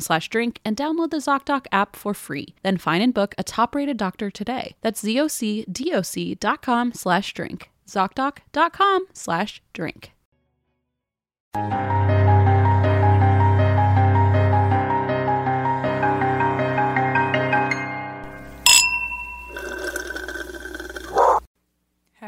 slash 0.00 0.28
drink 0.28 0.60
and 0.64 0.76
download 0.76 1.10
the 1.10 1.18
ZocDoc 1.18 1.66
app 1.72 1.96
for 1.96 2.14
free. 2.14 2.54
Then 2.62 2.76
find 2.76 3.02
and 3.02 3.14
book 3.14 3.34
a 3.38 3.44
top-rated 3.44 3.96
doctor 3.96 4.30
today. 4.30 4.76
That's 4.80 5.02
zocdoc.com 5.02 6.92
slash 6.94 7.34
drink. 7.34 7.70
ZocDoc.com 7.86 9.06
slash 9.12 9.62
drink. 9.72 10.12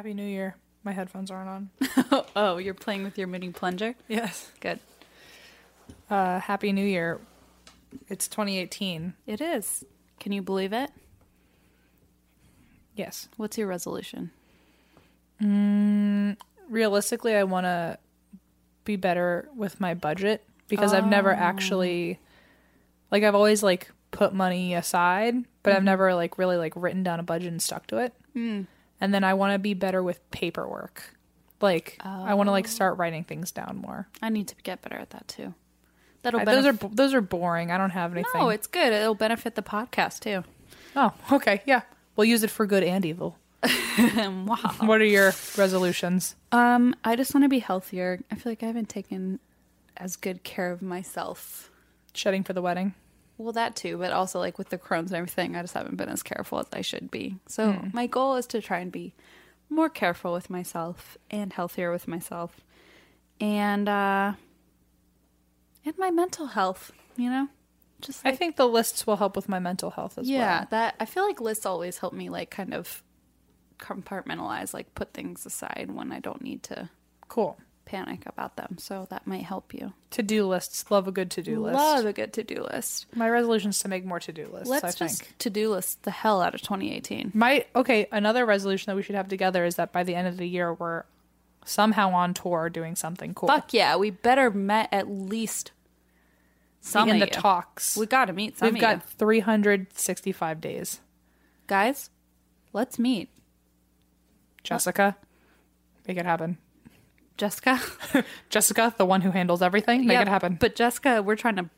Happy 0.01 0.15
New 0.15 0.25
Year. 0.25 0.57
My 0.83 0.93
headphones 0.93 1.31
aren't 1.31 1.49
on. 1.49 1.71
oh, 2.35 2.57
you're 2.57 2.73
playing 2.73 3.05
with 3.05 3.19
your 3.19 3.27
mini 3.27 3.51
plunger? 3.51 3.95
Yes. 4.09 4.51
Good. 4.61 4.81
Uh, 6.09 6.41
Happy 6.41 6.73
New 6.73 6.87
Year. 6.87 7.21
It's 8.09 8.29
2018. 8.29 9.15
It 9.27 9.41
is. 9.41 9.85
Can 10.19 10.33
you 10.33 10.43
believe 10.43 10.73
it? 10.73 10.91
Yes. 12.95 13.29
What's 13.37 13.57
your 13.57 13.67
resolution? 13.67 14.31
Mm, 15.43 16.37
realistically, 16.69 17.35
I 17.35 17.45
want 17.45 17.65
to 17.65 17.99
be 18.85 18.97
better 18.97 19.49
with 19.55 19.81
my 19.81 19.95
budget 19.95 20.45
because 20.69 20.93
I've 20.93 21.07
never 21.07 21.33
oh. 21.33 21.39
actually 21.39 22.19
like 23.11 23.23
I've 23.23 23.35
always 23.35 23.63
like 23.63 23.91
put 24.11 24.35
money 24.35 24.75
aside, 24.75 25.35
but 25.63 25.73
I've 25.73 25.79
mm-hmm. 25.79 25.87
never 25.87 26.15
like 26.15 26.39
really 26.39 26.57
like 26.57 26.75
written 26.77 27.03
down 27.03 27.21
a 27.21 27.23
budget 27.23 27.49
and 27.49 27.63
stuck 27.63 27.87
to 27.89 27.99
it. 27.99 28.15
Mm. 28.37 28.67
And 29.01 29.15
then 29.15 29.25
I 29.25 29.35
want 29.35 29.55
to 29.55 29.59
be 29.59 29.75
better 29.75 30.03
with 30.03 30.31
paperwork. 30.31 31.17
Like 31.61 31.99
I 32.01 32.35
want 32.35 32.47
to 32.47 32.53
like 32.53 32.67
oh. 32.67 32.69
start 32.69 32.99
writing 32.99 33.25
things 33.25 33.53
down 33.53 33.83
more. 33.85 34.09
I 34.23 34.31
need 34.31 34.49
to 34.49 34.55
get 34.63 34.83
better 34.83 34.97
at 34.97 35.11
that 35.11 35.29
too. 35.29 35.55
That'll 36.23 36.41
I- 36.41 36.45
benef- 36.45 36.47
those 36.47 36.67
are 36.67 36.73
those 36.95 37.15
are 37.15 37.21
boring. 37.21 37.71
I 37.71 37.79
don't 37.79 37.91
have 37.91 38.13
anything. 38.13 38.31
No, 38.41 38.49
it's 38.51 38.67
good. 38.67 38.93
It'll 38.93 39.15
benefit 39.15 39.55
the 39.55 39.63
podcast 39.63 40.21
too. 40.21 40.45
oh, 40.97 41.13
okay, 41.33 41.63
yeah. 41.67 41.83
We'll 42.17 42.27
use 42.27 42.43
it 42.43 42.51
for 42.51 42.67
good 42.67 42.83
and 42.83 43.05
evil. 43.07 43.37
wow. 44.17 44.57
What 44.81 45.01
are 45.01 45.05
your 45.05 45.33
resolutions? 45.57 46.35
Um, 46.53 46.95
I 47.05 47.17
just 47.17 47.35
want 47.35 47.45
to 47.45 47.49
be 47.49 47.59
healthier. 47.61 48.21
I 48.31 48.35
feel 48.35 48.53
like 48.53 48.63
I 48.63 48.67
haven't 48.67 48.89
taken 48.89 49.39
as 49.97 50.17
good 50.17 50.43
care 50.45 50.71
of 50.73 50.83
myself. 50.83 51.71
Shedding 52.13 52.43
for 52.43 52.53
the 52.53 52.63
wedding. 52.63 52.95
Well, 53.39 53.53
that 53.53 53.75
too, 53.77 53.97
but 53.97 54.13
also 54.13 54.39
like 54.39 54.59
with 54.59 54.69
the 54.69 54.77
Crohn's 54.77 55.13
and 55.13 55.17
everything, 55.17 55.57
I 55.57 55.63
just 55.63 55.73
haven't 55.75 55.97
been 55.97 56.11
as 56.11 56.23
careful 56.23 56.59
as 56.59 56.67
I 56.75 56.83
should 56.83 57.11
be. 57.11 57.37
So 57.47 57.83
my 57.95 58.07
goal 58.07 58.37
is 58.37 58.47
to 58.49 58.61
try 58.61 58.81
and 58.81 58.93
be 58.93 59.15
more 59.71 59.89
careful 59.89 60.33
with 60.35 60.51
myself 60.51 61.17
and 61.31 61.51
healthier 61.53 61.91
with 61.91 62.07
myself, 62.09 62.61
and 63.41 63.89
uh, 63.89 64.33
and 65.85 65.99
my 65.99 66.11
mental 66.11 66.47
health. 66.47 66.93
You 67.17 67.31
know, 67.31 67.49
just 68.01 68.25
I 68.25 68.35
think 68.35 68.57
the 68.57 68.67
lists 68.67 69.07
will 69.07 69.17
help 69.17 69.37
with 69.37 69.49
my 69.49 69.59
mental 69.59 69.91
health 69.91 70.19
as 70.19 70.29
yeah, 70.29 70.39
well. 70.39 70.47
Yeah, 70.49 70.65
that 70.71 70.95
I 71.01 71.05
feel 71.05 71.27
like 71.27 71.41
lists 71.41 71.67
always 71.67 71.99
help 71.99 72.13
me 72.13 72.29
like 72.29 72.51
kind 72.51 72.75
of 72.75 73.03
compartmentalize, 73.79 74.73
like 74.75 74.95
put 74.95 75.13
things 75.13 75.47
aside 75.47 75.91
when 75.93 76.13
I 76.13 76.21
don't 76.21 76.43
need 76.43 76.63
to 76.65 76.91
Cool. 77.29 77.57
panic 77.85 78.25
about 78.27 78.57
them. 78.57 78.77
So 78.79 79.07
that 79.11 79.27
might 79.27 79.43
help 79.45 79.75
you. 79.75 79.93
To 80.13 80.23
do 80.23 80.47
lists. 80.47 80.91
Love 80.91 81.09
a 81.09 81.13
good 81.13 81.31
to 81.33 81.43
do 81.43 81.61
list. 81.61 81.75
Love 81.75 82.07
a 82.07 82.13
good 82.13 82.33
to 82.35 82.45
do 82.45 82.63
list. 82.63 83.07
My 83.15 83.29
resolution 83.29 83.71
is 83.71 83.79
to 83.81 83.89
make 83.89 84.05
more 84.05 84.21
to 84.21 84.33
do 84.33 84.47
lists. 84.53 84.69
Let's 84.69 84.85
I 84.85 84.91
think. 84.91 85.11
just 85.11 85.39
to 85.41 85.51
do 85.51 85.71
list 85.71 86.03
the 86.03 86.11
hell 86.11 86.41
out 86.41 86.55
of 86.55 86.63
2018. 86.63 87.33
My 87.35 87.65
okay. 87.75 88.07
Another 88.13 88.45
resolution 88.47 88.91
that 88.91 88.97
we 88.97 89.03
should 89.03 89.17
have 89.17 89.29
together 89.29 89.65
is 89.65 89.77
that 89.77 89.93
by 89.93 90.05
the 90.05 90.15
end 90.15 90.29
of 90.29 90.37
the 90.37 90.47
year 90.47 90.73
we're 90.73 91.05
somehow 91.65 92.11
on 92.13 92.35
tour 92.35 92.69
doing 92.71 92.97
something 92.97 93.35
cool. 93.35 93.49
Fuck 93.49 93.73
yeah, 93.73 93.97
we 93.97 94.11
better 94.11 94.51
met 94.51 94.89
at 94.93 95.09
least 95.11 95.73
some 96.81 97.09
in 97.09 97.17
of 97.17 97.21
the 97.21 97.27
you. 97.27 97.33
talks. 97.41 97.97
We 97.97 98.07
got 98.07 98.27
to 98.27 98.33
meet 98.33 98.59
some 98.59 98.73
We've 98.73 98.81
got 98.81 98.97
you. 98.97 99.03
365 99.19 100.61
days. 100.61 101.01
guys. 101.67 102.11
Let's 102.73 102.99
meet 102.99 103.29
Jessica, 104.63 105.17
make 106.07 106.17
it 106.19 106.25
happen. 106.27 106.59
Jessica. 107.37 107.81
Jessica, 108.51 108.95
the 108.99 109.07
one 109.07 109.23
who 109.23 109.31
handles 109.31 109.63
everything, 109.63 110.07
make 110.07 110.21
it 110.21 110.29
happen. 110.29 110.57
But 110.61 110.77
Jessica, 110.77 111.23
we're 111.23 111.37
trying 111.37 111.57
to 111.57 111.71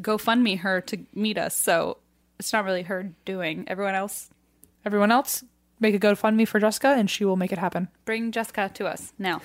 go 0.00 0.16
fund 0.18 0.42
me 0.42 0.56
her 0.56 0.80
to 0.80 0.98
meet 1.14 1.36
us, 1.36 1.54
so 1.54 1.98
it's 2.38 2.52
not 2.52 2.64
really 2.64 2.82
her 2.84 3.12
doing. 3.26 3.64
Everyone 3.68 3.94
else, 3.94 4.30
Everyone 4.84 5.12
else, 5.12 5.44
make 5.80 5.94
a 5.94 5.98
GoFundMe 5.98 6.46
for 6.46 6.60
Jessica, 6.60 6.88
and 6.88 7.10
she 7.10 7.24
will 7.24 7.36
make 7.36 7.52
it 7.52 7.58
happen. 7.58 7.88
bring 8.04 8.30
Jessica 8.30 8.70
to 8.74 8.86
us 8.86 9.12
now. 9.18 9.40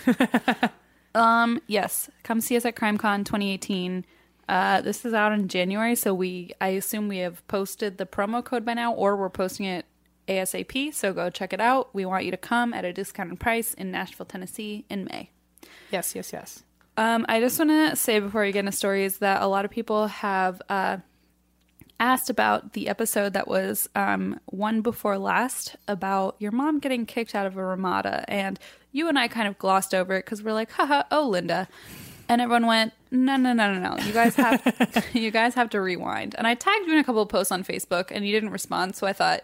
um, 1.16 1.62
yes, 1.68 2.10
come 2.24 2.42
see 2.42 2.56
us 2.56 2.66
at 2.66 2.76
CrimeCon 2.76 3.26
2018. 3.26 4.06
Uh, 4.48 4.82
this 4.82 5.06
is 5.06 5.14
out 5.14 5.32
in 5.32 5.48
January, 5.48 5.96
so 5.96 6.14
we 6.14 6.52
I 6.62 6.70
assume 6.70 7.08
we 7.08 7.18
have 7.18 7.46
posted 7.48 7.98
the 7.98 8.06
promo 8.06 8.44
code 8.44 8.64
by 8.64 8.76
now, 8.76 8.94
or 8.94 9.16
we're 9.16 9.30
posting 9.30 9.66
it 9.66 9.86
ASAP. 10.28 10.94
So 10.94 11.14
go 11.14 11.30
check 11.30 11.54
it 11.54 11.62
out. 11.62 11.94
We 11.94 12.06
want 12.06 12.26
you 12.26 12.32
to 12.32 12.38
come 12.38 12.74
at 12.74 12.86
a 12.86 12.94
discounted 12.94 13.40
price 13.40 13.74
in 13.74 13.92
Nashville, 13.92 14.26
Tennessee, 14.26 14.86
in 14.90 15.06
May. 15.06 15.32
Yes, 15.92 16.16
yes, 16.16 16.32
yes. 16.32 16.64
Um, 16.98 17.26
I 17.28 17.40
just 17.40 17.60
want 17.60 17.72
to 17.72 17.96
say 17.96 18.20
before 18.20 18.42
we 18.42 18.52
get 18.52 18.60
into 18.60 18.72
stories 18.72 19.18
that 19.18 19.42
a 19.42 19.48
lot 19.48 19.66
of 19.66 19.72
people 19.72 20.08
have 20.08 20.62
uh, 20.70 20.98
asked 22.00 22.30
about 22.30 22.74
the 22.74 22.88
episode 22.90 23.34
that 23.34 23.48
was 23.48 23.88
um, 23.96 24.40
one 24.46 24.82
before 24.82 25.18
last 25.18 25.76
about 25.88 26.36
your 26.40 26.52
mom 26.52 26.80
getting 26.80 27.06
kicked 27.06 27.34
out 27.34 27.46
of 27.46 27.58
a 27.58 27.64
Ramada. 27.64 28.26
And 28.28 28.60
you 28.92 29.08
and 29.08 29.18
I 29.18 29.28
kind 29.28 29.48
of 29.48 29.58
glossed 29.58 29.94
over 29.94 30.16
it 30.16 30.26
because 30.26 30.44
we're 30.44 30.54
like, 30.54 30.72
haha, 30.72 31.04
oh, 31.12 31.28
Linda. 31.30 31.68
And 32.28 32.42
everyone 32.42 32.66
went, 32.66 32.94
no, 33.12 33.38
no, 33.38 33.54
no, 33.54 33.74
no, 33.74 33.96
no. 33.96 34.04
You 34.04 34.12
guys 34.12 34.36
have, 34.36 35.06
you 35.14 35.32
guys 35.32 35.54
have 35.54 35.70
to 35.72 35.82
rewind. 35.82 36.36
And 36.38 36.48
I 36.48 36.56
tagged 36.56 36.88
you 36.88 36.94
in 36.94 37.00
a 37.00 37.04
couple 37.04 37.22
of 37.22 37.30
posts 37.30 37.52
on 37.52 37.64
Facebook, 37.64 38.10
and 38.12 38.26
you 38.26 38.32
didn't 38.34 38.50
respond. 38.50 38.96
So 38.96 39.06
I 39.06 39.14
thought, 39.14 39.44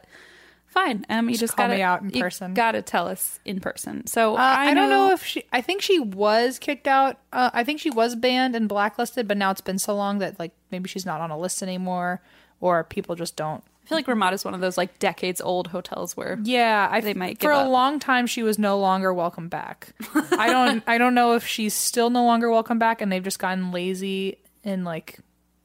fine, 0.65 1.05
um, 1.09 1.29
you 1.29 1.37
just, 1.37 1.55
call 1.55 1.65
gotta 1.67 1.75
me 1.77 1.81
out 1.83 2.01
in 2.01 2.09
you 2.09 2.21
person. 2.21 2.53
Gotta 2.55 2.81
tell 2.81 3.07
us 3.07 3.39
in 3.45 3.59
person. 3.59 4.07
So 4.07 4.35
Uh, 4.35 4.39
I, 4.39 4.73
don't 4.73 4.89
know 4.89 5.11
if 5.11 5.23
she. 5.23 5.43
I 5.53 5.61
think 5.61 5.81
she 5.83 5.99
was 5.99 6.57
kicked 6.57 6.87
out. 6.87 7.19
Uh, 7.31 7.51
I 7.53 7.63
think 7.63 7.79
she 7.79 7.91
was 7.91 8.15
banned 8.15 8.55
and 8.55 8.67
blacklisted, 8.67 9.27
but 9.27 9.37
now 9.37 9.51
it's 9.51 9.61
been 9.61 9.79
so 9.79 9.95
long 9.95 10.17
that 10.19 10.39
like 10.39 10.51
maybe 10.71 10.89
she's 10.89 11.05
not 11.05 11.21
on 11.21 11.29
a 11.29 11.37
list 11.37 11.61
anymore, 11.61 12.19
or 12.61 12.83
people 12.85 13.15
just 13.15 13.35
don't. 13.35 13.61
I 13.83 13.87
feel 13.89 13.97
like 13.97 14.07
Ramada's 14.07 14.45
one 14.45 14.53
of 14.53 14.61
those 14.61 14.77
like 14.77 14.99
decades 14.99 15.41
old 15.41 15.67
hotels 15.67 16.15
where 16.15 16.39
Yeah, 16.43 16.87
I 16.89 17.01
They 17.01 17.13
might 17.13 17.41
for 17.41 17.51
a 17.51 17.57
up. 17.57 17.69
long 17.69 17.99
time 17.99 18.25
she 18.27 18.41
was 18.43 18.57
no 18.57 18.79
longer 18.79 19.13
welcome 19.13 19.49
back. 19.49 19.89
I 20.37 20.47
don't. 20.49 20.81
I 20.87 20.97
don't 20.97 21.13
know 21.15 21.33
if 21.33 21.45
she's 21.45 21.73
still 21.73 22.09
no 22.09 22.23
longer 22.23 22.49
welcome 22.49 22.79
back, 22.79 23.01
and 23.01 23.11
they've 23.11 23.23
just 23.23 23.39
gotten 23.39 23.71
lazy 23.71 24.37
in 24.63 24.83
like 24.85 25.19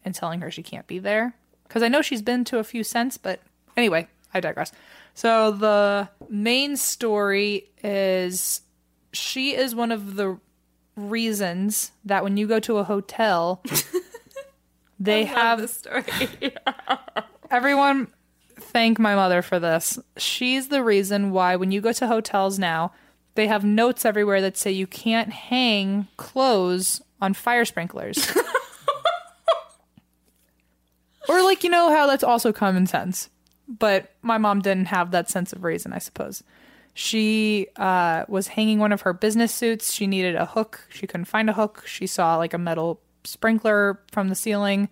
in 0.05 0.13
telling 0.13 0.41
her 0.41 0.51
she 0.51 0.63
can't 0.65 0.87
be 0.89 0.99
there. 0.99 1.35
Because 1.69 1.83
I 1.83 1.89
know 1.89 2.01
she's 2.03 2.23
been 2.23 2.45
to 2.47 2.59
a 2.59 2.65
few 2.65 2.83
since, 2.83 3.17
but 3.19 3.41
anyway, 3.77 4.09
I 4.35 4.41
digress. 4.41 4.73
So 5.15 5.51
the 5.53 6.09
main 6.29 6.77
story 6.77 7.67
is 7.85 8.63
she 9.13 9.55
is 9.55 9.75
one 9.75 9.93
of 9.93 10.17
the 10.17 10.39
reasons 10.97 11.93
that 12.05 12.23
when 12.25 12.37
you 12.37 12.47
go 12.47 12.59
to 12.61 12.79
a 12.79 12.85
hotel, 12.85 13.63
they 14.99 15.25
have 15.25 15.61
the 15.61 15.69
story. 15.69 16.05
Everyone, 17.51 18.09
thank 18.59 18.99
my 18.99 19.15
mother 19.15 19.43
for 19.43 19.59
this. 19.59 19.99
She's 20.17 20.69
the 20.69 20.83
reason 20.83 21.31
why 21.31 21.57
when 21.57 21.71
you 21.71 21.81
go 21.81 21.93
to 21.93 22.07
hotels 22.07 22.59
now, 22.59 22.93
they 23.35 23.47
have 23.47 23.65
notes 23.65 24.05
everywhere 24.05 24.41
that 24.41 24.57
say 24.57 24.73
you 24.73 24.87
can't 24.87 25.31
hang 25.31 26.09
clothes 26.17 27.03
on 27.21 27.35
fire 27.35 27.65
sprinklers. 27.65 28.35
or, 31.29 31.43
like, 31.43 31.63
you 31.63 31.71
know 31.71 31.91
how 31.91 32.07
that's 32.07 32.25
also 32.25 32.53
common 32.53 32.87
sense. 32.87 33.29
But 33.69 34.15
my 34.23 34.39
mom 34.39 34.63
didn't 34.63 34.87
have 34.87 35.11
that 35.11 35.29
sense 35.29 35.53
of 35.53 35.65
reason, 35.65 35.93
I 35.93 35.99
suppose. 35.99 36.43
She 36.95 37.67
uh, 37.77 38.25
was 38.27 38.49
hanging 38.49 38.79
one 38.79 38.93
of 38.93 39.03
her 39.03 39.13
business 39.13 39.53
suits. 39.53 39.93
She 39.93 40.07
needed 40.07 40.35
a 40.35 40.47
hook. 40.47 40.87
She 40.89 41.07
couldn't 41.07 41.27
find 41.27 41.51
a 41.51 41.53
hook. 41.53 41.85
She 41.87 42.07
saw 42.07 42.37
like 42.37 42.55
a 42.55 42.59
metal 42.59 43.01
sprinkler 43.27 44.01
from 44.13 44.29
the 44.29 44.35
ceiling. 44.35 44.89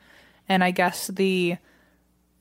And 0.49 0.63
I 0.63 0.71
guess 0.71 1.09
the 1.09 1.57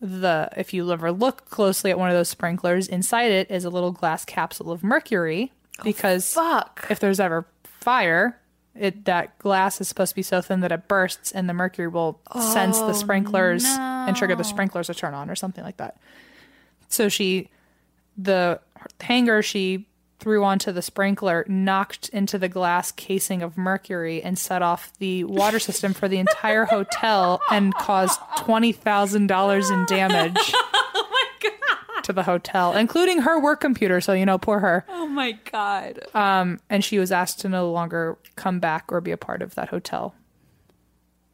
the 0.02 0.50
if 0.58 0.74
you 0.74 0.92
ever 0.92 1.12
look 1.12 1.46
closely 1.50 1.90
at 1.90 1.98
one 1.98 2.10
of 2.10 2.16
those 2.16 2.30
sprinklers, 2.30 2.88
inside 2.88 3.32
it 3.32 3.50
is 3.50 3.64
a 3.64 3.70
little 3.70 3.92
glass 3.92 4.26
capsule 4.26 4.72
of 4.72 4.84
mercury 4.84 5.54
oh, 5.80 5.84
because 5.84 6.34
Fuck. 6.34 6.88
if 6.90 7.00
there's 7.00 7.22
ever 7.22 7.48
fire, 7.64 8.38
it 8.76 9.06
that 9.06 9.38
glass 9.40 9.80
is 9.80 9.88
supposed 9.88 10.10
to 10.10 10.16
be 10.16 10.24
so 10.24 10.42
thin 10.42 10.60
that 10.60 10.72
it 10.72 10.88
bursts 10.88 11.32
and 11.32 11.48
the 11.48 11.54
mercury 11.54 11.88
will 11.88 12.20
sense 12.52 12.80
the 12.80 12.88
oh, 12.88 12.94
sprinklers 12.94 13.64
and 13.66 14.16
trigger 14.16 14.36
the 14.36 14.44
sprinklers 14.44 14.88
to 14.88 14.94
turn 14.94 15.14
on 15.14 15.30
or 15.30 15.36
something 15.36 15.64
like 15.64 15.78
that. 15.78 15.98
So 16.90 17.08
she 17.08 17.50
the 18.18 18.60
hanger 19.00 19.42
she 19.42 19.88
threw 20.24 20.46
onto 20.46 20.72
the 20.72 20.82
sprinkler 20.82 21.46
knocked 21.50 22.08
into 22.10 22.38
the 22.38 22.48
glass 22.48 22.94
casing 22.94 23.42
of 23.42 23.58
mercury 23.58 24.24
and 24.24 24.40
set 24.40 24.62
off 24.62 24.98
the 25.00 25.26
water 25.26 25.60
system 25.60 25.94
for 25.94 26.08
the 26.08 26.18
entire 26.18 26.64
hotel 26.64 27.42
and 27.52 27.74
caused 27.76 28.18
$20,000 28.38 29.72
in 29.72 29.86
damage 29.86 30.54
to 32.04 32.14
the 32.14 32.24
hotel, 32.24 32.74
including 32.74 33.20
her 33.20 33.38
work 33.38 33.60
computer. 33.60 34.00
So, 34.00 34.14
you 34.14 34.26
know, 34.26 34.38
poor 34.38 34.62
her. 34.62 34.86
Oh 34.88 35.08
my 35.08 35.34
god. 35.52 36.00
Um, 36.14 36.62
and 36.70 36.86
she 36.86 37.00
was 37.00 37.12
asked 37.12 37.42
to 37.42 37.50
no 37.50 37.70
longer 37.70 38.18
come 38.38 38.62
back 38.62 38.86
or 38.94 39.02
be 39.02 39.12
a 39.12 39.18
part 39.18 39.42
of 39.42 39.56
that 39.56 39.68
hotel. 39.68 40.16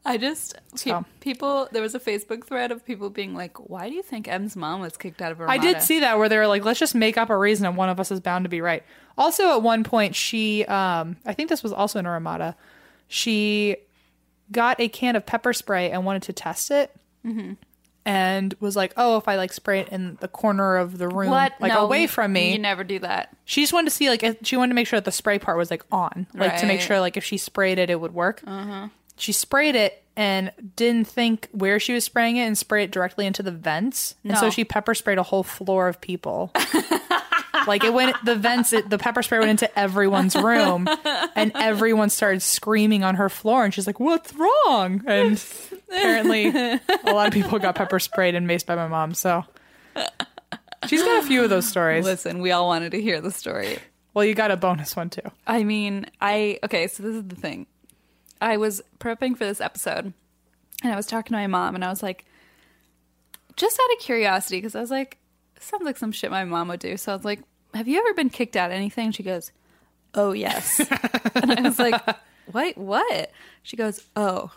I 0.10 0.18
just 0.18 0.56
pe- 0.72 0.90
So. 0.90 1.06
people. 1.20 1.70
There 1.72 1.82
was 1.84 1.94
a 1.96 2.00
Facebook 2.00 2.46
thread 2.46 2.72
of 2.72 2.84
people 2.86 3.10
being 3.10 3.36
like, 3.36 3.70
"Why 3.70 3.88
do 3.90 3.96
you 3.96 4.02
think 4.02 4.28
M's 4.28 4.56
mom 4.56 4.82
was 4.82 4.98
kicked 4.98 5.22
out 5.22 5.32
of 5.32 5.38
her?" 5.38 5.50
I 5.50 5.58
did 5.60 5.82
see 5.82 6.00
that 6.00 6.18
where 6.18 6.28
they 6.28 6.38
were 6.38 6.48
like, 6.48 6.66
let's 6.66 6.80
just 6.80 6.96
make 6.96 7.18
up 7.18 7.30
a 7.30 7.38
reason 7.38 7.66
and 7.68 7.78
one 7.78 7.90
of 7.90 8.00
us 8.00 8.10
is 8.12 8.20
bound 8.20 8.46
to 8.46 8.50
be 8.50 8.60
right. 8.60 8.84
Also, 9.18 9.52
at 9.52 9.62
one 9.62 9.84
point, 9.84 10.16
she, 10.16 10.66
um, 10.66 11.18
I 11.26 11.34
think 11.34 11.50
this 11.50 11.62
was 11.62 11.72
also 11.72 12.00
in 12.00 12.06
a 12.06 12.10
Ramada, 12.12 12.56
she 13.08 13.76
got 14.52 14.80
a 14.80 14.88
can 14.90 15.16
of 15.16 15.26
pepper 15.26 15.54
spray 15.54 15.92
and 15.92 16.06
wanted 16.06 16.24
to 16.24 16.34
test 16.34 16.72
it. 16.72 16.96
Mm-hmm. 17.26 17.54
And 18.06 18.56
was 18.60 18.76
like, 18.76 18.94
oh, 18.98 19.18
if 19.18 19.28
I 19.28 19.36
like 19.36 19.54
spray 19.54 19.82
it 19.82 19.90
in 19.90 20.18
the 20.22 20.28
corner 20.28 20.78
of 20.78 20.98
the 20.98 21.08
room, 21.08 21.30
What? 21.30 21.54
like 21.60 21.72
No, 21.74 21.84
away 21.84 22.08
from 22.08 22.34
me. 22.34 22.54
You 22.54 22.58
never 22.58 22.84
do 22.84 22.98
that. 23.00 23.36
she 23.46 23.62
just 23.62 23.74
wanted 23.74 23.90
to 23.92 23.96
see, 23.96 24.10
like, 24.10 24.24
if, 24.24 24.38
she 24.42 24.58
wanted 24.58 24.70
to 24.70 24.76
make 24.76 24.88
sure 24.88 24.98
that 24.98 25.06
the 25.06 25.12
spray 25.12 25.38
part 25.38 25.58
was 25.58 25.70
like 25.70 25.84
on, 25.92 26.26
like 26.34 26.58
to 26.62 26.66
make 26.66 26.82
sure, 26.82 27.00
like, 27.00 27.18
if 27.18 27.24
she 27.24 27.38
sprayed 27.38 27.78
it, 27.78 27.92
it 27.92 28.00
would 28.02 28.14
work. 28.14 28.42
She 29.20 29.32
sprayed 29.32 29.76
it 29.76 30.04
and 30.16 30.52
didn't 30.76 31.08
think 31.08 31.48
where 31.52 31.80
she 31.80 31.94
was 31.94 32.04
spraying 32.04 32.38
it 32.38 32.42
and 32.42 32.58
sprayed 32.58 32.90
it 32.90 32.92
directly 32.92 33.26
into 33.26 33.44
the 33.44 33.52
vents. 33.52 34.16
And 34.24 34.38
so 34.38 34.50
she 34.50 34.66
pepper 34.66 34.94
sprayed 34.94 35.18
a 35.18 35.24
whole 35.24 35.44
floor 35.44 35.88
of 35.88 36.02
people. 36.02 36.52
like 37.68 37.84
it 37.84 37.94
went, 37.94 38.16
the 38.26 38.36
vents, 38.36 38.74
it, 38.74 38.90
the 38.90 38.98
pepper 38.98 39.22
spray 39.22 39.40
went 39.40 39.52
into 39.52 39.80
everyone's 39.80 40.36
room 40.36 40.88
and 41.36 41.52
everyone 41.56 42.10
started 42.10 42.42
screaming 42.42 43.04
on 43.04 43.16
her 43.16 43.30
floor. 43.30 43.64
And 43.64 43.74
she's 43.74 43.88
like, 43.88 44.00
what's 44.00 44.34
wrong? 44.34 45.04
And 45.06 45.42
apparently 45.90 46.48
a 46.48 46.82
lot 47.06 47.28
of 47.28 47.34
people 47.34 47.60
got 47.60 47.76
pepper 47.76 48.00
sprayed 48.00 48.36
and 48.36 48.48
maced 48.48 48.66
by 48.66 48.76
my 48.76 48.88
mom. 48.88 49.14
So 49.14 49.46
she's 50.88 51.04
got 51.04 51.24
a 51.24 51.28
few 51.28 51.44
of 51.44 51.50
those 51.50 51.68
stories. 51.68 52.06
Listen, 52.06 52.40
we 52.40 52.52
all 52.52 52.68
wanted 52.68 52.92
to 52.92 53.02
hear 53.02 53.22
the 53.22 53.32
story. 53.32 53.80
Well, 54.14 54.26
you 54.26 54.34
got 54.34 54.52
a 54.52 54.58
bonus 54.58 54.96
one 54.96 55.10
too. 55.10 55.22
I 55.46 55.64
mean, 55.64 56.08
I 56.20 56.60
okay. 56.64 56.88
So 56.88 57.04
this 57.04 57.16
is 57.16 57.24
the 57.28 57.36
thing. 57.36 57.68
I 58.42 58.58
was 58.58 58.82
prepping 59.00 59.38
for 59.38 59.46
this 59.46 59.62
episode, 59.62 60.14
and 60.84 60.94
I 60.94 60.96
was 60.96 61.06
talking 61.06 61.34
to 61.34 61.38
my 61.38 61.48
mom, 61.48 61.76
and 61.76 61.84
I 61.84 61.90
was 61.90 62.02
like, 62.04 62.26
just 63.56 63.80
out 63.80 63.94
of 63.98 64.00
curiosity, 64.00 64.58
because 64.58 64.76
I 64.76 64.82
was 64.82 64.92
like, 64.92 65.18
sounds 65.60 65.84
like 65.84 65.98
some 65.98 66.12
shit 66.12 66.32
my 66.32 66.46
mom 66.46 66.70
would 66.70 66.80
do. 66.80 66.96
So 66.98 67.12
I 67.12 67.16
was 67.16 67.26
like, 67.26 67.42
have 67.74 67.88
you 67.88 68.00
ever 68.00 68.14
been 68.14 68.30
kicked 68.30 68.56
out 68.56 68.72
of 68.72 68.76
anything? 68.76 69.12
She 69.12 69.24
goes, 69.24 69.52
oh 70.16 70.32
yes. 70.32 70.80
and 71.36 71.52
I 71.52 71.62
was 71.62 71.78
like, 71.80 72.02
what? 72.52 72.78
What? 72.78 73.32
She 73.64 73.76
goes, 73.78 74.06
oh, 74.16 74.52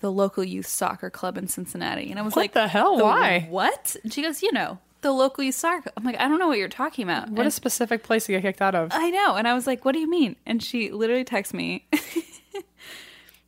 the 0.00 0.12
local 0.12 0.44
youth 0.44 0.66
soccer 0.66 1.10
club 1.10 1.36
in 1.36 1.48
Cincinnati. 1.48 2.10
And 2.10 2.18
I 2.18 2.22
was 2.22 2.36
like 2.36 2.54
What 2.54 2.60
like, 2.60 2.64
the 2.64 2.68
hell? 2.68 2.98
Why? 3.02 3.46
What? 3.50 3.96
And 4.04 4.12
she 4.12 4.22
goes, 4.22 4.42
you 4.42 4.52
know, 4.52 4.78
the 5.00 5.10
local 5.10 5.42
youth 5.42 5.54
soccer. 5.56 5.90
I'm 5.96 6.04
like, 6.04 6.18
I 6.20 6.28
don't 6.28 6.38
know 6.38 6.46
what 6.48 6.58
you're 6.58 6.68
talking 6.68 7.02
about. 7.02 7.28
What 7.30 7.40
And- 7.40 7.48
a 7.48 7.50
specific 7.50 8.02
place 8.04 8.26
to 8.26 8.32
get 8.32 8.42
kicked 8.42 8.62
out 8.62 8.74
of. 8.74 8.90
I 8.92 9.10
know. 9.10 9.34
And 9.34 9.48
I 9.48 9.54
was 9.54 9.66
like, 9.66 9.84
what 9.84 9.92
do 9.92 9.98
you 9.98 10.08
mean? 10.08 10.36
And 10.46 10.62
she 10.62 10.90
literally 10.92 11.24
texts 11.24 11.52
me. 11.54 11.86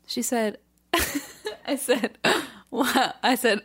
she 0.08 0.22
said, 0.22 0.58
I 1.66 1.76
said, 1.76 2.18
what? 2.70 3.16
I 3.22 3.34
said, 3.34 3.60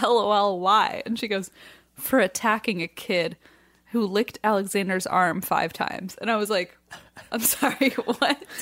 LOL, 0.00 0.60
why? 0.60 1.02
And 1.06 1.18
she 1.18 1.26
goes, 1.26 1.50
for 1.94 2.20
attacking 2.20 2.82
a 2.82 2.88
kid 2.88 3.36
who 3.92 4.06
licked 4.06 4.38
Alexander's 4.44 5.06
arm 5.06 5.40
five 5.40 5.72
times. 5.72 6.16
And 6.20 6.30
I 6.30 6.36
was 6.36 6.50
like, 6.50 6.76
I'm 7.32 7.40
sorry, 7.40 7.90
what? 7.90 8.44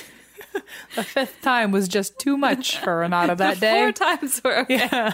The 0.96 1.02
fifth 1.02 1.40
time 1.40 1.72
was 1.72 1.88
just 1.88 2.18
too 2.18 2.36
much 2.36 2.76
for 2.76 2.98
Renata 2.98 3.34
that 3.36 3.58
day. 3.58 3.80
Four 3.80 3.92
times 3.92 4.42
were 4.44 4.58
okay. 4.58 5.10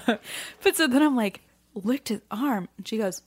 But 0.64 0.76
so 0.76 0.88
then 0.88 1.00
I'm 1.00 1.14
like, 1.14 1.42
licked 1.74 2.08
his 2.08 2.22
arm. 2.28 2.68
And 2.76 2.88
she 2.88 2.98
goes, 2.98 3.22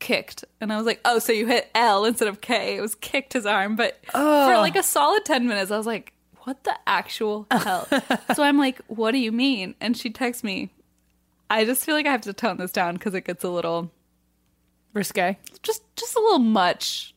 kicked. 0.00 0.44
And 0.60 0.72
I 0.72 0.76
was 0.78 0.84
like, 0.84 1.00
oh, 1.04 1.20
so 1.20 1.32
you 1.32 1.46
hit 1.46 1.70
L 1.76 2.04
instead 2.06 2.26
of 2.26 2.40
K. 2.40 2.76
It 2.76 2.80
was 2.80 2.96
kicked 2.96 3.34
his 3.34 3.46
arm. 3.46 3.76
But 3.76 4.00
for 4.10 4.18
like 4.56 4.74
a 4.74 4.82
solid 4.82 5.24
10 5.24 5.46
minutes, 5.46 5.70
I 5.70 5.76
was 5.76 5.86
like, 5.86 6.12
what 6.46 6.62
the 6.62 6.78
actual 6.86 7.44
hell? 7.50 7.88
so 8.34 8.44
I'm 8.44 8.56
like, 8.56 8.80
what 8.86 9.10
do 9.10 9.18
you 9.18 9.32
mean? 9.32 9.74
And 9.80 9.96
she 9.96 10.10
texts 10.10 10.44
me, 10.44 10.70
I 11.50 11.64
just 11.64 11.84
feel 11.84 11.96
like 11.96 12.06
I 12.06 12.12
have 12.12 12.20
to 12.22 12.32
tone 12.32 12.56
this 12.58 12.70
down 12.70 12.94
because 12.94 13.14
it 13.14 13.24
gets 13.24 13.42
a 13.42 13.48
little, 13.48 13.90
Risque. 14.92 15.36
just, 15.64 15.82
just 15.96 16.14
a 16.14 16.20
little 16.20 16.38
much. 16.38 17.14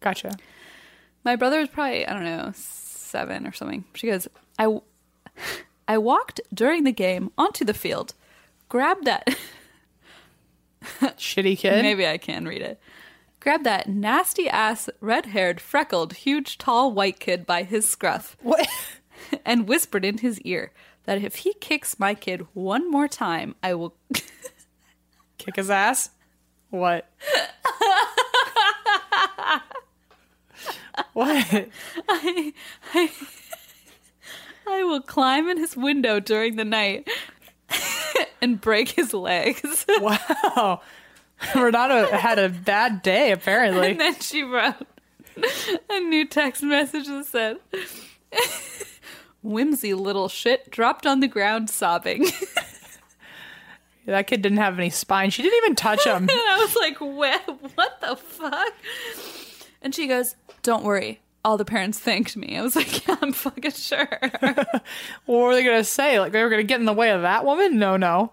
Gotcha. 0.00 0.32
My 1.22 1.36
brother 1.36 1.60
was 1.60 1.68
probably, 1.68 2.06
I 2.06 2.14
don't 2.14 2.24
know, 2.24 2.50
seven 2.54 3.46
or 3.46 3.52
something. 3.52 3.84
She 3.92 4.06
goes, 4.06 4.26
I, 4.58 4.80
I 5.86 5.98
walked 5.98 6.40
during 6.54 6.84
the 6.84 6.92
game 6.92 7.30
onto 7.36 7.66
the 7.66 7.74
field, 7.74 8.14
grabbed 8.70 9.04
that. 9.04 9.36
Shitty 11.02 11.58
kid. 11.58 11.82
Maybe 11.82 12.06
I 12.06 12.16
can 12.16 12.48
read 12.48 12.62
it. 12.62 12.80
Grabbed 13.42 13.64
that 13.64 13.88
nasty 13.88 14.48
ass, 14.48 14.88
red 15.00 15.26
haired, 15.26 15.60
freckled, 15.60 16.12
huge, 16.12 16.58
tall 16.58 16.92
white 16.92 17.18
kid 17.18 17.44
by 17.44 17.64
his 17.64 17.88
scruff 17.88 18.36
What? 18.40 18.68
and 19.44 19.66
whispered 19.66 20.04
in 20.04 20.18
his 20.18 20.40
ear 20.42 20.70
that 21.06 21.24
if 21.24 21.34
he 21.38 21.52
kicks 21.54 21.98
my 21.98 22.14
kid 22.14 22.46
one 22.52 22.88
more 22.88 23.08
time, 23.08 23.56
I 23.60 23.74
will. 23.74 23.96
Kick 25.38 25.56
his 25.56 25.70
ass? 25.70 26.10
What? 26.70 27.10
what? 31.12 31.68
I, 32.08 32.52
I, 32.94 33.10
I 34.68 34.84
will 34.84 35.02
climb 35.02 35.48
in 35.48 35.58
his 35.58 35.76
window 35.76 36.20
during 36.20 36.54
the 36.54 36.64
night 36.64 37.08
and 38.40 38.60
break 38.60 38.90
his 38.90 39.12
legs. 39.12 39.84
Wow. 40.00 40.80
Renata 41.54 42.16
had 42.16 42.38
a 42.38 42.48
bad 42.48 43.02
day, 43.02 43.32
apparently. 43.32 43.92
and 43.92 44.00
then 44.00 44.14
she 44.20 44.42
wrote 44.42 44.74
a 45.90 46.00
new 46.00 46.26
text 46.26 46.62
message 46.62 47.06
that 47.06 47.26
said, 47.26 47.58
Whimsy 49.42 49.94
little 49.94 50.28
shit 50.28 50.70
dropped 50.70 51.06
on 51.06 51.20
the 51.20 51.28
ground 51.28 51.68
sobbing. 51.68 52.26
that 54.06 54.26
kid 54.26 54.42
didn't 54.42 54.58
have 54.58 54.78
any 54.78 54.90
spine. 54.90 55.30
She 55.30 55.42
didn't 55.42 55.58
even 55.64 55.74
touch 55.74 56.04
him. 56.04 56.22
And 56.28 56.30
I 56.30 56.58
was 56.58 56.76
like, 56.76 56.98
what, 57.00 57.74
what 57.76 58.00
the 58.00 58.16
fuck? 58.16 58.72
And 59.80 59.94
she 59.94 60.06
goes, 60.06 60.36
Don't 60.62 60.84
worry. 60.84 61.20
All 61.44 61.56
the 61.56 61.64
parents 61.64 61.98
thanked 61.98 62.36
me. 62.36 62.56
I 62.56 62.62
was 62.62 62.76
like, 62.76 63.06
Yeah, 63.06 63.16
I'm 63.20 63.32
fucking 63.32 63.72
sure. 63.72 64.08
what 65.26 65.38
were 65.38 65.54
they 65.54 65.64
going 65.64 65.78
to 65.78 65.84
say? 65.84 66.20
Like 66.20 66.30
they 66.32 66.42
were 66.42 66.50
going 66.50 66.60
to 66.60 66.66
get 66.66 66.78
in 66.78 66.86
the 66.86 66.92
way 66.92 67.10
of 67.10 67.22
that 67.22 67.44
woman? 67.44 67.78
No, 67.78 67.96
no. 67.96 68.32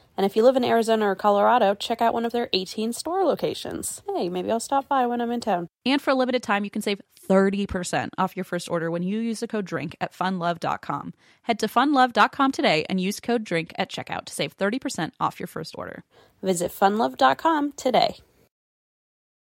And 0.17 0.25
if 0.25 0.35
you 0.35 0.43
live 0.43 0.55
in 0.55 0.63
Arizona 0.63 1.07
or 1.07 1.15
Colorado, 1.15 1.73
check 1.73 2.01
out 2.01 2.13
one 2.13 2.25
of 2.25 2.31
their 2.31 2.49
18 2.53 2.93
store 2.93 3.23
locations. 3.23 4.01
Hey, 4.13 4.29
maybe 4.29 4.51
I'll 4.51 4.59
stop 4.59 4.87
by 4.87 5.07
when 5.07 5.21
I'm 5.21 5.31
in 5.31 5.41
town. 5.41 5.67
and 5.85 6.01
for 6.01 6.11
a 6.11 6.15
limited 6.15 6.43
time, 6.43 6.63
you 6.63 6.69
can 6.69 6.81
save 6.81 7.01
30% 7.27 8.09
off 8.17 8.35
your 8.35 8.43
first 8.43 8.69
order 8.69 8.91
when 8.91 9.03
you 9.03 9.19
use 9.19 9.39
the 9.39 9.47
code 9.47 9.65
DRINK 9.65 9.95
at 10.01 10.13
funlove.com. 10.13 11.13
Head 11.43 11.59
to 11.59 11.67
funlove.com 11.67 12.51
today 12.51 12.85
and 12.89 12.99
use 12.99 13.19
code 13.19 13.43
DRINK 13.43 13.73
at 13.77 13.89
checkout 13.89 14.25
to 14.25 14.33
save 14.33 14.57
30% 14.57 15.11
off 15.19 15.39
your 15.39 15.47
first 15.47 15.77
order. 15.77 16.03
Visit 16.41 16.71
funlove.com 16.71 17.73
today. 17.73 18.17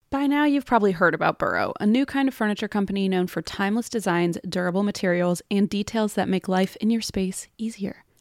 By 0.08 0.28
now, 0.28 0.44
you've 0.44 0.64
probably 0.64 0.92
heard 0.92 1.14
about 1.14 1.38
Burrow, 1.38 1.75
a 1.80 1.86
new 1.86 2.06
kind 2.06 2.28
of 2.28 2.34
furniture 2.34 2.68
company 2.68 3.08
known 3.08 3.26
for 3.26 3.42
timeless 3.42 3.88
designs, 3.88 4.38
durable 4.48 4.84
materials, 4.84 5.42
and 5.50 5.68
details 5.68 6.14
that 6.14 6.28
make 6.28 6.46
life 6.46 6.76
in 6.76 6.90
your 6.90 7.02
space 7.02 7.48
easier. 7.58 8.05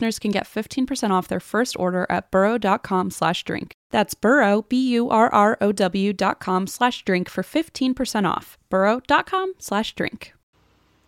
listeners 0.00 0.18
can 0.18 0.30
get 0.30 0.46
15% 0.46 1.10
off 1.10 1.28
their 1.28 1.40
first 1.40 1.78
order 1.78 2.06
at 2.08 2.30
burrow.com 2.30 3.10
slash 3.10 3.44
drink. 3.44 3.72
That's 3.90 4.14
burrow, 4.14 4.62
B-U-R-R-O-W 4.62 6.12
dot 6.12 6.40
com 6.40 6.66
slash 6.66 7.04
drink 7.04 7.28
for 7.28 7.42
15% 7.42 8.28
off. 8.28 8.56
burrow.com 8.70 9.54
slash 9.58 9.94
drink. 9.94 10.32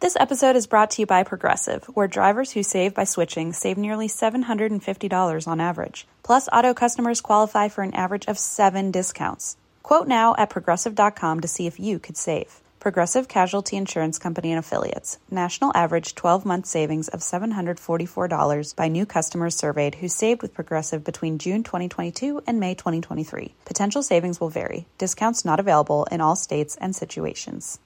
This 0.01 0.17
episode 0.19 0.57
is 0.57 0.67
brought 0.67 0.91
to 0.93 1.03
you 1.03 1.07
by 1.07 1.23
Progressive, 1.23 1.85
where 1.95 2.09
drivers 2.09 2.53
who 2.53 2.63
save 2.63 2.93
by 2.93 3.05
switching 3.05 3.53
save 3.53 3.79
nearly 3.79 4.09
$750 4.09 5.49
on 5.49 5.61
average. 5.61 6.07
Plus, 6.25 6.49
auto 6.53 6.75
customers 6.75 7.21
qualify 7.21 7.69
for 7.69 7.85
an 7.85 7.95
average 7.95 8.27
of 8.27 8.37
seven 8.39 8.91
discounts. 8.91 9.57
Quote 9.83 10.09
now 10.09 10.35
at 10.37 10.51
progressive.com 10.51 11.41
to 11.41 11.49
see 11.49 11.67
if 11.67 11.79
you 11.79 11.99
could 11.99 12.17
save. 12.17 12.62
Progressive 12.83 13.29
Casualty 13.29 13.77
Insurance 13.77 14.19
Company 14.19 14.51
and 14.51 14.59
Affiliates. 14.59 15.21
National 15.31 15.71
average 15.73 16.17
12 16.17 16.45
month 16.45 16.67
savings 16.67 17.07
of 17.07 17.21
$744 17.21 18.75
by 18.75 18.89
new 18.89 19.07
customers 19.07 19.55
surveyed 19.55 19.95
who 19.95 20.09
saved 20.09 20.43
with 20.43 20.53
Progressive 20.53 21.05
between 21.05 21.39
June 21.39 21.63
2022 21.63 22.43
and 22.45 22.59
May 22.59 22.75
2023. 22.75 23.55
Potential 23.65 24.03
savings 24.03 24.41
will 24.41 24.49
vary. 24.49 24.87
Discounts 24.99 25.45
not 25.45 25.61
available 25.61 26.09
in 26.11 26.21
all 26.21 26.35
states 26.35 26.77
and 26.81 26.97
situations. 26.97 27.79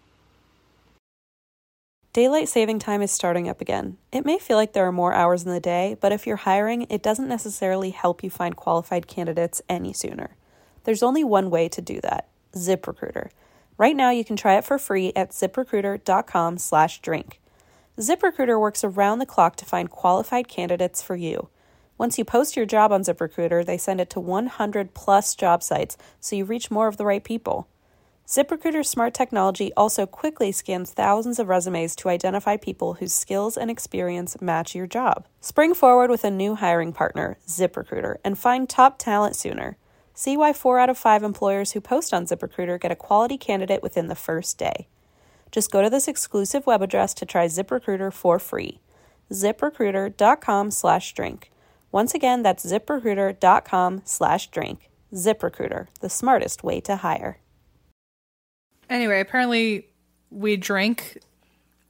Daylight 2.14 2.48
saving 2.48 2.78
time 2.78 3.02
is 3.02 3.10
starting 3.10 3.50
up 3.50 3.60
again. 3.60 3.98
It 4.10 4.24
may 4.24 4.38
feel 4.38 4.56
like 4.56 4.72
there 4.72 4.86
are 4.86 4.92
more 4.92 5.12
hours 5.12 5.44
in 5.44 5.52
the 5.52 5.60
day, 5.60 5.98
but 6.00 6.12
if 6.12 6.26
you're 6.26 6.36
hiring, 6.36 6.86
it 6.88 7.02
doesn't 7.02 7.28
necessarily 7.28 7.90
help 7.90 8.24
you 8.24 8.30
find 8.30 8.56
qualified 8.56 9.06
candidates 9.06 9.60
any 9.68 9.92
sooner. 9.92 10.36
There's 10.84 11.02
only 11.02 11.22
one 11.22 11.50
way 11.50 11.68
to 11.68 11.82
do 11.82 12.00
that 12.00 12.28
ZipRecruiter. 12.54 13.28
Right 13.78 13.96
now, 13.96 14.10
you 14.10 14.24
can 14.24 14.36
try 14.36 14.56
it 14.56 14.64
for 14.64 14.78
free 14.78 15.12
at 15.14 15.30
ziprecruiter.com 15.30 16.58
slash 16.58 17.00
drink. 17.00 17.40
ZipRecruiter 17.98 18.60
works 18.60 18.84
around 18.84 19.18
the 19.18 19.26
clock 19.26 19.56
to 19.56 19.64
find 19.64 19.90
qualified 19.90 20.48
candidates 20.48 21.02
for 21.02 21.16
you. 21.16 21.48
Once 21.98 22.18
you 22.18 22.24
post 22.24 22.56
your 22.56 22.66
job 22.66 22.92
on 22.92 23.02
ZipRecruiter, 23.02 23.64
they 23.64 23.78
send 23.78 24.00
it 24.00 24.10
to 24.10 24.20
100 24.20 24.92
plus 24.92 25.34
job 25.34 25.62
sites 25.62 25.96
so 26.20 26.36
you 26.36 26.44
reach 26.44 26.70
more 26.70 26.88
of 26.88 26.98
the 26.98 27.06
right 27.06 27.24
people. 27.24 27.68
ZipRecruiter's 28.26 28.88
smart 28.88 29.14
technology 29.14 29.72
also 29.76 30.04
quickly 30.04 30.50
scans 30.50 30.90
thousands 30.90 31.38
of 31.38 31.48
resumes 31.48 31.94
to 31.96 32.08
identify 32.08 32.56
people 32.56 32.94
whose 32.94 33.14
skills 33.14 33.56
and 33.56 33.70
experience 33.70 34.40
match 34.42 34.74
your 34.74 34.86
job. 34.86 35.26
Spring 35.40 35.74
forward 35.74 36.10
with 36.10 36.24
a 36.24 36.30
new 36.30 36.56
hiring 36.56 36.92
partner, 36.92 37.38
ZipRecruiter, 37.46 38.16
and 38.24 38.36
find 38.36 38.68
top 38.68 38.98
talent 38.98 39.36
sooner. 39.36 39.76
See 40.18 40.34
why 40.34 40.54
4 40.54 40.78
out 40.78 40.88
of 40.88 40.96
5 40.96 41.22
employers 41.22 41.72
who 41.72 41.80
post 41.82 42.14
on 42.14 42.24
ZipRecruiter 42.24 42.80
get 42.80 42.90
a 42.90 42.96
quality 42.96 43.36
candidate 43.36 43.82
within 43.82 44.08
the 44.08 44.14
first 44.14 44.56
day. 44.56 44.88
Just 45.52 45.70
go 45.70 45.82
to 45.82 45.90
this 45.90 46.08
exclusive 46.08 46.66
web 46.66 46.80
address 46.80 47.12
to 47.12 47.26
try 47.26 47.44
ZipRecruiter 47.44 48.10
for 48.10 48.38
free. 48.38 48.80
ZipRecruiter.com 49.30 50.70
slash 50.70 51.12
drink. 51.12 51.50
Once 51.92 52.14
again, 52.14 52.42
that's 52.42 52.64
ziprecruiter.com 52.64 54.02
slash 54.06 54.48
drink. 54.48 54.88
ZipRecruiter, 55.12 55.88
the 56.00 56.08
smartest 56.08 56.64
way 56.64 56.80
to 56.80 56.96
hire. 56.96 57.38
Anyway, 58.88 59.20
apparently 59.20 59.88
we 60.30 60.56
drank. 60.56 61.18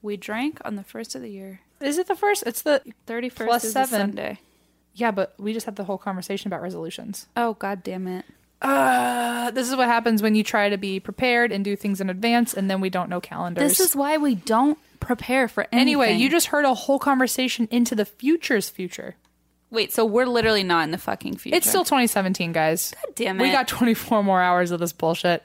We 0.02 0.16
drank 0.16 0.60
on 0.64 0.74
the 0.74 0.82
first 0.82 1.14
of 1.14 1.22
the 1.22 1.30
year. 1.30 1.60
Is 1.80 1.96
it 1.96 2.08
the 2.08 2.16
first? 2.16 2.42
It's 2.44 2.62
the 2.62 2.82
31st 3.06 3.46
Plus 3.46 3.64
is 3.64 3.72
seven. 3.72 4.00
Sunday. 4.00 4.40
Yeah, 4.96 5.10
but 5.10 5.34
we 5.38 5.52
just 5.52 5.66
had 5.66 5.76
the 5.76 5.84
whole 5.84 5.98
conversation 5.98 6.48
about 6.48 6.62
resolutions. 6.62 7.26
Oh, 7.36 7.54
god 7.54 7.82
damn 7.82 8.08
it. 8.08 8.24
Uh, 8.62 9.50
this 9.50 9.68
is 9.68 9.76
what 9.76 9.86
happens 9.86 10.22
when 10.22 10.34
you 10.34 10.42
try 10.42 10.70
to 10.70 10.78
be 10.78 10.98
prepared 10.98 11.52
and 11.52 11.62
do 11.64 11.76
things 11.76 12.00
in 12.00 12.08
advance, 12.08 12.54
and 12.54 12.70
then 12.70 12.80
we 12.80 12.88
don't 12.88 13.10
know 13.10 13.20
calendars. 13.20 13.62
This 13.62 13.80
is 13.80 13.94
why 13.94 14.16
we 14.16 14.34
don't 14.34 14.78
prepare 14.98 15.48
for 15.48 15.64
anything. 15.64 15.80
anyway. 15.80 16.14
You 16.14 16.30
just 16.30 16.46
heard 16.48 16.64
a 16.64 16.72
whole 16.74 16.98
conversation 16.98 17.68
into 17.70 17.94
the 17.94 18.06
future's 18.06 18.70
future. 18.70 19.16
Wait, 19.70 19.92
so 19.92 20.04
we're 20.06 20.26
literally 20.26 20.62
not 20.62 20.84
in 20.84 20.90
the 20.90 20.98
fucking 20.98 21.36
future. 21.36 21.56
It's 21.56 21.68
still 21.68 21.84
2017, 21.84 22.52
guys. 22.52 22.94
God 22.94 23.14
damn 23.14 23.38
We 23.38 23.50
got 23.52 23.68
24 23.68 24.24
more 24.24 24.40
hours 24.40 24.70
of 24.70 24.80
this 24.80 24.92
bullshit. 24.94 25.42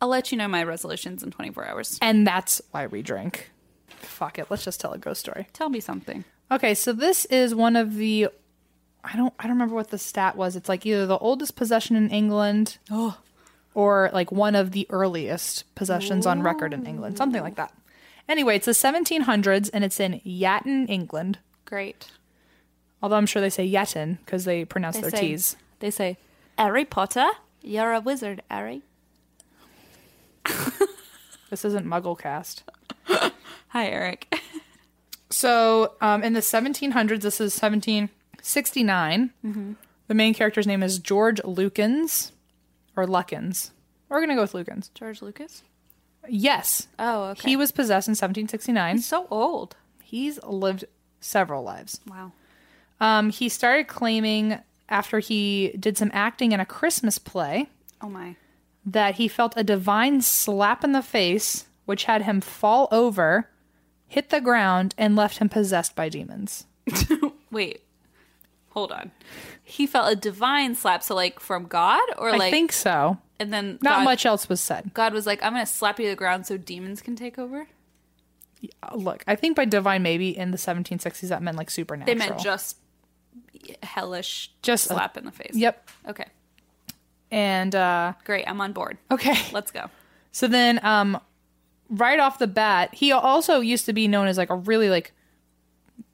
I'll 0.00 0.08
let 0.08 0.32
you 0.32 0.38
know 0.38 0.48
my 0.48 0.64
resolutions 0.64 1.22
in 1.22 1.30
24 1.30 1.66
hours. 1.66 1.98
And 2.00 2.26
that's 2.26 2.62
why 2.70 2.86
we 2.86 3.02
drink. 3.02 3.50
Fuck 3.88 4.38
it. 4.38 4.46
Let's 4.48 4.64
just 4.64 4.80
tell 4.80 4.92
a 4.92 4.98
ghost 4.98 5.20
story. 5.20 5.48
Tell 5.52 5.68
me 5.68 5.80
something. 5.80 6.24
Okay, 6.52 6.74
so 6.74 6.92
this 6.92 7.24
is 7.26 7.54
one 7.54 7.76
of 7.76 7.94
the 7.96 8.28
I 9.02 9.16
don't 9.16 9.32
I 9.38 9.44
don't 9.44 9.52
remember 9.52 9.74
what 9.74 9.90
the 9.90 9.98
stat 9.98 10.36
was. 10.36 10.54
It's 10.54 10.68
like 10.68 10.84
either 10.86 11.06
the 11.06 11.18
oldest 11.18 11.56
possession 11.56 11.96
in 11.96 12.10
England 12.10 12.78
Oh, 12.90 13.18
or 13.74 14.10
like 14.12 14.30
one 14.30 14.54
of 14.54 14.72
the 14.72 14.86
earliest 14.90 15.64
possessions 15.74 16.26
on 16.26 16.42
record 16.42 16.72
in 16.74 16.86
England, 16.86 17.16
something 17.16 17.42
like 17.42 17.56
that. 17.56 17.72
Anyway, 18.28 18.56
it's 18.56 18.66
the 18.66 18.72
1700s 18.72 19.70
and 19.72 19.82
it's 19.82 19.98
in 19.98 20.20
Yatton, 20.26 20.88
England. 20.88 21.38
great. 21.64 22.10
Although 23.02 23.16
I'm 23.16 23.26
sure 23.26 23.42
they 23.42 23.50
say 23.50 23.68
Yatton 23.68 24.18
because 24.24 24.44
they 24.44 24.64
pronounce 24.64 24.98
their 24.98 25.10
say, 25.10 25.20
T's. 25.20 25.56
They 25.80 25.90
say, 25.90 26.18
Harry 26.56 26.84
Potter, 26.84 27.26
you're 27.62 27.92
a 27.92 28.00
wizard, 28.00 28.42
Harry. 28.48 28.82
This 31.52 31.66
isn't 31.66 31.84
Mugglecast. 31.86 32.62
Hi, 33.68 33.86
Eric. 33.86 34.34
So, 35.32 35.94
um, 36.00 36.22
in 36.22 36.32
the 36.34 36.40
1700s, 36.40 37.22
this 37.22 37.40
is 37.40 37.60
1769. 37.60 39.30
The 40.08 40.14
main 40.14 40.34
character's 40.34 40.66
name 40.66 40.82
is 40.82 40.98
George 40.98 41.40
Lukens 41.42 42.32
or 42.96 43.06
Luckens. 43.06 43.70
We're 44.08 44.18
going 44.18 44.28
to 44.28 44.34
go 44.34 44.42
with 44.42 44.52
Lukens. 44.52 44.90
George 44.94 45.22
Lucas? 45.22 45.62
Yes. 46.28 46.88
Oh, 46.98 47.30
okay. 47.30 47.50
He 47.50 47.56
was 47.56 47.72
possessed 47.72 48.08
in 48.08 48.12
1769. 48.12 48.96
He's 48.96 49.06
so 49.06 49.26
old. 49.30 49.74
He's 50.02 50.42
lived 50.42 50.84
several 51.20 51.62
lives. 51.62 52.00
Wow. 52.06 52.32
Um, 53.00 53.30
he 53.30 53.48
started 53.48 53.88
claiming 53.88 54.58
after 54.88 55.18
he 55.18 55.74
did 55.80 55.96
some 55.96 56.10
acting 56.12 56.52
in 56.52 56.60
a 56.60 56.66
Christmas 56.66 57.18
play 57.18 57.68
Oh, 58.02 58.08
my. 58.10 58.36
that 58.84 59.14
he 59.16 59.28
felt 59.28 59.54
a 59.56 59.64
divine 59.64 60.20
slap 60.20 60.84
in 60.84 60.92
the 60.92 61.02
face, 61.02 61.66
which 61.86 62.04
had 62.04 62.22
him 62.22 62.40
fall 62.42 62.86
over, 62.92 63.48
hit 64.12 64.28
the 64.30 64.40
ground, 64.40 64.94
and 64.98 65.16
left 65.16 65.38
him 65.38 65.48
possessed 65.48 65.96
by 65.96 66.08
demons. 66.08 66.66
Wait. 67.50 67.80
Hold 68.70 68.92
on. 68.92 69.10
He 69.62 69.86
felt 69.86 70.12
a 70.12 70.16
divine 70.16 70.74
slap, 70.74 71.02
so 71.02 71.14
like 71.14 71.40
from 71.40 71.64
God, 71.66 72.02
or 72.18 72.30
like, 72.32 72.40
I 72.42 72.50
think 72.50 72.72
so. 72.72 73.18
and 73.40 73.52
then 73.52 73.78
Not 73.82 73.98
God, 73.98 74.04
much 74.04 74.26
else 74.26 74.48
was 74.48 74.60
said. 74.60 74.92
God 74.94 75.12
was 75.12 75.26
like, 75.26 75.42
"I'm 75.42 75.52
gonna 75.52 75.66
slap 75.66 75.98
you 75.98 76.06
to 76.06 76.10
the 76.10 76.16
ground 76.16 76.46
so 76.46 76.56
demons 76.56 77.00
can 77.02 77.16
take 77.16 77.38
over." 77.38 77.66
Uh, 78.82 78.94
Look, 78.96 79.24
I 79.26 79.34
think 79.36 79.56
by 79.56 79.64
divine, 79.64 80.02
maybe 80.02 80.36
in 80.36 80.50
the 80.52 80.56
1760s, 80.58 81.28
that 81.28 81.42
meant 81.42 81.56
like 81.56 81.70
supernatural. 81.70 82.18
They 82.18 82.26
meant 82.26 82.40
just 82.40 82.76
hellish, 83.82 84.50
Just 84.62 84.86
a- 84.86 84.94
slap 84.94 85.16
in 85.16 85.24
the 85.24 85.32
face. 85.32 85.52
Yep. 85.54 85.90
Okay. 86.08 86.26
And, 87.30 87.74
uh, 87.74 88.12
Great. 88.24 88.44
I'm 88.46 88.60
on 88.60 88.72
board. 88.72 88.98
okay. 89.10 89.34
Let's 89.52 89.70
go. 89.70 89.88
So 90.32 90.46
then, 90.48 90.84
um, 90.84 91.18
right 91.88 92.18
off 92.18 92.38
the 92.38 92.46
bat, 92.46 92.94
he 92.94 93.12
also 93.12 93.60
used 93.60 93.86
to 93.86 93.92
be 93.92 94.08
known 94.08 94.26
as 94.26 94.38
like 94.38 94.50
a 94.50 94.56
really 94.56 94.90
like, 94.90 95.12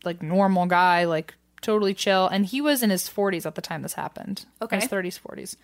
like 0.05 0.23
normal 0.23 0.67
guy, 0.67 1.05
like 1.05 1.35
totally 1.61 1.95
chill, 1.95 2.29
and 2.29 2.47
he 2.47 2.61
was 2.61 2.83
in 2.83 2.91
his 2.91 3.09
40s 3.09 3.47
at 3.47 3.55
the 3.55 3.63
time 3.63 3.83
this 3.83 3.95
happened. 3.95 4.47
Okay. 4.63 4.77
his 4.77 4.89
30s, 4.89 5.21
40s, 5.21 5.57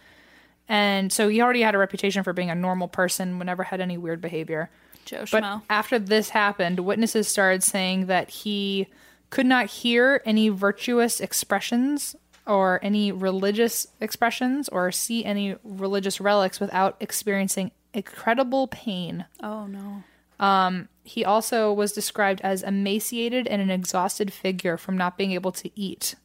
and 0.69 1.13
so 1.13 1.29
he 1.29 1.41
already 1.41 1.63
had 1.63 1.75
a 1.75 1.79
reputation 1.79 2.23
for 2.23 2.33
being 2.33 2.51
a 2.51 2.55
normal 2.55 2.89
person, 2.89 3.39
never 3.39 3.65
had 3.65 3.81
any 3.81 3.99
weird 3.99 4.21
behavior. 4.21 4.71
Joe 5.05 5.25
But 5.31 5.43
Schmo. 5.43 5.63
after 5.69 5.99
this 5.99 6.31
happened, 6.31 6.81
witnesses 6.81 7.29
started 7.29 7.63
saying 7.63 8.07
that 8.07 8.31
he 8.31 8.89
could 9.31 9.47
not 9.47 9.67
hear 9.67 10.23
any 10.25 10.49
virtuous 10.49 11.21
expressions 11.21 12.17
or 12.47 12.79
any 12.83 13.11
religious 13.13 13.87
expressions 14.01 14.69
or 14.69 14.93
see 14.93 15.25
any 15.25 15.57
religious 15.65 16.21
relics 16.21 16.61
without 16.61 16.97
experiencing 17.01 17.71
incredible 17.95 18.67
pain. 18.69 19.25
Oh 19.43 19.67
no. 19.67 20.03
Um, 20.41 20.89
he 21.05 21.25
also 21.25 21.73
was 21.73 21.93
described 21.93 22.41
as 22.43 22.63
emaciated 22.63 23.47
and 23.47 23.63
an 23.63 23.71
exhausted 23.71 24.33
figure 24.33 24.77
from 24.77 24.99
not 24.99 25.17
being 25.17 25.33
able 25.33 25.53
to 25.53 25.71
eat, 25.79 26.17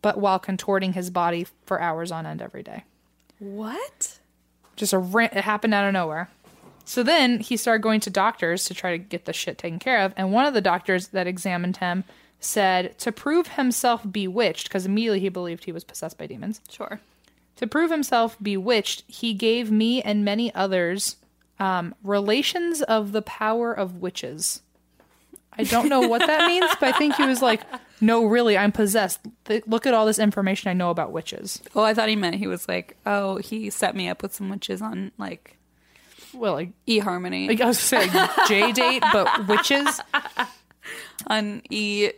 but 0.00 0.18
while 0.18 0.38
contorting 0.38 0.94
his 0.94 1.10
body 1.10 1.46
for 1.66 1.80
hours 1.80 2.10
on 2.10 2.26
end 2.26 2.40
every 2.40 2.62
day. 2.62 2.84
What? 3.38 4.18
Just 4.76 4.92
a 4.92 4.98
rant. 4.98 5.34
It 5.34 5.44
happened 5.44 5.74
out 5.74 5.86
of 5.86 5.92
nowhere. 5.92 6.30
So 6.84 7.02
then 7.02 7.40
he 7.40 7.58
started 7.58 7.82
going 7.82 8.00
to 8.00 8.10
doctors 8.10 8.64
to 8.64 8.74
try 8.74 8.92
to 8.92 8.98
get 8.98 9.26
the 9.26 9.32
shit 9.34 9.58
taken 9.58 9.78
care 9.78 10.00
of. 10.00 10.14
And 10.16 10.32
one 10.32 10.46
of 10.46 10.54
the 10.54 10.62
doctors 10.62 11.08
that 11.08 11.26
examined 11.26 11.76
him 11.76 12.04
said 12.40 12.98
to 12.98 13.12
prove 13.12 13.48
himself 13.48 14.02
bewitched, 14.10 14.68
because 14.68 14.86
immediately 14.86 15.20
he 15.20 15.28
believed 15.28 15.64
he 15.64 15.72
was 15.72 15.84
possessed 15.84 16.16
by 16.16 16.26
demons. 16.26 16.62
Sure. 16.70 17.00
To 17.56 17.66
prove 17.66 17.90
himself 17.90 18.36
bewitched, 18.40 19.02
he 19.06 19.34
gave 19.34 19.70
me 19.70 20.00
and 20.00 20.24
many 20.24 20.54
others 20.54 21.16
um, 21.60 21.94
relations 22.02 22.82
of 22.82 23.12
the 23.12 23.22
power 23.22 23.72
of 23.72 23.96
witches. 23.96 24.62
I 25.52 25.64
don't 25.64 25.88
know 25.88 26.02
what 26.02 26.24
that 26.26 26.46
means, 26.48 26.66
but 26.78 26.94
I 26.94 26.98
think 26.98 27.16
he 27.16 27.24
was 27.26 27.42
like, 27.42 27.62
no, 28.00 28.24
really, 28.26 28.56
I'm 28.56 28.70
possessed. 28.70 29.18
Th- 29.46 29.64
Look 29.66 29.86
at 29.86 29.94
all 29.94 30.06
this 30.06 30.18
information 30.20 30.70
I 30.70 30.72
know 30.74 30.90
about 30.90 31.10
witches. 31.10 31.60
Oh, 31.74 31.82
I 31.82 31.94
thought 31.94 32.08
he 32.08 32.14
meant 32.16 32.36
he 32.36 32.46
was 32.46 32.68
like, 32.68 32.96
oh, 33.04 33.38
he 33.38 33.68
set 33.70 33.96
me 33.96 34.08
up 34.08 34.22
with 34.22 34.32
some 34.34 34.48
witches 34.50 34.80
on 34.80 35.10
like 35.18 35.56
Well, 36.32 36.52
like, 36.52 36.70
eHarmony 36.86 37.48
like 37.48 37.60
I 37.60 37.66
was 37.66 37.80
saying, 37.80 38.10
JDate, 38.10 39.00
but 39.12 39.48
witches. 39.48 40.00
on 41.26 41.62
e 41.70 42.10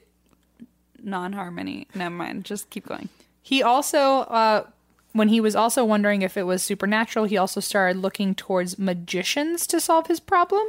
non-harmony. 1.02 1.86
Never 1.94 2.14
mind. 2.14 2.44
Just 2.44 2.68
keep 2.70 2.86
going. 2.86 3.08
He 3.42 3.62
also, 3.62 3.98
uh, 3.98 4.66
when 5.12 5.28
he 5.28 5.40
was 5.40 5.56
also 5.56 5.84
wondering 5.84 6.22
if 6.22 6.36
it 6.36 6.44
was 6.44 6.62
supernatural, 6.62 7.24
he 7.24 7.36
also 7.36 7.60
started 7.60 8.00
looking 8.00 8.34
towards 8.34 8.78
magicians 8.78 9.66
to 9.68 9.80
solve 9.80 10.06
his 10.06 10.20
problem, 10.20 10.64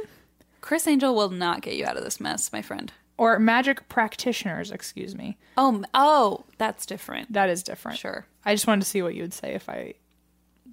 Criss 0.60 0.86
Angel 0.86 1.14
will 1.14 1.30
not 1.30 1.60
get 1.62 1.74
you 1.74 1.84
out 1.84 1.96
of 1.96 2.04
this 2.04 2.20
mess, 2.20 2.52
my 2.52 2.62
friend. 2.62 2.92
or 3.18 3.38
magic 3.38 3.88
practitioners. 3.88 4.70
Excuse 4.70 5.14
me. 5.14 5.36
Oh, 5.56 5.82
oh, 5.94 6.44
that's 6.58 6.86
different. 6.86 7.32
That 7.32 7.50
is 7.50 7.62
different. 7.62 7.98
Sure. 7.98 8.26
I 8.44 8.54
just 8.54 8.66
wanted 8.66 8.82
to 8.82 8.88
see 8.90 9.02
what 9.02 9.14
you 9.14 9.22
would 9.22 9.34
say 9.34 9.54
if 9.54 9.68
I 9.68 9.94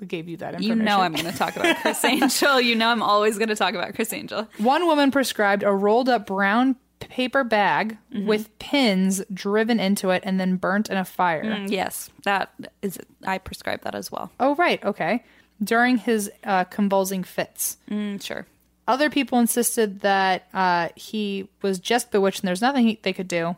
gave 0.08 0.29
you 0.29 0.38
that 0.38 0.62
You 0.62 0.75
know 0.75 1.01
I'm 1.01 1.13
going 1.13 1.25
to 1.32 1.38
talk 1.38 1.55
about 1.55 1.77
Criss 1.77 2.03
Angel. 2.05 2.62
You 2.62 2.75
know 2.75 2.89
I'm 2.89 3.03
always 3.03 3.38
going 3.38 3.49
to 3.49 3.55
talk 3.55 3.73
about 3.73 3.93
Criss 3.95 4.13
Angel. 4.13 4.47
One 4.58 4.86
woman 4.88 5.12
prescribed 5.12 5.63
a 5.63 5.71
rolled 5.71 6.10
up 6.10 6.25
brown 6.25 6.75
paper 7.08 7.44
bag 7.44 7.98
Mm-hmm. 8.14 8.28
with 8.28 8.58
pins 8.60 9.22
driven 9.34 9.80
into 9.80 10.10
it 10.10 10.24
and 10.26 10.40
then 10.40 10.56
burnt 10.58 10.90
in 10.90 10.98
a 10.98 11.06
fire. 11.06 11.44
Mm, 11.44 11.70
yes, 11.72 12.10
that 12.24 12.52
is. 12.82 12.98
I 13.26 13.38
prescribe 13.38 13.82
that 13.84 13.96
as 13.96 14.12
well. 14.12 14.32
Oh, 14.40 14.56
right. 14.56 14.84
Okay. 14.84 15.24
During 15.64 15.98
his 15.98 16.32
uh, 16.44 16.64
convulsing 16.66 17.24
fits. 17.24 17.78
Mm, 17.90 18.22
sure. 18.24 18.46
Other 18.88 19.10
people 19.12 19.38
insisted 19.40 20.00
that 20.02 20.48
uh, 20.54 20.90
he 20.96 21.48
was 21.62 21.78
just 21.80 22.10
bewitched 22.12 22.40
and 22.42 22.48
there's 22.48 22.62
nothing 22.62 22.88
he, 22.88 23.00
they 23.04 23.14
could 23.14 23.28
do. 23.28 23.56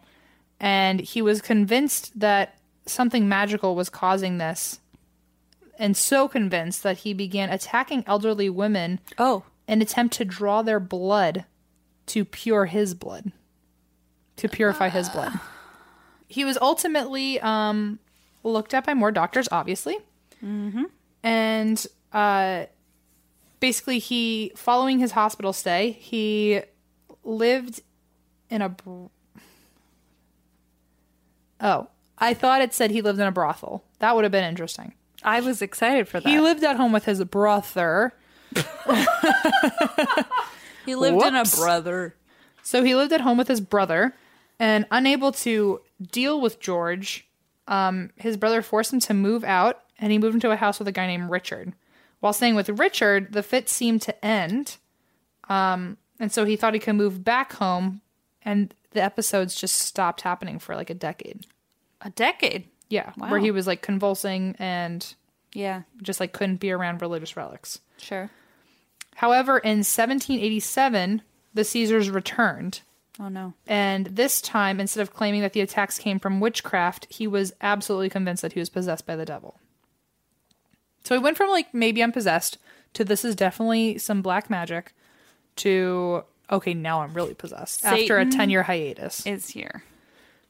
And 0.59 0.99
he 0.99 1.21
was 1.21 1.41
convinced 1.41 2.19
that 2.19 2.57
something 2.85 3.29
magical 3.29 3.75
was 3.75 3.89
causing 3.89 4.37
this. 4.37 4.79
And 5.79 5.95
so 5.95 6.27
convinced 6.27 6.83
that 6.83 6.99
he 6.99 7.13
began 7.13 7.49
attacking 7.49 8.03
elderly 8.05 8.49
women 8.49 8.99
Oh, 9.17 9.43
in 9.67 9.81
attempt 9.81 10.13
to 10.15 10.25
draw 10.25 10.61
their 10.61 10.79
blood 10.81 11.45
to 12.11 12.25
pure 12.25 12.65
his 12.65 12.93
blood. 12.93 13.31
To 14.37 14.49
purify 14.49 14.89
his 14.89 15.09
blood. 15.09 15.33
He 16.27 16.45
was 16.45 16.57
ultimately 16.61 17.39
um, 17.41 17.99
looked 18.43 18.73
at 18.73 18.85
by 18.85 18.93
more 18.93 19.11
doctors, 19.11 19.47
obviously. 19.51 19.97
Mm-hmm. 20.43 20.85
And 21.23 21.85
uh, 22.13 22.65
basically 23.61 23.99
he 23.99 24.51
following 24.55 24.99
his 24.99 25.11
hospital 25.11 25.53
stay 25.53 25.91
he 25.91 26.59
lived 27.23 27.79
in 28.49 28.61
a 28.61 28.67
br- 28.67 29.05
oh 31.61 31.87
i 32.17 32.33
thought 32.33 32.61
it 32.61 32.73
said 32.73 32.91
he 32.91 33.01
lived 33.01 33.19
in 33.19 33.27
a 33.27 33.31
brothel 33.31 33.85
that 33.99 34.13
would 34.13 34.25
have 34.25 34.31
been 34.31 34.43
interesting 34.43 34.93
I 35.23 35.39
was 35.39 35.61
excited 35.61 36.07
for 36.07 36.19
that. 36.19 36.27
he 36.27 36.39
lived 36.39 36.63
at 36.63 36.77
home 36.77 36.91
with 36.91 37.05
his 37.05 37.23
brother 37.23 38.13
He 40.85 40.95
lived 40.95 41.21
in 41.25 41.35
a 41.35 41.43
brother. 41.43 42.15
so 42.63 42.83
he 42.83 42.95
lived 42.95 43.13
at 43.13 43.21
home 43.21 43.37
with 43.37 43.47
his 43.47 43.61
brother 43.61 44.15
and 44.59 44.85
unable 44.91 45.31
to 45.31 45.81
deal 46.11 46.39
with 46.41 46.59
george 46.59 47.27
um, 47.67 48.09
his 48.17 48.37
brother 48.37 48.61
forced 48.61 48.91
him 48.93 48.99
to 49.01 49.13
move 49.13 49.43
out 49.43 49.83
and 49.99 50.11
he 50.11 50.17
moved 50.17 50.35
into 50.35 50.51
a 50.51 50.55
house 50.55 50.79
with 50.79 50.87
a 50.87 50.91
guy 50.91 51.07
named 51.07 51.29
richard 51.29 51.73
while 52.19 52.33
staying 52.33 52.55
with 52.55 52.69
richard 52.69 53.31
the 53.33 53.43
fit 53.43 53.69
seemed 53.69 54.01
to 54.01 54.25
end 54.25 54.77
um, 55.49 55.97
and 56.19 56.31
so 56.31 56.45
he 56.45 56.55
thought 56.55 56.73
he 56.73 56.79
could 56.79 56.95
move 56.95 57.23
back 57.23 57.53
home 57.53 58.01
and 58.43 58.73
the 58.91 59.01
episodes 59.01 59.55
just 59.55 59.75
stopped 59.79 60.21
happening 60.21 60.59
for 60.59 60.75
like 60.75 60.89
a 60.89 60.93
decade 60.95 61.45
A 62.01 62.09
decade. 62.11 62.67
yeah 62.89 63.11
Wow. 63.17 63.29
where 63.31 63.39
he 63.39 63.51
was 63.51 63.67
like 63.67 63.81
convulsing 63.81 64.55
and 64.59 65.13
Yeah, 65.53 65.83
just 66.01 66.19
like 66.19 66.33
couldn't 66.33 66.59
be 66.59 66.71
around 66.71 67.01
religious 67.01 67.35
relics 67.37 67.79
sure. 67.97 68.29
However 69.15 69.57
in 69.59 69.79
1787 69.79 71.21
the 71.53 71.63
caesars 71.63 72.09
returned 72.09 72.81
Oh 73.19 73.27
no. 73.29 73.53
and 73.67 74.07
this 74.07 74.41
time 74.41 74.79
instead 74.79 75.01
of 75.01 75.13
claiming 75.13 75.41
that 75.41 75.53
the 75.53 75.61
attacks 75.61 75.97
came 75.97 76.19
from 76.19 76.39
witchcraft 76.39 77.07
he 77.09 77.27
was 77.27 77.53
absolutely 77.61 78.09
convinced 78.09 78.41
that 78.41 78.53
he 78.53 78.59
was 78.59 78.69
possessed 78.69 79.05
by 79.05 79.15
the 79.15 79.25
devil 79.25 79.59
so 81.03 81.15
he 81.15 81.21
went 81.23 81.37
from 81.37 81.49
like 81.49 81.73
maybe 81.73 82.01
i'm 82.01 82.11
possessed 82.11 82.57
to 82.93 83.03
this 83.03 83.23
is 83.25 83.35
definitely 83.35 83.97
some 83.97 84.21
black 84.21 84.49
magic 84.49 84.93
to 85.57 86.23
okay, 86.51 86.73
now 86.73 87.01
I'm 87.01 87.13
really 87.13 87.33
possessed 87.33 87.85
after 87.85 88.19
a 88.19 88.25
10 88.25 88.49
year 88.49 88.63
hiatus. 88.63 89.25
Is 89.25 89.49
here. 89.49 89.83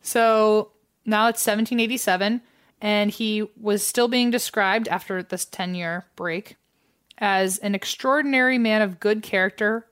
So 0.02 0.72
now 1.06 1.28
it's 1.28 1.46
1787, 1.46 2.42
and 2.82 3.12
he 3.12 3.48
was 3.60 3.86
still 3.86 4.08
being 4.08 4.32
described 4.32 4.88
after 4.88 5.22
this 5.22 5.46
10 5.46 5.76
year 5.76 6.06
break 6.16 6.56
as 7.22 7.60
an 7.60 7.76
extraordinary 7.76 8.58
man 8.58 8.82
of 8.82 9.00
good 9.00 9.22
character, 9.22 9.88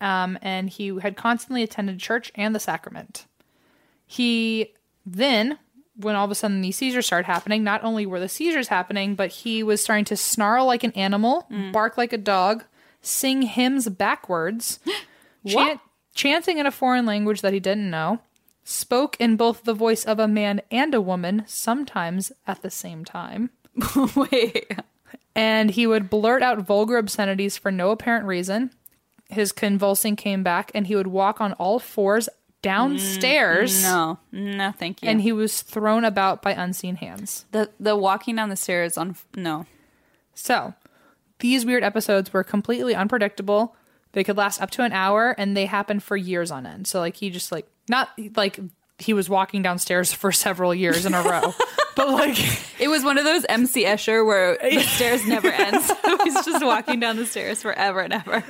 um, 0.00 0.38
and 0.40 0.70
he 0.70 0.98
had 0.98 1.16
constantly 1.16 1.62
attended 1.62 2.00
church 2.00 2.32
and 2.34 2.54
the 2.54 2.60
sacrament. 2.60 3.26
He 4.06 4.72
then, 5.04 5.58
when 5.94 6.16
all 6.16 6.24
of 6.24 6.30
a 6.30 6.34
sudden 6.34 6.62
these 6.62 6.76
seizures 6.76 7.06
started 7.06 7.26
happening, 7.26 7.62
not 7.62 7.84
only 7.84 8.06
were 8.06 8.18
the 8.18 8.28
seizures 8.28 8.68
happening, 8.68 9.14
but 9.14 9.30
he 9.30 9.62
was 9.62 9.82
starting 9.82 10.06
to 10.06 10.16
snarl 10.16 10.66
like 10.66 10.82
an 10.82 10.92
animal, 10.92 11.46
bark 11.70 11.98
like 11.98 12.12
a 12.14 12.18
dog, 12.18 12.64
sing 13.02 13.42
hymns 13.42 13.88
backwards, 13.88 14.80
chant, 15.46 15.80
chanting 16.14 16.58
in 16.58 16.66
a 16.66 16.72
foreign 16.72 17.04
language 17.04 17.42
that 17.42 17.52
he 17.52 17.60
didn't 17.60 17.90
know, 17.90 18.20
spoke 18.64 19.16
in 19.20 19.36
both 19.36 19.64
the 19.64 19.74
voice 19.74 20.04
of 20.04 20.18
a 20.18 20.26
man 20.28 20.62
and 20.70 20.94
a 20.94 21.00
woman, 21.00 21.44
sometimes 21.46 22.32
at 22.46 22.62
the 22.62 22.70
same 22.70 23.04
time, 23.04 23.50
Wait. 24.16 24.72
And 25.34 25.70
he 25.70 25.86
would 25.86 26.10
blurt 26.10 26.42
out 26.42 26.58
vulgar 26.60 26.98
obscenities 26.98 27.56
for 27.56 27.70
no 27.70 27.90
apparent 27.90 28.26
reason. 28.26 28.70
His 29.28 29.52
convulsing 29.52 30.16
came 30.16 30.42
back, 30.42 30.70
and 30.74 30.86
he 30.86 30.96
would 30.96 31.06
walk 31.06 31.40
on 31.40 31.52
all 31.54 31.78
fours 31.78 32.28
downstairs, 32.62 33.82
mm, 33.84 33.90
No. 33.90 34.18
No, 34.32 34.72
thank 34.72 35.02
you. 35.02 35.08
and 35.08 35.20
he 35.22 35.32
was 35.32 35.62
thrown 35.62 36.04
about 36.04 36.42
by 36.42 36.52
unseen 36.52 36.96
hands. 36.96 37.44
the 37.52 37.70
the 37.78 37.96
walking 37.96 38.36
down 38.36 38.48
the 38.48 38.56
stairs 38.56 38.98
on 38.98 39.16
no. 39.36 39.66
So, 40.34 40.74
these 41.38 41.64
weird 41.64 41.82
episodes 41.84 42.32
were 42.32 42.44
completely 42.44 42.94
unpredictable. 42.94 43.76
They 44.12 44.24
could 44.24 44.36
last 44.36 44.60
up 44.60 44.70
to 44.72 44.82
an 44.82 44.92
hour 44.92 45.34
and 45.38 45.56
they 45.56 45.66
happened 45.66 46.02
for 46.02 46.16
years 46.16 46.50
on 46.50 46.66
end. 46.66 46.86
So, 46.86 46.98
like, 46.98 47.16
he 47.16 47.30
just, 47.30 47.52
like, 47.52 47.66
not 47.88 48.08
like 48.36 48.58
he 49.00 49.12
was 49.12 49.28
walking 49.28 49.62
downstairs 49.62 50.12
for 50.12 50.32
several 50.32 50.74
years 50.74 51.06
in 51.06 51.14
a 51.14 51.22
row, 51.22 51.54
but 51.96 52.08
like, 52.08 52.38
It 52.80 52.88
was 52.88 53.02
one 53.04 53.18
of 53.18 53.24
those 53.24 53.44
MC 53.48 53.84
Escher 53.84 54.24
where 54.26 54.56
the 54.62 54.80
stairs 54.80 55.26
never 55.26 55.48
ends. 55.48 55.90
He's 56.24 56.44
just 56.44 56.64
walking 56.64 57.00
down 57.00 57.16
the 57.16 57.26
stairs 57.26 57.62
forever 57.62 58.00
and 58.00 58.12
ever. 58.12 58.44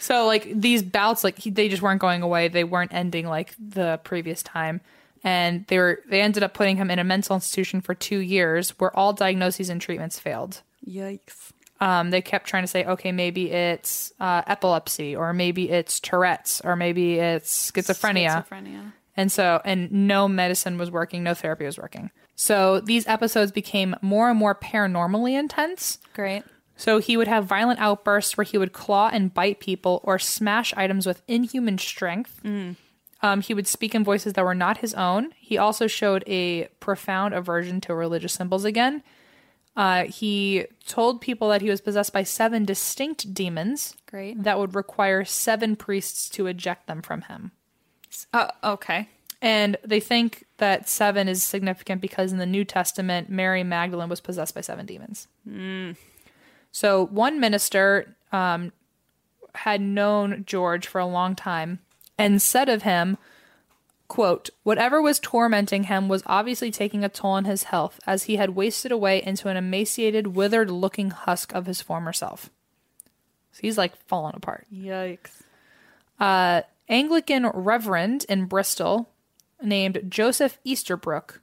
so, 0.00 0.26
like, 0.26 0.48
these 0.54 0.82
bouts, 0.82 1.24
like, 1.24 1.38
he, 1.38 1.50
they 1.50 1.68
just 1.68 1.82
weren't 1.82 2.00
going 2.00 2.22
away. 2.22 2.48
They 2.48 2.64
weren't 2.64 2.92
ending 2.94 3.26
like 3.26 3.54
the 3.58 4.00
previous 4.04 4.42
time. 4.42 4.80
And 5.24 5.66
they 5.66 5.78
were, 5.78 6.00
they 6.08 6.20
ended 6.20 6.42
up 6.44 6.54
putting 6.54 6.76
him 6.76 6.90
in 6.90 6.98
a 7.00 7.04
mental 7.04 7.34
institution 7.34 7.80
for 7.80 7.94
two 7.94 8.18
years 8.18 8.70
where 8.78 8.96
all 8.96 9.12
diagnoses 9.12 9.70
and 9.70 9.80
treatments 9.80 10.18
failed. 10.20 10.62
Yikes. 10.88 11.50
um, 11.80 12.10
they 12.10 12.22
kept 12.22 12.46
trying 12.46 12.62
to 12.62 12.68
say, 12.68 12.84
okay, 12.84 13.10
maybe 13.10 13.50
it's 13.50 14.12
uh, 14.20 14.42
epilepsy, 14.46 15.16
or 15.16 15.32
maybe 15.32 15.68
it's 15.68 15.98
Tourette's, 15.98 16.60
or 16.62 16.76
maybe 16.76 17.18
it's 17.18 17.72
schizophrenia. 17.72 18.46
Schizophrenia. 18.48 18.92
And 19.16 19.32
so, 19.32 19.60
and 19.64 19.90
no 19.90 20.28
medicine 20.28 20.76
was 20.76 20.90
working, 20.90 21.22
no 21.22 21.34
therapy 21.34 21.64
was 21.64 21.78
working. 21.78 22.10
So 22.34 22.80
these 22.80 23.06
episodes 23.06 23.50
became 23.50 23.96
more 24.02 24.28
and 24.28 24.38
more 24.38 24.54
paranormally 24.54 25.38
intense. 25.38 25.98
Great. 26.14 26.44
So 26.76 26.98
he 26.98 27.16
would 27.16 27.28
have 27.28 27.46
violent 27.46 27.80
outbursts 27.80 28.36
where 28.36 28.44
he 28.44 28.58
would 28.58 28.74
claw 28.74 29.08
and 29.10 29.32
bite 29.32 29.60
people 29.60 30.00
or 30.04 30.18
smash 30.18 30.74
items 30.76 31.06
with 31.06 31.22
inhuman 31.26 31.78
strength. 31.78 32.40
Um, 33.22 33.40
he 33.40 33.54
would 33.54 33.66
speak 33.66 33.94
in 33.94 34.04
voices 34.04 34.34
that 34.34 34.44
were 34.44 34.54
not 34.54 34.78
his 34.78 34.92
own. 34.92 35.32
He 35.38 35.56
also 35.56 35.86
showed 35.86 36.22
a 36.26 36.68
profound 36.80 37.32
aversion 37.32 37.80
to 37.82 37.94
religious 37.94 38.34
symbols 38.34 38.66
again. 38.66 39.02
Uh, 39.74 40.04
he 40.04 40.66
told 40.86 41.20
people 41.20 41.48
that 41.48 41.62
he 41.62 41.70
was 41.70 41.80
possessed 41.80 42.12
by 42.12 42.22
seven 42.22 42.64
distinct 42.64 43.34
demons 43.34 43.94
Great. 44.06 44.42
that 44.42 44.58
would 44.58 44.74
require 44.74 45.24
seven 45.24 45.76
priests 45.76 46.28
to 46.30 46.46
eject 46.46 46.86
them 46.86 47.02
from 47.02 47.22
him. 47.22 47.52
Oh, 48.32 48.48
okay. 48.64 49.08
And 49.42 49.76
they 49.84 50.00
think 50.00 50.44
that 50.56 50.88
seven 50.88 51.28
is 51.28 51.44
significant 51.44 52.00
because 52.00 52.32
in 52.32 52.38
the 52.38 52.46
New 52.46 52.64
Testament, 52.64 53.28
Mary 53.28 53.62
Magdalene 53.62 54.08
was 54.08 54.20
possessed 54.20 54.54
by 54.54 54.62
seven 54.62 54.86
demons. 54.86 55.28
So 56.72 57.06
one 57.06 57.38
minister 57.38 58.16
um, 58.32 58.72
had 59.54 59.80
known 59.80 60.44
George 60.46 60.86
for 60.86 61.00
a 61.00 61.06
long 61.06 61.34
time 61.36 61.80
and 62.18 62.40
said 62.40 62.68
of 62.68 62.82
him, 62.82 63.18
quote, 64.08 64.50
whatever 64.62 65.02
was 65.02 65.18
tormenting 65.18 65.84
him 65.84 66.08
was 66.08 66.22
obviously 66.26 66.70
taking 66.70 67.04
a 67.04 67.08
toll 67.08 67.32
on 67.32 67.44
his 67.44 67.64
health 67.64 68.00
as 68.06 68.24
he 68.24 68.36
had 68.36 68.50
wasted 68.50 68.92
away 68.92 69.22
into 69.22 69.48
an 69.48 69.56
emaciated, 69.56 70.28
withered 70.28 70.70
looking 70.70 71.10
husk 71.10 71.54
of 71.54 71.66
his 71.66 71.82
former 71.82 72.12
self. 72.12 72.50
So 73.52 73.60
he's 73.62 73.78
like 73.78 73.96
falling 74.06 74.34
apart 74.36 74.66
Yikes. 74.72 75.42
uh, 76.20 76.62
Anglican 76.88 77.46
reverend 77.48 78.24
in 78.28 78.46
Bristol 78.46 79.08
named 79.62 80.02
Joseph 80.08 80.58
Easterbrook. 80.64 81.40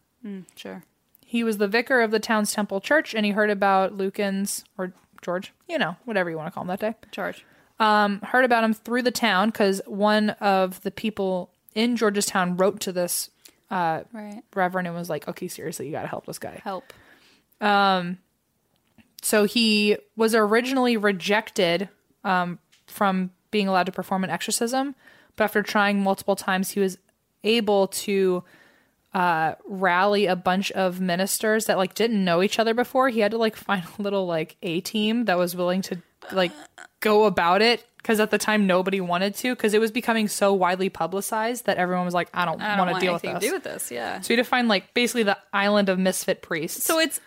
Sure. 0.56 0.84
He 1.25 1.43
was 1.43 1.58
the 1.58 1.67
vicar 1.67 2.01
of 2.01 2.12
the 2.12 2.19
town's 2.19 2.53
temple 2.53 2.79
church, 2.79 3.13
and 3.13 3.25
he 3.25 3.32
heard 3.32 3.49
about 3.49 3.97
Lucan's 3.97 4.63
or 4.77 4.93
George, 5.21 5.51
you 5.67 5.77
know, 5.77 5.95
whatever 6.06 6.29
you 6.29 6.38
want 6.38 6.47
to 6.47 6.51
call 6.51 6.62
him 6.63 6.67
that 6.67 6.79
day. 6.79 6.95
George. 7.12 7.45
Um, 7.79 8.21
heard 8.21 8.45
about 8.45 8.63
him 8.63 8.73
through 8.73 9.01
the 9.01 9.12
town 9.12 9.49
because 9.49 9.82
one 9.86 10.29
of 10.32 10.82
the 10.84 10.91
people 10.91 11.49
in 11.75 11.95
George's 11.97 12.25
town 12.27 12.56
wrote 12.56 12.79
to 12.82 12.91
this 12.91 13.29
uh, 13.71 14.03
Right. 14.13 14.43
reverend 14.53 14.88
and 14.88 14.95
was 14.95 15.10
like, 15.10 15.27
"Okay, 15.27 15.47
seriously, 15.47 15.88
you 15.88 15.91
got 15.91 16.03
to 16.03 16.08
help 16.08 16.25
this 16.27 16.38
guy." 16.39 16.62
Help. 16.63 16.93
Um, 17.60 18.19
So 19.23 19.45
he 19.45 19.97
was 20.15 20.36
originally 20.36 20.97
rejected 20.97 21.89
um, 22.23 22.60
from 22.88 23.32
being 23.51 23.67
allowed 23.67 23.86
to 23.88 23.91
perform 23.91 24.23
an 24.23 24.29
exorcism, 24.29 24.95
but 25.35 25.45
after 25.45 25.63
trying 25.63 26.01
multiple 26.01 26.35
times, 26.35 26.71
he 26.71 26.79
was 26.79 26.97
able 27.43 27.87
to 27.87 28.43
uh, 29.13 29.53
rally 29.65 30.25
a 30.25 30.35
bunch 30.35 30.71
of 30.71 30.99
ministers 30.99 31.65
that 31.65 31.77
like 31.77 31.93
didn't 31.93 32.23
know 32.23 32.41
each 32.41 32.59
other 32.59 32.73
before. 32.73 33.09
He 33.09 33.19
had 33.19 33.31
to 33.31 33.37
like 33.37 33.55
find 33.67 33.83
a 33.97 34.01
little 34.01 34.25
like 34.25 34.55
a 34.63 34.81
team 34.81 35.25
that 35.25 35.37
was 35.37 35.55
willing 35.55 35.81
to 35.83 36.01
like 36.31 36.51
go 36.99 37.25
about 37.25 37.61
it 37.61 37.85
because 37.97 38.19
at 38.19 38.31
the 38.31 38.37
time 38.37 38.67
nobody 38.67 38.99
wanted 38.99 39.35
to 39.35 39.55
because 39.55 39.73
it 39.73 39.79
was 39.79 39.91
becoming 39.91 40.27
so 40.27 40.53
widely 40.53 40.89
publicized 40.89 41.65
that 41.65 41.77
everyone 41.77 42.05
was 42.05 42.13
like, 42.13 42.29
I 42.33 42.45
don't, 42.45 42.61
I 42.61 42.75
don't 42.75 42.87
want 42.87 42.99
to 42.99 43.05
deal 43.05 43.13
with 43.13 43.21
this. 43.21 43.33
to 43.33 43.39
do 43.39 43.53
with 43.53 43.63
this. 43.63 43.91
Yeah. 43.91 44.19
so 44.21 44.27
he 44.29 44.33
had 44.37 44.43
to 44.43 44.49
find 44.49 44.67
like 44.67 44.93
basically 44.93 45.23
the 45.23 45.37
island 45.51 45.89
of 45.89 45.99
misfit 45.99 46.41
priests. 46.41 46.85
So 46.85 46.99
it's. 46.99 47.19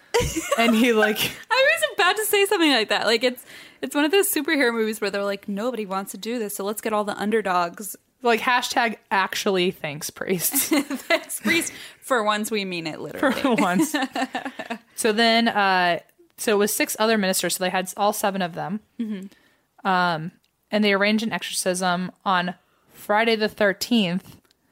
and 0.59 0.75
he 0.75 0.93
like 0.95 1.19
I 1.51 1.79
was 1.81 1.91
about 1.95 2.17
to 2.17 2.25
say 2.25 2.47
something 2.47 2.71
like 2.73 2.89
that. 2.89 3.07
Like 3.07 3.23
it's 3.23 3.45
it's 3.83 3.95
one 3.95 4.05
of 4.05 4.11
those 4.11 4.29
superhero 4.33 4.73
movies 4.73 5.01
where 5.01 5.11
they're 5.11 5.25
like 5.25 5.49
nobody 5.49 5.87
wants 5.87 6.13
to 6.13 6.19
do 6.19 6.39
this, 6.39 6.55
so 6.57 6.65
let's 6.65 6.81
get 6.81 6.93
all 6.93 7.05
the 7.05 7.17
underdogs. 7.19 7.97
like 8.23 8.41
hashtag 8.41 8.97
actually 9.11 9.71
thanks 9.71 10.11
priests. 10.11 10.69
Thanks, 10.69 11.41
priest. 11.41 11.73
For 12.01 12.23
once, 12.25 12.51
we 12.51 12.65
mean 12.65 12.87
it 12.87 13.01
literally. 13.01 13.41
for 13.41 13.55
once. 13.59 13.95
so 14.95 15.13
then, 15.13 15.49
uh, 15.49 16.01
so 16.37 16.53
it 16.53 16.59
was 16.59 16.73
six 16.73 16.97
other 16.99 17.19
ministers. 17.19 17.57
So 17.57 17.65
they 17.65 17.71
had 17.71 17.93
all 17.97 18.13
seven 18.13 18.43
of 18.43 18.55
them. 18.55 18.81
Um, 19.85 20.33
and 20.71 20.83
they 20.85 20.93
arranged 20.93 21.25
an 21.25 21.33
exorcism 21.33 22.11
on 22.25 22.55
Friday 22.93 23.37
the 23.37 23.49
13th 23.49 24.23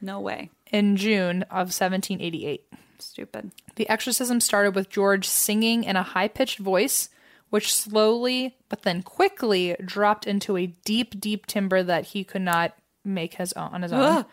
No 0.01 0.21
way. 0.21 0.51
in 0.73 0.97
June 0.97 1.43
of 1.45 1.69
1788. 1.73 2.65
Stupid. 2.99 3.53
The 3.77 3.89
exorcism 3.89 4.41
started 4.41 4.75
with 4.75 4.89
George 4.91 5.27
singing 5.29 5.85
in 5.85 5.95
a 5.97 6.03
high 6.03 6.29
pitched 6.29 6.59
voice, 6.59 7.11
which 7.55 7.73
slowly 7.73 8.57
but 8.69 8.83
then 8.83 9.01
quickly 9.01 9.77
dropped 9.85 10.27
into 10.27 10.57
a 10.57 10.67
deep, 10.85 11.21
deep 11.21 11.47
timbre 11.47 11.85
that 11.85 12.07
he 12.07 12.25
could 12.25 12.43
not 12.43 12.77
make 13.05 13.35
his 13.35 13.53
own 13.53 13.73
on 13.73 13.83
his 13.83 13.93
own. 13.93 14.01
Ugh. 14.01 14.27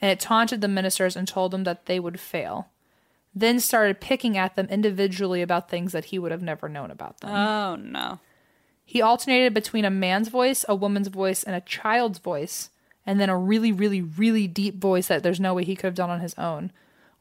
And 0.00 0.10
it 0.10 0.18
taunted 0.18 0.60
the 0.60 0.66
ministers 0.66 1.14
and 1.14 1.28
told 1.28 1.52
them 1.52 1.62
that 1.62 1.86
they 1.86 2.00
would 2.00 2.18
fail. 2.18 2.70
Then 3.32 3.60
started 3.60 4.00
picking 4.00 4.36
at 4.36 4.56
them 4.56 4.66
individually 4.70 5.40
about 5.40 5.70
things 5.70 5.92
that 5.92 6.06
he 6.06 6.18
would 6.18 6.32
have 6.32 6.42
never 6.42 6.68
known 6.68 6.90
about 6.90 7.20
them. 7.20 7.30
Oh 7.30 7.76
no. 7.76 8.18
He 8.84 9.00
alternated 9.00 9.54
between 9.54 9.84
a 9.84 9.88
man's 9.90 10.26
voice, 10.26 10.64
a 10.68 10.74
woman's 10.74 11.06
voice, 11.06 11.44
and 11.44 11.54
a 11.54 11.60
child's 11.60 12.18
voice, 12.18 12.70
and 13.06 13.20
then 13.20 13.30
a 13.30 13.38
really, 13.38 13.70
really, 13.70 14.02
really 14.02 14.48
deep 14.48 14.80
voice 14.80 15.06
that 15.06 15.22
there's 15.22 15.38
no 15.38 15.54
way 15.54 15.62
he 15.62 15.76
could 15.76 15.86
have 15.86 15.94
done 15.94 16.10
on 16.10 16.18
his 16.18 16.34
own, 16.36 16.72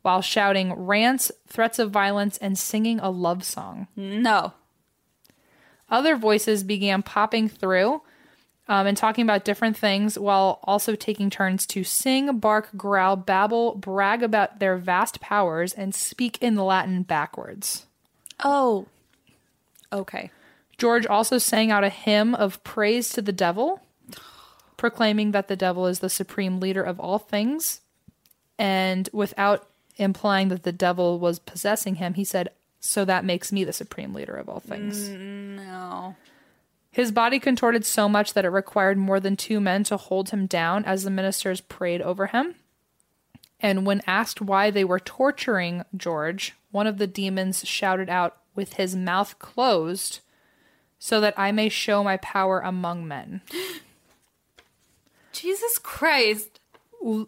while 0.02 0.24
shouting 0.24 0.74
rants, 0.74 1.32
threats 1.48 1.78
of 1.78 1.92
violence, 1.92 2.40
and 2.40 2.58
singing 2.58 3.00
a 3.00 3.12
love 3.12 3.44
song. 3.44 3.88
No. 3.96 4.54
Other 5.90 6.16
voices 6.16 6.64
began 6.64 7.02
popping 7.02 7.48
through 7.48 8.02
um, 8.68 8.88
and 8.88 8.98
talking 8.98 9.24
about 9.24 9.46
different 9.46 9.78
things 9.78 10.20
while 10.20 10.60
also 10.64 10.96
taking 10.96 11.30
turns 11.30 11.66
to 11.68 11.84
sing, 11.84 12.40
bark, 12.40 12.70
growl, 12.76 13.16
babble, 13.16 13.76
brag 13.76 14.22
about 14.22 14.60
their 14.60 14.78
vast 14.78 15.22
powers, 15.22 15.74
and 15.74 15.96
speak 15.96 16.38
in 16.42 16.56
Latin 16.56 17.04
backwards. 17.04 17.86
Oh. 18.44 18.88
Okay. 19.92 20.32
George 20.78 21.06
also 21.08 21.38
sang 21.38 21.72
out 21.72 21.84
a 21.84 21.90
hymn 21.90 22.36
of 22.36 22.64
praise 22.64 23.10
to 23.10 23.22
the 23.22 23.32
devil, 23.32 23.82
proclaiming 24.76 25.32
that 25.32 25.48
the 25.48 25.56
devil 25.56 25.88
is 25.88 26.00
the 26.00 26.10
supreme 26.10 26.60
leader 26.60 26.84
of 26.84 27.00
all 27.00 27.18
things. 27.18 27.82
And 28.60 29.10
without 29.14 29.68
implying 29.96 30.50
that 30.50 30.64
the 30.64 30.72
devil 30.72 31.20
was 31.20 31.40
possessing 31.40 31.96
him, 31.96 32.16
he 32.16 32.24
said, 32.24 32.50
So 32.80 33.06
that 33.06 33.26
makes 33.26 33.52
me 33.52 33.64
the 33.64 33.74
supreme 33.74 34.14
leader 34.14 34.36
of 34.36 34.48
all 34.50 34.60
things. 34.60 35.10
No. 35.10 36.16
His 36.92 37.12
body 37.12 37.40
contorted 37.40 37.86
so 37.86 38.10
much 38.10 38.34
that 38.34 38.46
it 38.46 38.50
required 38.50 38.98
more 38.98 39.20
than 39.20 39.36
two 39.36 39.60
men 39.60 39.84
to 39.86 39.98
hold 39.98 40.30
him 40.30 40.48
down 40.48 40.86
as 40.86 41.04
the 41.04 41.12
ministers 41.12 41.62
prayed 41.62 42.02
over 42.02 42.28
him. 42.28 42.56
And 43.60 43.86
when 43.86 44.02
asked 44.08 44.42
why 44.42 44.72
they 44.72 44.84
were 44.84 45.00
torturing 45.00 45.84
George, 45.96 46.56
one 46.72 46.88
of 46.88 46.98
the 46.98 47.08
demons 47.08 47.66
shouted 47.68 48.10
out, 48.10 48.38
with 48.56 48.74
his 48.74 48.96
mouth 48.96 49.38
closed, 49.38 50.20
so 50.98 51.22
that 51.22 51.36
I 51.38 51.52
may 51.52 51.70
show 51.70 52.04
my 52.04 52.18
power 52.18 52.60
among 52.60 53.08
men. 53.08 53.42
Jesus 55.32 55.78
Christ. 55.78 56.60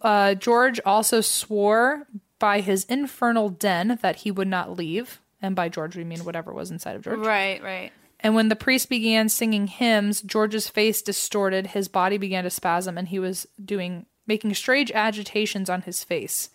Uh, 0.02 0.34
George 0.34 0.80
also 0.84 1.22
swore 1.22 2.08
by 2.40 2.62
his 2.62 2.86
infernal 2.86 3.50
den 3.50 4.00
that 4.02 4.18
he 4.18 4.32
would 4.32 4.48
not 4.48 4.76
leave. 4.76 5.20
And 5.42 5.56
by 5.56 5.70
George, 5.70 5.96
we 5.96 6.04
mean 6.04 6.26
whatever 6.26 6.54
was 6.54 6.72
inside 6.72 6.96
of 6.96 7.04
George. 7.04 7.20
Right, 7.20 7.62
right. 7.64 7.92
And 8.20 8.36
when 8.36 8.50
the 8.50 8.56
priest 8.56 8.90
began 8.90 9.30
singing 9.30 9.68
hymns, 9.68 10.22
George's 10.22 10.68
face 10.68 11.02
distorted, 11.02 11.68
his 11.68 11.88
body 11.88 12.18
began 12.18 12.44
to 12.44 12.50
spasm, 12.50 12.98
and 12.98 13.08
he 13.08 13.20
was 13.20 13.48
doing 13.64 14.06
making 14.28 14.54
strange 14.54 14.92
agitations 14.92 15.70
on 15.70 15.84
his 15.84 16.04
face. 16.04 16.50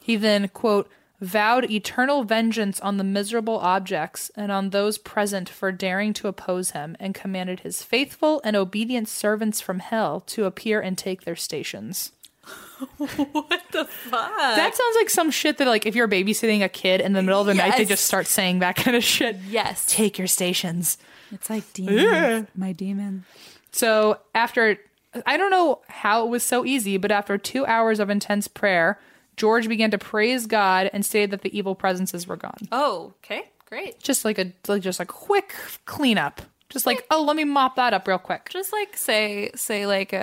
He 0.00 0.16
then, 0.16 0.48
quote, 0.48 0.88
vowed 1.20 1.70
eternal 1.70 2.24
vengeance 2.24 2.78
on 2.80 2.98
the 2.98 3.04
miserable 3.04 3.58
objects 3.58 4.30
and 4.36 4.52
on 4.52 4.70
those 4.70 4.98
present 4.98 5.48
for 5.48 5.72
daring 5.72 6.12
to 6.12 6.28
oppose 6.28 6.72
him, 6.72 6.94
and 7.00 7.14
commanded 7.14 7.60
his 7.60 7.82
faithful 7.82 8.40
and 8.44 8.54
obedient 8.54 9.08
servants 9.08 9.60
from 9.60 9.78
hell 9.78 10.20
to 10.20 10.44
appear 10.44 10.80
and 10.80 10.98
take 10.98 11.24
their 11.24 11.34
stations. 11.34 12.12
What 12.98 13.62
the 13.72 13.84
fuck? 13.86 14.36
That 14.36 14.74
sounds 14.74 14.96
like 14.96 15.08
some 15.10 15.30
shit 15.30 15.58
that, 15.58 15.66
like, 15.66 15.86
if 15.86 15.94
you're 15.94 16.08
babysitting 16.08 16.62
a 16.62 16.68
kid 16.68 17.00
in 17.00 17.12
the 17.14 17.22
middle 17.22 17.40
of 17.40 17.46
the 17.46 17.54
night, 17.54 17.76
they 17.76 17.84
just 17.84 18.04
start 18.04 18.26
saying 18.26 18.58
that 18.60 18.76
kind 18.76 18.96
of 18.96 19.02
shit. 19.02 19.36
yes. 19.48 19.86
Take 19.86 20.18
your 20.18 20.26
stations. 20.26 20.98
It's 21.32 21.48
like 21.50 21.72
demons. 21.72 22.48
My 22.54 22.72
demon. 22.72 23.24
So 23.72 24.20
after, 24.34 24.78
I 25.26 25.36
don't 25.36 25.50
know 25.50 25.80
how 25.88 26.24
it 26.26 26.28
was 26.28 26.42
so 26.42 26.64
easy, 26.64 26.96
but 26.98 27.10
after 27.10 27.38
two 27.38 27.64
hours 27.66 27.98
of 27.98 28.10
intense 28.10 28.46
prayer, 28.46 29.00
George 29.36 29.68
began 29.68 29.90
to 29.90 29.98
praise 29.98 30.46
God 30.46 30.90
and 30.92 31.04
stated 31.04 31.30
that 31.30 31.42
the 31.42 31.56
evil 31.56 31.74
presences 31.74 32.26
were 32.26 32.36
gone. 32.36 32.68
Oh, 32.72 33.14
okay. 33.24 33.50
Great. 33.66 34.00
Just 34.00 34.24
like 34.24 34.38
a 34.38 34.52
like 34.68 34.80
just 34.82 35.00
a 35.00 35.04
quick 35.06 35.54
cleanup. 35.86 36.40
Just 36.68 36.84
like, 36.84 37.06
oh, 37.12 37.22
let 37.22 37.36
me 37.36 37.44
mop 37.44 37.76
that 37.76 37.94
up 37.94 38.08
real 38.08 38.18
quick. 38.18 38.48
Just 38.50 38.72
like 38.72 38.96
say 38.96 39.50
say 39.54 39.86
like 39.86 40.12
uh 40.12 40.16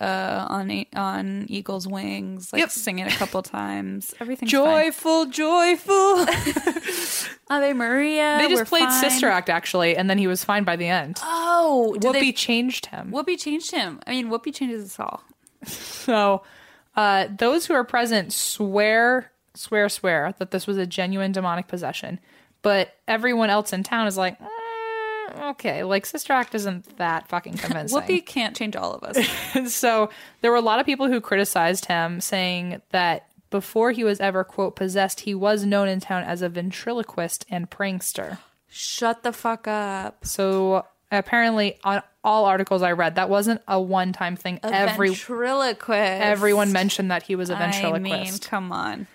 uh 0.00 0.46
on 0.48 0.86
on 0.96 1.46
Eagle's 1.48 1.86
wings, 1.86 2.52
like 2.52 2.60
Yep. 2.60 2.70
sing 2.70 2.98
it 3.00 3.12
a 3.12 3.16
couple 3.16 3.42
times. 3.42 4.14
Everything's 4.20 4.50
Joyful, 4.50 5.26
joyful. 5.26 6.24
fine. 6.26 7.36
Ave 7.50 7.72
Maria. 7.74 8.38
they 8.40 8.48
just 8.48 8.60
we're 8.62 8.64
played 8.64 8.88
fine. 8.88 9.00
Sister 9.10 9.28
Act 9.28 9.50
actually, 9.50 9.94
and 9.96 10.08
then 10.08 10.16
he 10.16 10.26
was 10.26 10.42
fine 10.42 10.64
by 10.64 10.76
the 10.76 10.86
end. 10.86 11.18
Oh, 11.22 11.94
did 12.00 12.10
Whoopi 12.12 12.20
they- 12.20 12.32
changed 12.32 12.86
him. 12.86 13.10
Whoopi 13.12 13.38
changed 13.38 13.70
him. 13.70 14.00
I 14.06 14.10
mean, 14.10 14.28
Whoopi 14.30 14.54
changes 14.54 14.84
us 14.84 15.00
all. 15.00 15.22
So, 15.66 16.42
uh, 16.96 17.26
those 17.36 17.66
who 17.66 17.74
are 17.74 17.84
present 17.84 18.32
swear, 18.32 19.30
swear, 19.54 19.88
swear 19.90 20.34
that 20.38 20.50
this 20.50 20.66
was 20.66 20.78
a 20.78 20.86
genuine 20.86 21.32
demonic 21.32 21.68
possession. 21.68 22.18
But 22.62 22.94
everyone 23.06 23.50
else 23.50 23.72
in 23.74 23.82
town 23.82 24.06
is 24.06 24.16
like, 24.16 24.38
"Mm, 24.40 24.48
okay, 25.38 25.84
like 25.84 26.06
Sister 26.06 26.32
Act 26.32 26.54
isn't 26.54 26.96
that 26.98 27.28
fucking 27.28 27.54
convincing. 27.58 28.00
Whoopi 28.00 28.24
can't 28.24 28.56
change 28.56 28.76
all 28.76 28.94
of 28.94 29.02
us. 29.02 29.72
so 29.74 30.10
there 30.40 30.50
were 30.50 30.56
a 30.56 30.62
lot 30.62 30.80
of 30.80 30.86
people 30.86 31.08
who 31.08 31.20
criticized 31.20 31.86
him, 31.86 32.20
saying 32.20 32.80
that 32.90 33.26
before 33.50 33.90
he 33.90 34.04
was 34.04 34.20
ever 34.20 34.44
quote 34.44 34.76
possessed, 34.76 35.20
he 35.20 35.34
was 35.34 35.64
known 35.64 35.88
in 35.88 36.00
town 36.00 36.22
as 36.22 36.42
a 36.42 36.48
ventriloquist 36.48 37.44
and 37.50 37.68
prankster. 37.68 38.38
Shut 38.68 39.22
the 39.22 39.32
fuck 39.32 39.66
up. 39.66 40.24
So 40.24 40.86
apparently, 41.10 41.78
on 41.82 42.02
all 42.22 42.44
articles 42.44 42.82
I 42.82 42.92
read, 42.92 43.16
that 43.16 43.28
wasn't 43.28 43.60
a 43.66 43.80
one-time 43.80 44.36
thing. 44.36 44.60
A 44.62 44.72
Every 44.72 45.08
ventriloquist. 45.08 46.22
everyone 46.22 46.72
mentioned 46.72 47.10
that 47.10 47.24
he 47.24 47.34
was 47.34 47.50
a 47.50 47.56
ventriloquist. 47.56 48.14
I 48.14 48.22
mean, 48.22 48.38
come 48.38 48.72
on. 48.72 49.06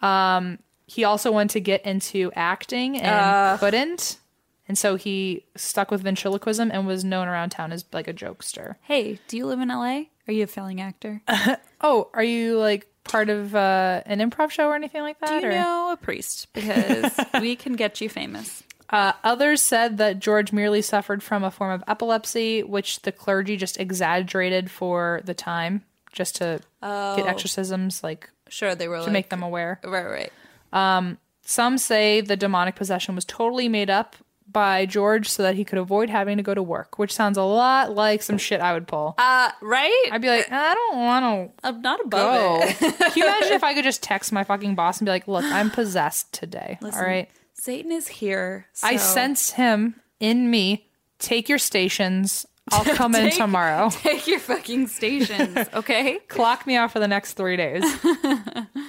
Um, 0.00 0.58
he 0.86 1.04
also 1.04 1.32
wanted 1.32 1.50
to 1.50 1.60
get 1.60 1.84
into 1.84 2.30
acting 2.34 2.98
and 2.98 3.58
couldn't. 3.60 4.18
And 4.66 4.78
so 4.78 4.96
he 4.96 5.44
stuck 5.56 5.90
with 5.90 6.02
ventriloquism 6.02 6.70
and 6.72 6.86
was 6.86 7.04
known 7.04 7.28
around 7.28 7.50
town 7.50 7.70
as 7.72 7.84
like 7.92 8.08
a 8.08 8.14
jokester. 8.14 8.76
Hey, 8.82 9.18
do 9.28 9.36
you 9.36 9.46
live 9.46 9.60
in 9.60 9.68
LA? 9.68 10.04
Are 10.26 10.32
you 10.32 10.44
a 10.44 10.46
failing 10.46 10.80
actor? 10.80 11.20
Oh, 11.86 12.08
are 12.14 12.24
you 12.24 12.56
like 12.56 12.86
part 13.04 13.28
of 13.28 13.54
uh, 13.54 14.00
an 14.06 14.18
improv 14.20 14.50
show 14.50 14.68
or 14.68 14.74
anything 14.74 15.02
like 15.02 15.20
that? 15.20 15.42
Do 15.42 15.46
you 15.46 15.52
or- 15.52 15.54
know 15.54 15.90
a 15.92 15.98
priest? 15.98 16.48
Because 16.54 17.12
we 17.42 17.56
can 17.56 17.74
get 17.74 18.00
you 18.00 18.08
famous. 18.08 18.62
Uh, 18.88 19.12
others 19.22 19.60
said 19.60 19.98
that 19.98 20.18
George 20.18 20.50
merely 20.50 20.80
suffered 20.80 21.22
from 21.22 21.44
a 21.44 21.50
form 21.50 21.72
of 21.72 21.84
epilepsy, 21.86 22.62
which 22.62 23.02
the 23.02 23.12
clergy 23.12 23.58
just 23.58 23.78
exaggerated 23.78 24.70
for 24.70 25.20
the 25.24 25.34
time, 25.34 25.82
just 26.12 26.36
to 26.36 26.58
get 26.80 27.26
exorcisms, 27.26 28.02
like 28.02 28.30
Sure, 28.48 28.74
they 28.74 28.88
were 28.88 28.96
to 28.96 29.02
like, 29.02 29.12
make 29.12 29.28
them 29.28 29.42
aware. 29.42 29.78
right, 29.84 30.30
right. 30.72 31.16
Some 31.46 31.76
say 31.76 32.22
the 32.22 32.36
demonic 32.36 32.76
possession 32.76 33.14
was 33.14 33.26
totally 33.26 33.68
made 33.68 33.90
up 33.90 34.16
by 34.54 34.86
George 34.86 35.28
so 35.28 35.42
that 35.42 35.54
he 35.56 35.64
could 35.64 35.78
avoid 35.78 36.08
having 36.08 36.38
to 36.38 36.42
go 36.42 36.54
to 36.54 36.62
work, 36.62 36.98
which 36.98 37.12
sounds 37.12 37.36
a 37.36 37.42
lot 37.42 37.94
like 37.94 38.22
some 38.22 38.38
shit 38.38 38.62
I 38.62 38.72
would 38.72 38.88
pull. 38.88 39.14
Uh, 39.18 39.50
right? 39.60 40.08
I'd 40.10 40.22
be 40.22 40.28
like, 40.28 40.50
I 40.50 40.72
don't 40.72 40.98
want 40.98 41.52
to 41.60 41.66
I'm 41.68 41.82
not 41.82 42.00
above 42.02 42.60
go. 42.60 42.66
it. 42.66 42.76
Can 42.78 43.12
you 43.16 43.24
imagine 43.26 43.52
if 43.52 43.62
I 43.64 43.74
could 43.74 43.84
just 43.84 44.02
text 44.02 44.32
my 44.32 44.44
fucking 44.44 44.74
boss 44.74 44.98
and 44.98 45.04
be 45.04 45.10
like, 45.10 45.28
look, 45.28 45.44
I'm 45.44 45.70
possessed 45.70 46.32
today. 46.32 46.78
Listen, 46.80 47.00
all 47.00 47.06
right. 47.06 47.28
Satan 47.52 47.92
is 47.92 48.08
here. 48.08 48.66
I 48.82 48.96
sense 48.96 49.50
him 49.50 49.96
in 50.20 50.50
me. 50.50 50.88
Take 51.18 51.48
your 51.50 51.58
stations. 51.58 52.46
I'll 52.72 52.84
come 52.96 53.14
in 53.14 53.30
tomorrow. 53.32 53.90
Take 53.92 54.26
your 54.26 54.38
fucking 54.38 54.86
stations, 54.86 55.58
okay? 55.74 56.18
Clock 56.28 56.66
me 56.66 56.76
out 56.76 56.92
for 56.92 56.98
the 56.98 57.08
next 57.08 57.34
three 57.34 57.56
days. 57.56 57.84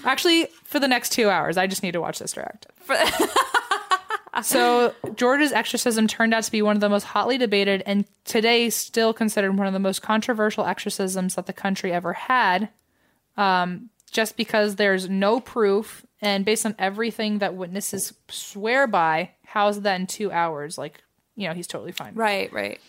Actually, 0.05 0.47
for 0.63 0.79
the 0.79 0.87
next 0.87 1.11
two 1.11 1.29
hours. 1.29 1.57
I 1.57 1.67
just 1.67 1.83
need 1.83 1.91
to 1.91 2.01
watch 2.01 2.17
Sister 2.17 2.41
Act. 2.41 2.67
so 4.43 4.93
George's 5.15 5.51
exorcism 5.51 6.07
turned 6.07 6.33
out 6.33 6.43
to 6.43 6.51
be 6.51 6.61
one 6.61 6.75
of 6.75 6.81
the 6.81 6.89
most 6.89 7.03
hotly 7.03 7.37
debated 7.37 7.83
and 7.85 8.05
today 8.23 8.69
still 8.69 9.13
considered 9.13 9.57
one 9.57 9.67
of 9.67 9.73
the 9.73 9.79
most 9.79 10.01
controversial 10.01 10.65
exorcisms 10.65 11.35
that 11.35 11.45
the 11.45 11.53
country 11.53 11.91
ever 11.91 12.13
had. 12.13 12.69
Um, 13.37 13.89
just 14.11 14.37
because 14.37 14.75
there's 14.75 15.09
no 15.09 15.39
proof 15.39 16.05
and 16.21 16.45
based 16.45 16.65
on 16.65 16.75
everything 16.79 17.39
that 17.39 17.55
witnesses 17.55 18.13
swear 18.29 18.87
by, 18.87 19.31
how's 19.45 19.81
that 19.81 19.99
in 19.99 20.07
two 20.07 20.31
hours? 20.31 20.77
Like, 20.77 21.03
you 21.35 21.47
know, 21.47 21.53
he's 21.53 21.67
totally 21.67 21.91
fine 21.91 22.13
Right, 22.15 22.51
right. 22.53 22.79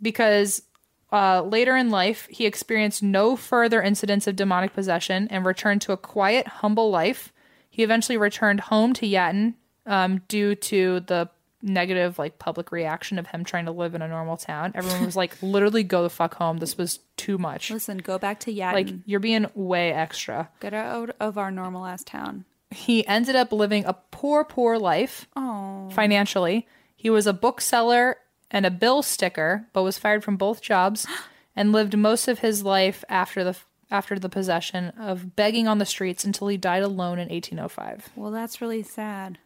because 0.00 0.62
uh, 1.10 1.42
later 1.42 1.76
in 1.76 1.90
life, 1.90 2.28
he 2.30 2.46
experienced 2.46 3.02
no 3.02 3.34
further 3.34 3.82
incidents 3.82 4.26
of 4.26 4.36
demonic 4.36 4.72
possession 4.74 5.26
and 5.28 5.44
returned 5.44 5.82
to 5.82 5.92
a 5.92 5.96
quiet, 5.96 6.46
humble 6.46 6.90
life. 6.90 7.32
He 7.70 7.82
eventually 7.82 8.18
returned 8.18 8.60
home 8.60 8.92
to 8.94 9.06
Yatton 9.06 9.54
um, 9.88 10.20
due 10.28 10.54
to 10.54 11.00
the 11.00 11.28
negative, 11.60 12.18
like, 12.20 12.38
public 12.38 12.70
reaction 12.70 13.18
of 13.18 13.26
him 13.26 13.42
trying 13.42 13.64
to 13.64 13.72
live 13.72 13.94
in 13.96 14.02
a 14.02 14.06
normal 14.06 14.36
town. 14.36 14.70
Everyone 14.76 15.04
was 15.04 15.16
like, 15.16 15.36
literally, 15.42 15.82
go 15.82 16.04
the 16.04 16.10
fuck 16.10 16.34
home. 16.34 16.58
This 16.58 16.78
was 16.78 17.00
too 17.16 17.36
much. 17.38 17.70
Listen, 17.72 17.98
go 17.98 18.16
back 18.18 18.38
to 18.40 18.52
Yatton. 18.54 18.72
Like, 18.74 18.88
you're 19.06 19.18
being 19.18 19.46
way 19.54 19.92
extra. 19.92 20.48
Get 20.60 20.72
out 20.74 21.10
of 21.18 21.36
our 21.36 21.50
normal 21.50 21.84
ass 21.84 22.04
town. 22.04 22.44
He 22.70 23.04
ended 23.08 23.34
up 23.34 23.50
living 23.50 23.84
a 23.86 23.94
poor, 24.12 24.44
poor 24.44 24.78
life 24.78 25.26
Oh. 25.34 25.88
financially. 25.90 26.68
He 26.94 27.10
was 27.10 27.26
a 27.26 27.32
bookseller 27.32 28.18
and 28.50 28.64
a 28.66 28.70
bill 28.70 29.02
sticker, 29.02 29.66
but 29.72 29.82
was 29.82 29.98
fired 29.98 30.22
from 30.22 30.36
both 30.36 30.60
jobs 30.60 31.06
and 31.56 31.72
lived 31.72 31.96
most 31.96 32.28
of 32.28 32.38
his 32.40 32.62
life 32.62 33.04
after 33.08 33.42
the 33.42 33.56
after 33.90 34.18
the 34.18 34.28
possession 34.28 34.90
of 35.00 35.34
begging 35.34 35.66
on 35.66 35.78
the 35.78 35.86
streets 35.86 36.22
until 36.22 36.46
he 36.48 36.58
died 36.58 36.82
alone 36.82 37.18
in 37.18 37.30
1805. 37.30 38.10
Well, 38.16 38.30
that's 38.30 38.60
really 38.60 38.82
sad. 38.82 39.38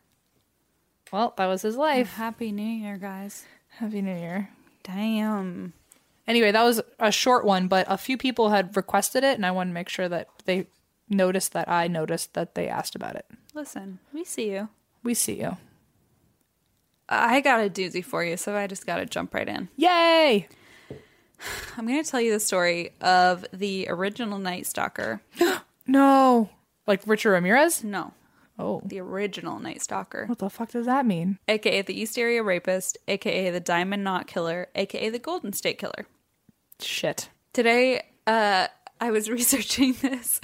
Well, 1.13 1.35
that 1.37 1.47
was 1.47 1.63
his 1.63 1.77
life. 1.77 2.15
Happy 2.15 2.51
New 2.53 2.63
Year, 2.63 2.97
guys. 2.97 3.45
Happy 3.69 4.01
New 4.01 4.17
Year. 4.17 4.49
Damn. 4.83 5.75
Anyway, 6.27 6.53
that 6.53 6.63
was 6.63 6.81
a 6.99 7.13
short 7.13 7.45
one, 7.45 7.69
but 7.69 7.87
a 7.89 7.99
few 7.99 8.17
people 8.17 8.49
had 8.49 8.75
requested 8.77 9.23
it, 9.23 9.37
and 9.37 9.45
I 9.45 9.51
wanted 9.51 9.71
to 9.71 9.75
make 9.75 9.91
sure 9.91 10.09
that 10.09 10.29
they 10.47 10.67
noticed 11.11 11.53
that 11.53 11.69
I 11.69 11.87
noticed 11.87 12.33
that 12.33 12.55
they 12.55 12.67
asked 12.67 12.95
about 12.95 13.17
it. 13.17 13.27
Listen, 13.53 13.99
we 14.15 14.25
see 14.25 14.51
you. 14.51 14.71
We 15.03 15.13
see 15.13 15.41
you. 15.41 15.59
I 17.09 17.41
got 17.41 17.65
a 17.65 17.69
doozy 17.69 18.03
for 18.03 18.25
you, 18.25 18.39
so 18.39 18.57
I 18.57 18.67
just 18.67 18.87
got 18.87 18.97
to 18.97 19.05
jump 19.05 19.35
right 19.35 19.49
in. 19.49 19.69
Yay! 19.77 20.49
I'm 21.77 21.87
going 21.87 22.03
to 22.03 22.11
tell 22.11 22.21
you 22.23 22.33
the 22.33 22.41
story 22.41 22.93
of 23.03 23.45
the 23.53 23.87
original 23.91 24.39
Night 24.39 24.67
Stalker. 24.67 25.21
No. 25.85 26.49
Like 26.87 27.03
Richard 27.07 27.33
Ramirez? 27.33 27.83
No, 27.83 28.15
Oh. 28.59 28.81
the 28.85 29.01
original 29.01 29.59
Night 29.59 29.83
Stalker, 29.83 30.27
What 30.27 30.39
the 30.39 30.51
fuck 30.51 30.71
does 30.71 30.87
that 30.87 31.07
mean? 31.07 31.39
aka 31.49 31.83
the 31.83 31.99
East 31.99 32.19
Area 32.19 32.43
Rapist, 32.43 32.99
aka 33.09 33.51
the 33.51 33.61
Diamond 33.61 34.05
Knot 34.05 34.27
Killer, 34.27 34.69
aka 34.75 35.09
the 35.11 35.19
Golden 35.19 35.53
State 35.53 35.79
Killer. 35.79 36.07
Shit. 36.81 37.29
Today, 37.53 38.03
uh, 38.27 38.69
I 39.01 39.11
was 39.11 39.29
researching 39.39 39.95
this, 40.01 40.41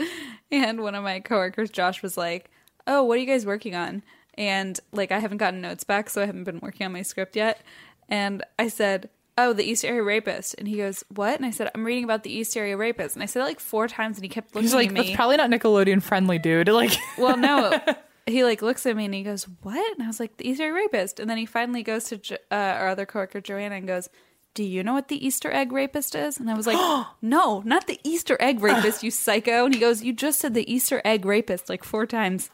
and 0.51 0.81
one 0.81 0.94
of 0.94 1.05
my 1.05 1.21
coworkers, 1.21 1.71
Josh, 1.71 2.03
was 2.03 2.16
like, 2.16 2.51
"Oh, 2.87 3.03
what 3.05 3.16
are 3.18 3.21
you 3.21 3.27
guys 3.27 3.47
working 3.47 3.75
on?" 3.75 4.03
And 4.35 4.79
like, 4.92 5.11
I 5.12 5.18
haven't 5.18 5.38
gotten 5.38 5.61
notes 5.61 5.85
back, 5.85 6.09
so 6.11 6.23
I 6.23 6.27
haven't 6.27 6.44
been 6.44 6.61
working 6.61 6.87
on 6.87 6.92
my 6.92 7.03
script 7.03 7.35
yet. 7.37 7.61
And 8.09 8.42
I 8.59 8.68
said, 8.68 9.11
"Oh, 9.38 9.53
the 9.55 9.64
East 9.64 9.85
Area 9.85 10.03
Rapist," 10.03 10.55
and 10.59 10.68
he 10.68 10.77
goes, 10.77 11.03
"What?" 11.14 11.37
And 11.37 11.46
I 11.46 11.51
said, 11.51 11.70
"I'm 11.74 11.85
reading 11.85 12.05
about 12.05 12.24
the 12.24 12.31
East 12.33 12.57
Area 12.57 12.77
Rapist," 12.77 13.16
and 13.16 13.22
I 13.22 13.27
said 13.27 13.40
it 13.40 13.44
like 13.44 13.61
four 13.61 13.88
times, 13.88 14.18
and 14.18 14.24
he 14.24 14.29
kept 14.29 14.55
looking 14.55 14.68
at 14.68 14.72
me. 14.74 14.85
He's 14.85 14.90
like, 14.90 14.98
at 14.98 15.07
that's 15.07 15.16
probably 15.16 15.37
not 15.38 15.51
Nickelodeon 15.51 16.03
friendly, 16.03 16.38
dude. 16.38 16.68
Like, 16.79 16.92
well, 17.16 17.37
no. 17.38 17.81
He 18.27 18.44
like 18.44 18.61
looks 18.61 18.85
at 18.85 18.94
me 18.94 19.07
and 19.07 19.14
he 19.14 19.22
goes, 19.22 19.44
"What?" 19.62 19.92
And 19.94 20.03
I 20.03 20.07
was 20.07 20.20
like, 20.20 20.37
"The 20.37 20.46
Easter 20.46 20.66
egg 20.66 20.74
rapist." 20.74 21.18
And 21.18 21.31
then 21.31 21.38
he 21.38 21.46
finally 21.46 21.83
goes 21.83 22.05
to 22.11 22.18
jo- 22.18 22.37
uh, 22.51 22.55
our 22.55 22.88
other 22.88 23.07
coworker 23.07 23.40
Joanna 23.40 23.77
and 23.77 23.87
goes, 23.87 24.11
"Do 24.53 24.62
you 24.64 24.85
know 24.85 24.92
what 24.92 25.09
the 25.09 25.27
Easter 25.27 25.51
egg 25.51 25.72
rapist 25.72 26.14
is?" 26.14 26.38
And 26.38 26.51
I 26.51 26.55
was 26.55 26.66
like, 26.66 26.77
"No, 27.22 27.62
not 27.64 27.87
the 27.87 27.98
Easter 28.05 28.37
egg 28.38 28.61
rapist, 28.61 29.03
you 29.03 29.11
psycho." 29.11 29.64
And 29.64 29.72
he 29.72 29.81
goes, 29.81 30.03
"You 30.03 30.12
just 30.12 30.40
said 30.40 30.53
the 30.53 30.70
Easter 30.70 31.01
egg 31.07 31.24
rapist 31.24 31.70
like 31.70 31.85
four 31.85 32.05
times." 32.05 32.51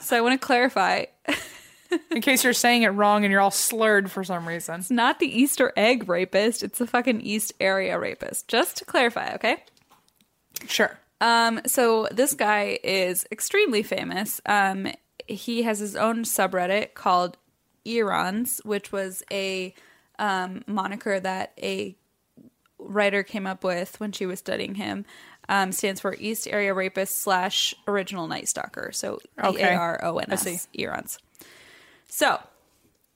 So 0.00 0.16
I 0.16 0.22
want 0.22 0.40
to 0.40 0.46
clarify, 0.46 1.04
in 2.10 2.22
case 2.22 2.44
you're 2.44 2.52
saying 2.52 2.82
it 2.82 2.88
wrong 2.88 3.24
and 3.24 3.32
you're 3.32 3.40
all 3.40 3.50
slurred 3.50 4.10
for 4.10 4.24
some 4.24 4.46
reason. 4.46 4.80
it's 4.80 4.90
not 4.90 5.18
the 5.18 5.26
Easter 5.26 5.72
egg 5.76 6.08
rapist; 6.08 6.62
it's 6.62 6.78
the 6.78 6.86
fucking 6.86 7.20
East 7.20 7.52
area 7.60 7.98
rapist. 7.98 8.48
Just 8.48 8.76
to 8.78 8.84
clarify, 8.84 9.34
okay? 9.34 9.62
Sure. 10.66 10.98
Um, 11.20 11.60
so 11.66 12.08
this 12.10 12.34
guy 12.34 12.78
is 12.82 13.26
extremely 13.30 13.82
famous. 13.82 14.40
Um, 14.44 14.88
he 15.28 15.62
has 15.62 15.78
his 15.78 15.94
own 15.94 16.24
subreddit 16.24 16.94
called 16.94 17.36
EARONS, 17.84 18.64
which 18.64 18.92
was 18.92 19.22
a 19.30 19.74
um, 20.18 20.64
moniker 20.66 21.20
that 21.20 21.52
a 21.62 21.96
writer 22.78 23.22
came 23.22 23.46
up 23.46 23.62
with 23.64 23.98
when 24.00 24.12
she 24.12 24.26
was 24.26 24.38
studying 24.40 24.74
him. 24.74 25.04
Um, 25.48 25.72
stands 25.72 26.00
for 26.00 26.14
East 26.18 26.46
Area 26.48 26.72
Rapist 26.72 27.20
slash 27.20 27.74
Original 27.88 28.28
Night 28.28 28.48
Stalker. 28.48 28.90
So 28.92 29.18
E. 29.38 29.60
A 29.60 29.74
R 29.74 30.00
O 30.04 30.18
N. 30.18 30.26
S 30.30 30.68
EARONS. 30.72 31.18
So 32.14 32.40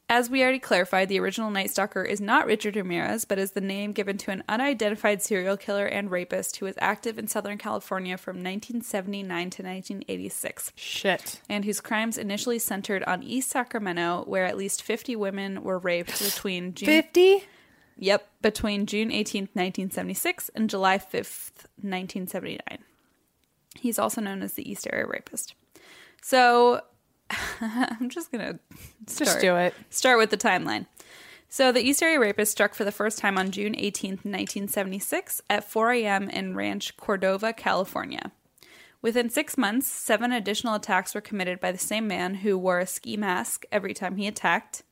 as 0.08 0.30
we 0.30 0.42
already 0.42 0.58
clarified, 0.58 1.10
the 1.10 1.20
original 1.20 1.50
Night 1.50 1.70
Stalker 1.70 2.02
is 2.02 2.18
not 2.18 2.46
Richard 2.46 2.76
Ramirez, 2.76 3.26
but 3.26 3.38
is 3.38 3.50
the 3.52 3.60
name 3.60 3.92
given 3.92 4.16
to 4.16 4.30
an 4.30 4.42
unidentified 4.48 5.20
serial 5.20 5.58
killer 5.58 5.84
and 5.84 6.10
rapist 6.10 6.56
who 6.56 6.64
was 6.64 6.76
active 6.78 7.18
in 7.18 7.28
Southern 7.28 7.58
California 7.58 8.16
from 8.16 8.36
1979 8.36 9.26
to 9.28 9.62
1986, 9.62 10.72
Shit. 10.76 11.42
and 11.46 11.66
whose 11.66 11.82
crimes 11.82 12.16
initially 12.16 12.58
centered 12.58 13.04
on 13.04 13.22
East 13.22 13.50
Sacramento, 13.50 14.24
where 14.26 14.46
at 14.46 14.56
least 14.56 14.82
50 14.82 15.14
women 15.14 15.62
were 15.62 15.78
raped 15.78 16.18
between 16.24 16.72
June 16.72 16.86
50? 16.86 17.44
Yep, 17.98 18.30
between 18.40 18.86
June 18.86 19.10
18th, 19.10 19.52
1976 19.52 20.50
and 20.54 20.70
July 20.70 20.96
5th, 20.96 21.66
1979. 21.82 22.78
He's 23.74 23.98
also 23.98 24.22
known 24.22 24.40
as 24.40 24.54
the 24.54 24.70
East 24.70 24.88
Area 24.90 25.06
Rapist. 25.06 25.54
So 26.22 26.80
I'm 27.60 28.08
just 28.08 28.30
going 28.30 28.44
to 28.44 28.58
Just 29.16 29.40
do 29.40 29.56
it. 29.56 29.74
Start 29.90 30.18
with 30.18 30.30
the 30.30 30.36
timeline. 30.36 30.86
So 31.48 31.72
the 31.72 31.80
East 31.80 32.02
Area 32.02 32.20
Rapist 32.20 32.52
struck 32.52 32.74
for 32.74 32.84
the 32.84 32.92
first 32.92 33.18
time 33.18 33.38
on 33.38 33.50
June 33.50 33.74
18th, 33.74 34.24
1976 34.24 35.40
at 35.48 35.70
4 35.70 35.92
a.m. 35.92 36.28
in 36.28 36.56
Rancho 36.56 36.92
Cordova, 36.96 37.52
California. 37.52 38.32
Within 39.00 39.30
six 39.30 39.56
months, 39.56 39.86
seven 39.86 40.32
additional 40.32 40.74
attacks 40.74 41.14
were 41.14 41.20
committed 41.20 41.60
by 41.60 41.70
the 41.70 41.78
same 41.78 42.08
man 42.08 42.36
who 42.36 42.58
wore 42.58 42.80
a 42.80 42.86
ski 42.86 43.16
mask 43.16 43.64
every 43.70 43.94
time 43.94 44.16
he 44.16 44.26
attacked. 44.26 44.82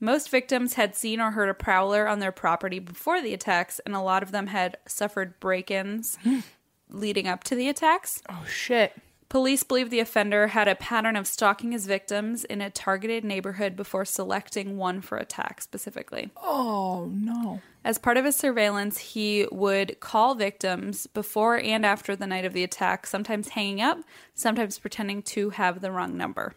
Most 0.00 0.30
victims 0.30 0.74
had 0.74 0.94
seen 0.94 1.20
or 1.20 1.32
heard 1.32 1.48
a 1.48 1.54
prowler 1.54 2.08
on 2.08 2.18
their 2.18 2.32
property 2.32 2.78
before 2.78 3.20
the 3.20 3.34
attacks, 3.34 3.80
and 3.84 3.94
a 3.94 4.00
lot 4.00 4.22
of 4.22 4.32
them 4.32 4.48
had 4.48 4.78
suffered 4.86 5.38
break 5.40 5.70
ins 5.70 6.16
hmm. 6.22 6.40
leading 6.88 7.28
up 7.28 7.44
to 7.44 7.54
the 7.54 7.68
attacks. 7.68 8.22
Oh, 8.28 8.44
shit. 8.48 8.96
Police 9.34 9.64
believe 9.64 9.90
the 9.90 9.98
offender 9.98 10.46
had 10.46 10.68
a 10.68 10.76
pattern 10.76 11.16
of 11.16 11.26
stalking 11.26 11.72
his 11.72 11.86
victims 11.88 12.44
in 12.44 12.60
a 12.60 12.70
targeted 12.70 13.24
neighborhood 13.24 13.74
before 13.74 14.04
selecting 14.04 14.76
one 14.76 15.00
for 15.00 15.18
attack 15.18 15.60
specifically. 15.60 16.30
Oh, 16.40 17.10
no. 17.12 17.60
As 17.84 17.98
part 17.98 18.16
of 18.16 18.24
his 18.24 18.36
surveillance, 18.36 18.98
he 18.98 19.48
would 19.50 19.98
call 19.98 20.36
victims 20.36 21.08
before 21.08 21.58
and 21.58 21.84
after 21.84 22.14
the 22.14 22.28
night 22.28 22.44
of 22.44 22.52
the 22.52 22.62
attack, 22.62 23.08
sometimes 23.08 23.48
hanging 23.48 23.80
up, 23.80 23.98
sometimes 24.34 24.78
pretending 24.78 25.20
to 25.22 25.50
have 25.50 25.80
the 25.80 25.90
wrong 25.90 26.16
number. 26.16 26.54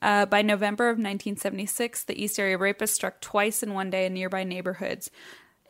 Uh, 0.00 0.26
by 0.26 0.42
November 0.42 0.90
of 0.90 0.98
1976, 0.98 2.04
the 2.04 2.22
East 2.22 2.38
Area 2.38 2.56
Rapist 2.56 2.94
struck 2.94 3.20
twice 3.20 3.64
in 3.64 3.74
one 3.74 3.90
day 3.90 4.06
in 4.06 4.14
nearby 4.14 4.44
neighborhoods. 4.44 5.10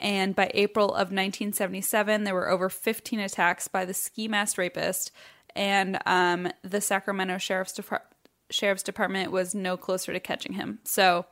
And 0.00 0.34
by 0.34 0.50
April 0.54 0.86
of 0.86 1.12
1977, 1.12 2.24
there 2.24 2.34
were 2.34 2.50
over 2.50 2.68
15 2.68 3.20
attacks 3.20 3.68
by 3.68 3.84
the 3.84 3.94
ski 3.94 4.28
mask 4.28 4.58
rapist, 4.58 5.12
and 5.54 5.98
um, 6.04 6.48
the 6.62 6.80
Sacramento 6.80 7.38
Sheriff's, 7.38 7.72
Depart- 7.72 8.06
Sheriff's 8.50 8.82
Department 8.82 9.30
was 9.30 9.54
no 9.54 9.76
closer 9.76 10.12
to 10.12 10.20
catching 10.20 10.54
him. 10.54 10.80
So, 10.84 11.26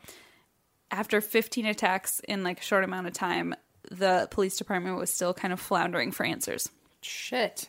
after 0.91 1.21
15 1.21 1.67
attacks 1.67 2.21
in 2.21 2.45
like 2.45 2.61
a 2.61 2.65
short 2.65 2.85
amount 2.85 3.07
of 3.07 3.15
time, 3.15 3.55
the 3.91 4.29
police 4.31 4.57
department 4.57 4.99
was 4.99 5.11
still 5.11 5.35
kind 5.35 5.53
of 5.53 5.61
floundering 5.61 6.13
for 6.13 6.25
answers. 6.25 6.69
Shit. 7.01 7.69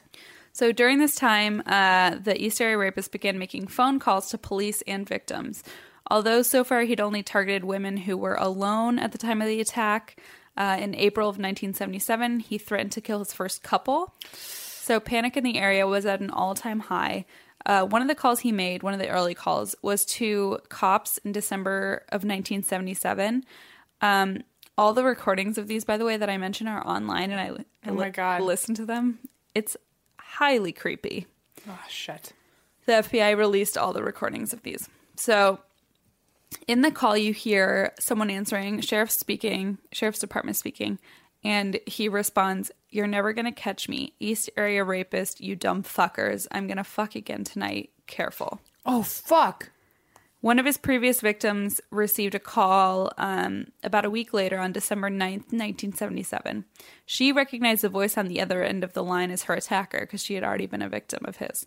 So 0.52 0.72
during 0.72 1.00
this 1.00 1.16
time, 1.16 1.64
uh, 1.66 2.16
the 2.16 2.40
East 2.40 2.62
Area 2.62 2.78
Rapist 2.78 3.12
began 3.12 3.40
making 3.40 3.68
phone 3.68 4.00
calls 4.00 4.30
to 4.30 4.38
police 4.38 4.84
and 4.86 5.08
victims. 5.08 5.64
Although 6.12 6.44
so 6.44 6.64
far 6.64 6.82
he'd 6.82 7.02
only 7.02 7.24
targeted 7.24 7.64
women 7.64 7.98
who 7.98 8.16
were 8.16 8.36
alone 8.36 9.00
at 9.00 9.14
the 9.14 9.18
time 9.18 9.42
of 9.42 9.48
the 9.48 9.62
attack, 9.62 10.22
uh, 10.58 10.78
in 10.80 10.94
April 10.96 11.28
of 11.28 11.34
1977, 11.36 12.39
he 12.42 12.58
threatened 12.58 12.92
to 12.94 13.02
kill 13.02 13.20
his 13.20 13.34
first 13.34 13.63
couple. 13.63 14.13
So 14.34 15.00
panic 15.00 15.38
in 15.38 15.44
the 15.44 15.58
area 15.58 15.88
was 15.88 16.06
at 16.06 16.20
an 16.20 16.30
all 16.30 16.56
time 16.56 16.80
high. 16.82 17.26
Uh, 17.66 17.86
one 17.86 18.02
of 18.02 18.08
the 18.10 18.16
calls 18.16 18.42
he 18.42 18.52
made, 18.52 18.84
one 18.84 18.94
of 18.94 19.00
the 19.00 19.08
early 19.08 19.34
calls, 19.34 19.74
was 19.82 20.04
to 20.06 20.60
cops 20.70 21.18
in 21.20 21.32
December 21.32 22.04
of 22.10 22.24
1977. 22.26 23.46
Um, 24.02 24.44
all 24.78 24.94
the 24.94 25.04
recordings 25.04 25.58
of 25.58 25.68
these, 25.68 25.86
by 25.86 25.98
the 25.98 26.04
way, 26.06 26.18
that 26.18 26.30
I 26.30 26.38
mentioned 26.38 26.68
are 26.68 26.86
online, 26.86 27.32
and 27.32 27.39
I, 27.39 27.46
I 27.88 27.89
Oh 27.89 27.94
my 27.94 28.06
li- 28.06 28.10
God. 28.12 28.42
listened 28.42 28.76
to 28.78 28.86
them. 28.86 29.20
It's 29.56 29.78
highly 30.20 30.72
creepy. 30.74 31.28
Oh, 31.70 31.80
shit. 31.88 32.34
The 32.86 32.94
FBI 32.94 33.38
released 33.38 33.78
all 33.78 33.94
the 33.94 34.04
recordings 34.04 34.52
of 34.52 34.63
these. 34.63 34.89
So, 35.16 35.60
in 36.68 36.82
the 36.82 36.92
call, 36.92 37.16
you 37.18 37.34
hear 37.34 37.94
someone 38.00 38.30
answering, 38.30 38.82
sheriff 38.82 39.12
speaking, 39.12 39.78
sheriff's 39.92 40.20
department 40.20 40.58
speaking, 40.58 41.00
and 41.44 41.80
he 41.86 42.10
responds, 42.10 42.72
You're 42.89 43.08
never 43.08 43.34
gonna 43.34 43.52
catch 43.52 43.89
me. 43.89 44.13
East 44.20 44.50
area 44.56 44.84
rapist, 44.84 45.42
you 45.42 45.56
dumb 45.56 45.84
fuckers. 45.84 46.48
I'm 46.52 46.68
gonna 46.68 46.84
fuck 46.84 47.16
again 47.16 47.44
tonight. 47.44 47.92
Careful. 48.08 48.62
Oh, 48.86 49.04
fuck. 49.04 49.72
One 50.42 50.60
of 50.60 50.66
his 50.66 50.78
previous 50.78 51.22
victims 51.22 51.80
received 51.89 52.36
a 52.36 52.39
call 52.39 53.13
um, 53.18 53.68
about 53.82 54.04
a 54.04 54.10
week 54.10 54.34
later 54.34 54.60
on 54.60 54.74
December 54.74 55.10
9th, 55.10 55.54
1977. 55.54 56.66
She 57.06 57.32
recognized 57.32 57.82
the 57.82 57.89
voice 57.89 58.18
on 58.18 58.28
the 58.28 58.42
other 58.42 58.62
end 58.62 58.84
of 58.84 58.92
the 58.92 59.06
line 59.06 59.32
as 59.32 59.44
her 59.44 59.54
attacker 59.54 60.02
because 60.02 60.22
she 60.22 60.34
had 60.34 60.44
already 60.44 60.66
been 60.66 60.82
a 60.82 60.89
victim 60.89 61.24
of 61.24 61.38
his. 61.38 61.66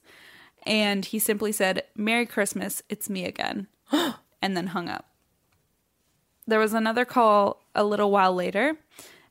And 0.65 1.07
he 1.07 1.19
simply 1.19 1.53
said, 1.53 1.85
Merry 1.95 2.27
Christmas, 2.27 2.83
it's 2.91 3.09
me 3.09 3.25
again, 3.25 3.69
and 4.47 4.57
then 4.57 4.69
hung 4.69 4.89
up. 4.89 5.11
There 6.47 6.61
was 6.61 6.73
another 6.73 7.05
call 7.05 7.63
a 7.75 7.85
little 7.85 8.11
while 8.11 8.33
later 8.33 8.77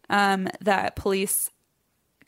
um, 0.10 0.50
that 0.62 0.96
police 0.96 1.50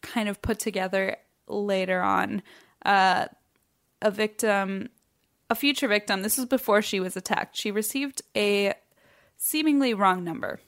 kind 0.02 0.30
of 0.30 0.42
put 0.42 0.58
together 0.58 1.18
later 1.48 2.02
on. 2.02 2.42
Uh, 2.86 3.28
a 4.02 4.10
victim 4.10 4.90
a 5.50 5.56
future 5.56 5.88
victim, 5.88 6.22
this 6.22 6.38
was 6.38 6.46
before 6.46 6.82
she 6.82 7.00
was 7.00 7.16
attacked, 7.16 7.56
she 7.56 7.72
received 7.72 8.22
a 8.36 8.74
seemingly 9.38 9.94
wrong 9.94 10.24
number. 10.24 10.60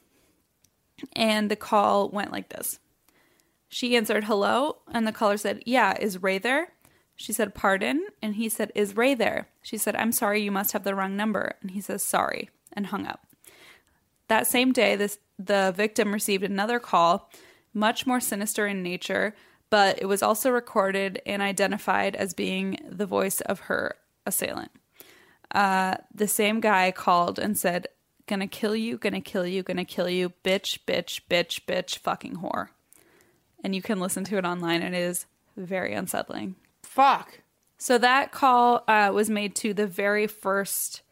And 1.14 1.52
the 1.52 1.56
call 1.56 2.10
went 2.10 2.32
like 2.32 2.50
this. 2.50 2.80
She 3.68 3.96
answered, 3.96 4.24
hello. 4.24 4.78
And 4.92 5.06
the 5.06 5.12
caller 5.12 5.38
said, 5.38 5.64
yeah, 5.66 5.98
is 6.00 6.22
Ray 6.22 6.38
there? 6.38 6.70
She 7.20 7.34
said, 7.34 7.54
pardon. 7.54 8.08
And 8.22 8.36
he 8.36 8.48
said, 8.48 8.72
is 8.76 8.96
Ray 8.96 9.14
there? 9.14 9.50
She 9.62 9.78
said, 9.78 9.94
I'm 9.98 10.14
sorry, 10.14 10.42
you 10.42 10.52
must 10.52 10.72
have 10.72 10.86
the 10.86 10.96
wrong 10.96 11.18
number. 11.18 11.56
And 11.62 11.72
he 11.72 11.82
says, 11.82 12.02
sorry, 12.02 12.50
and 12.72 12.88
hung 12.88 13.06
up. 13.06 13.28
That 14.30 14.48
same 14.48 14.72
day, 14.72 14.96
this, 14.96 15.20
the 15.38 15.74
victim 15.76 16.14
received 16.14 16.46
another 16.46 16.80
call, 16.80 17.30
much 17.74 18.08
more 18.08 18.22
sinister 18.22 18.68
in 18.68 18.82
nature, 18.82 19.36
but 19.70 20.02
it 20.02 20.06
was 20.06 20.24
also 20.24 20.50
recorded 20.50 21.22
and 21.26 21.42
identified 21.42 22.16
as 22.16 22.34
being 22.34 22.78
the 22.90 23.06
voice 23.06 23.42
of 23.42 23.62
her 23.62 23.98
assailant. 24.26 24.72
Uh, 25.54 25.96
the 26.16 26.28
same 26.28 26.62
guy 26.62 26.90
called 26.90 27.38
and 27.38 27.58
said, 27.58 27.88
Gonna 28.28 28.48
kill 28.48 28.78
you, 28.78 28.98
gonna 28.98 29.20
kill 29.20 29.46
you, 29.46 29.62
gonna 29.62 29.84
kill 29.84 30.08
you, 30.08 30.32
bitch, 30.46 30.80
bitch, 30.88 31.20
bitch, 31.30 31.66
bitch, 31.66 31.98
fucking 31.98 32.38
whore. 32.38 32.70
And 33.62 33.76
you 33.76 33.82
can 33.82 34.00
listen 34.00 34.24
to 34.26 34.38
it 34.38 34.46
online, 34.46 34.82
and 34.84 34.96
it 34.96 35.02
is 35.02 35.26
very 35.58 35.94
unsettling. 35.94 36.56
Fuck. 36.90 37.42
So 37.78 38.00
that 38.00 38.32
call 38.32 38.84
uh, 38.88 39.12
was 39.14 39.30
made 39.30 39.56
to 39.58 39.76
the 39.76 39.86
very 39.86 40.26
first 40.26 41.04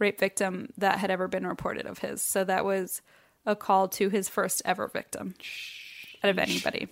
rape 0.00 0.18
victim 0.18 0.72
that 0.76 0.98
had 0.98 1.08
ever 1.08 1.28
been 1.28 1.46
reported 1.46 1.86
of 1.86 1.98
his. 1.98 2.20
So 2.20 2.42
that 2.42 2.64
was 2.64 3.00
a 3.46 3.54
call 3.54 3.86
to 3.90 4.08
his 4.08 4.28
first 4.28 4.60
ever 4.64 4.88
victim 4.88 5.36
out 6.24 6.30
of 6.30 6.38
anybody. 6.40 6.88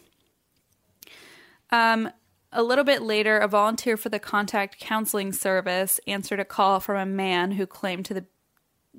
Um, 1.72 2.12
a 2.52 2.62
little 2.62 2.84
bit 2.84 3.02
later, 3.02 3.38
a 3.38 3.48
volunteer 3.48 3.96
for 3.96 4.08
the 4.08 4.20
contact 4.20 4.78
counseling 4.78 5.32
service 5.32 5.98
answered 6.06 6.38
a 6.38 6.44
call 6.44 6.78
from 6.78 6.96
a 6.96 7.04
man 7.04 7.50
who 7.50 7.66
claimed 7.66 8.04
to 8.06 8.14
the 8.14 8.24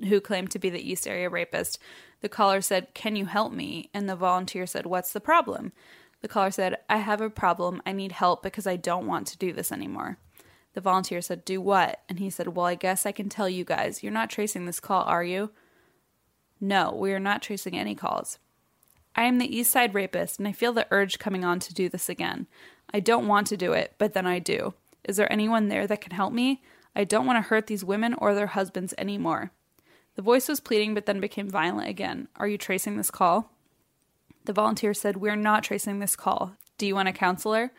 who 0.06 0.20
claimed 0.20 0.50
to 0.50 0.58
be 0.58 0.68
the 0.68 0.86
East 0.86 1.08
Area 1.08 1.30
rapist. 1.30 1.78
The 2.20 2.28
caller 2.28 2.60
said, 2.60 2.92
Can 2.92 3.16
you 3.16 3.24
help 3.24 3.54
me? 3.54 3.88
And 3.94 4.06
the 4.06 4.16
volunteer 4.16 4.66
said, 4.66 4.84
What's 4.84 5.14
the 5.14 5.20
problem? 5.20 5.72
The 6.20 6.28
caller 6.28 6.50
said, 6.50 6.78
I 6.88 6.98
have 6.98 7.20
a 7.20 7.30
problem. 7.30 7.82
I 7.86 7.92
need 7.92 8.12
help 8.12 8.42
because 8.42 8.66
I 8.66 8.76
don't 8.76 9.06
want 9.06 9.26
to 9.28 9.38
do 9.38 9.52
this 9.52 9.72
anymore. 9.72 10.18
The 10.74 10.80
volunteer 10.80 11.20
said, 11.20 11.44
Do 11.44 11.60
what? 11.60 12.00
And 12.08 12.18
he 12.18 12.30
said, 12.30 12.48
Well, 12.48 12.66
I 12.66 12.74
guess 12.74 13.06
I 13.06 13.12
can 13.12 13.28
tell 13.28 13.48
you 13.48 13.64
guys. 13.64 14.02
You're 14.02 14.12
not 14.12 14.30
tracing 14.30 14.66
this 14.66 14.80
call, 14.80 15.02
are 15.04 15.24
you? 15.24 15.50
No, 16.60 16.92
we 16.92 17.12
are 17.12 17.18
not 17.18 17.42
tracing 17.42 17.76
any 17.76 17.94
calls. 17.94 18.38
I 19.16 19.24
am 19.24 19.38
the 19.38 19.56
East 19.56 19.72
Side 19.72 19.94
rapist, 19.94 20.38
and 20.38 20.46
I 20.46 20.52
feel 20.52 20.72
the 20.72 20.86
urge 20.90 21.18
coming 21.18 21.44
on 21.44 21.58
to 21.60 21.74
do 21.74 21.88
this 21.88 22.08
again. 22.08 22.46
I 22.92 23.00
don't 23.00 23.26
want 23.26 23.46
to 23.48 23.56
do 23.56 23.72
it, 23.72 23.94
but 23.98 24.12
then 24.12 24.26
I 24.26 24.38
do. 24.38 24.74
Is 25.04 25.16
there 25.16 25.32
anyone 25.32 25.68
there 25.68 25.86
that 25.86 26.00
can 26.00 26.12
help 26.12 26.32
me? 26.32 26.62
I 26.94 27.04
don't 27.04 27.26
want 27.26 27.36
to 27.36 27.48
hurt 27.48 27.66
these 27.66 27.84
women 27.84 28.14
or 28.14 28.34
their 28.34 28.48
husbands 28.48 28.94
anymore. 28.98 29.52
The 30.16 30.22
voice 30.22 30.48
was 30.48 30.60
pleading, 30.60 30.94
but 30.94 31.06
then 31.06 31.20
became 31.20 31.48
violent 31.48 31.88
again. 31.88 32.28
Are 32.36 32.48
you 32.48 32.58
tracing 32.58 32.96
this 32.96 33.10
call? 33.10 33.50
The 34.44 34.52
volunteer 34.52 34.94
said, 34.94 35.16
We're 35.16 35.36
not 35.36 35.64
tracing 35.64 35.98
this 35.98 36.16
call. 36.16 36.56
Do 36.78 36.86
you 36.86 36.94
want 36.94 37.08
a 37.08 37.12
counselor? 37.12 37.72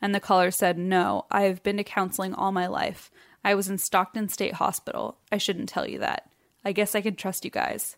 And 0.00 0.14
the 0.14 0.20
caller 0.20 0.50
said, 0.50 0.78
No, 0.78 1.26
I 1.30 1.42
have 1.42 1.62
been 1.62 1.76
to 1.78 1.84
counseling 1.84 2.34
all 2.34 2.52
my 2.52 2.66
life. 2.66 3.10
I 3.44 3.54
was 3.54 3.68
in 3.68 3.78
Stockton 3.78 4.28
State 4.28 4.54
Hospital. 4.54 5.18
I 5.30 5.38
shouldn't 5.38 5.68
tell 5.68 5.88
you 5.88 5.98
that. 6.00 6.30
I 6.64 6.72
guess 6.72 6.94
I 6.94 7.00
can 7.00 7.16
trust 7.16 7.44
you 7.44 7.50
guys. 7.50 7.96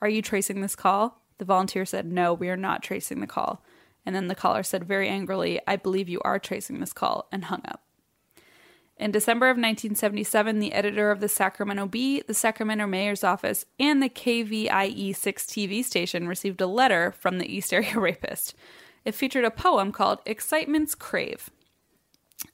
Are 0.00 0.08
you 0.08 0.22
tracing 0.22 0.60
this 0.60 0.76
call? 0.76 1.20
The 1.38 1.44
volunteer 1.44 1.84
said, 1.84 2.06
No, 2.06 2.32
we 2.34 2.48
are 2.48 2.56
not 2.56 2.82
tracing 2.82 3.20
the 3.20 3.26
call. 3.26 3.62
And 4.06 4.14
then 4.14 4.28
the 4.28 4.34
caller 4.34 4.62
said 4.62 4.84
very 4.84 5.08
angrily, 5.08 5.60
I 5.66 5.76
believe 5.76 6.08
you 6.08 6.20
are 6.24 6.38
tracing 6.38 6.80
this 6.80 6.92
call, 6.92 7.28
and 7.30 7.44
hung 7.44 7.62
up. 7.66 7.82
In 8.98 9.12
December 9.12 9.46
of 9.46 9.56
1977, 9.56 10.58
the 10.58 10.72
editor 10.72 11.12
of 11.12 11.20
the 11.20 11.28
Sacramento 11.28 11.86
Bee, 11.86 12.20
the 12.26 12.34
Sacramento 12.34 12.86
Mayor's 12.86 13.22
Office, 13.22 13.64
and 13.78 14.02
the 14.02 14.08
KVIE 14.08 15.14
6 15.14 15.46
TV 15.46 15.84
station 15.84 16.26
received 16.26 16.60
a 16.60 16.66
letter 16.66 17.12
from 17.12 17.38
the 17.38 17.46
East 17.46 17.72
Area 17.72 17.94
Rapist. 17.98 18.54
It 19.04 19.14
featured 19.14 19.44
a 19.44 19.52
poem 19.52 19.92
called 19.92 20.18
Excitement's 20.26 20.96
Crave. 20.96 21.48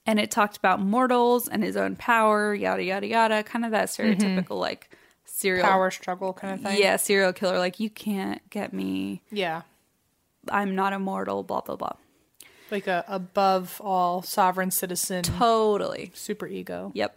And 0.07 0.20
it 0.20 0.30
talked 0.30 0.59
about 0.59 0.80
mortals 0.80 1.49
and 1.49 1.64
his 1.64 1.76
own 1.76 1.97
power, 1.97 2.55
yada, 2.55 2.84
yada, 2.84 3.07
yada, 3.07 3.42
kind 3.42 3.64
of 3.64 3.70
that 3.70 3.88
stereotypical, 3.88 4.45
mm-hmm. 4.45 4.55
like, 4.55 4.90
serial. 5.24 5.66
Power 5.66 5.90
struggle 5.90 6.34
kind 6.34 6.55
of 6.55 6.61
thing. 6.61 6.78
Yeah, 6.78 6.97
serial 6.97 7.32
killer. 7.32 7.59
Like, 7.59 7.80
you 7.80 7.88
can't 7.88 8.49
get 8.51 8.72
me. 8.74 9.22
Yeah. 9.30 9.62
I'm 10.51 10.74
not 10.74 10.92
immortal, 10.92 11.42
blah, 11.42 11.62
blah, 11.62 11.76
blah. 11.76 11.95
Like 12.74 12.88
a 12.88 13.04
above 13.06 13.80
all 13.84 14.20
sovereign 14.22 14.72
citizen 14.72 15.22
Totally. 15.22 16.10
super 16.12 16.48
ego. 16.48 16.90
Yep. 16.92 17.16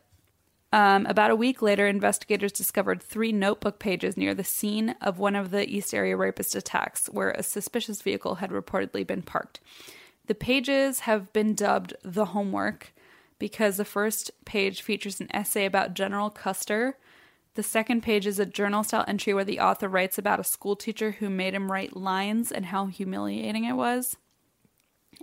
Um, 0.71 1.07
about 1.07 1.31
a 1.31 1.35
week 1.35 1.63
later, 1.63 1.87
investigators 1.87 2.51
discovered 2.51 3.01
three 3.01 3.31
notebook 3.31 3.79
pages 3.79 4.15
near 4.15 4.35
the 4.35 4.43
scene 4.43 4.93
of 5.01 5.17
one 5.17 5.35
of 5.35 5.49
the 5.49 5.67
East 5.67 5.95
Area 5.95 6.15
Rapist 6.15 6.55
attacks, 6.55 7.07
where 7.07 7.31
a 7.31 7.41
suspicious 7.41 8.03
vehicle 8.03 8.35
had 8.35 8.51
reportedly 8.51 9.07
been 9.07 9.23
parked. 9.23 9.59
The 10.27 10.35
pages 10.35 10.99
have 11.01 11.33
been 11.33 11.55
dubbed 11.55 11.95
the 12.03 12.25
homework 12.25 12.93
because 13.39 13.77
the 13.77 13.85
first 13.85 14.29
page 14.45 14.83
features 14.83 15.19
an 15.19 15.35
essay 15.35 15.65
about 15.65 15.95
General 15.95 16.29
Custer. 16.29 16.99
The 17.55 17.63
second 17.63 18.03
page 18.03 18.27
is 18.27 18.37
a 18.37 18.45
journal 18.45 18.83
style 18.83 19.05
entry 19.07 19.33
where 19.33 19.43
the 19.43 19.59
author 19.59 19.87
writes 19.87 20.19
about 20.19 20.39
a 20.39 20.43
school 20.43 20.75
teacher 20.75 21.13
who 21.13 21.31
made 21.31 21.55
him 21.55 21.71
write 21.71 21.97
lines 21.97 22.51
and 22.51 22.67
how 22.67 22.85
humiliating 22.85 23.63
it 23.63 23.73
was. 23.73 24.17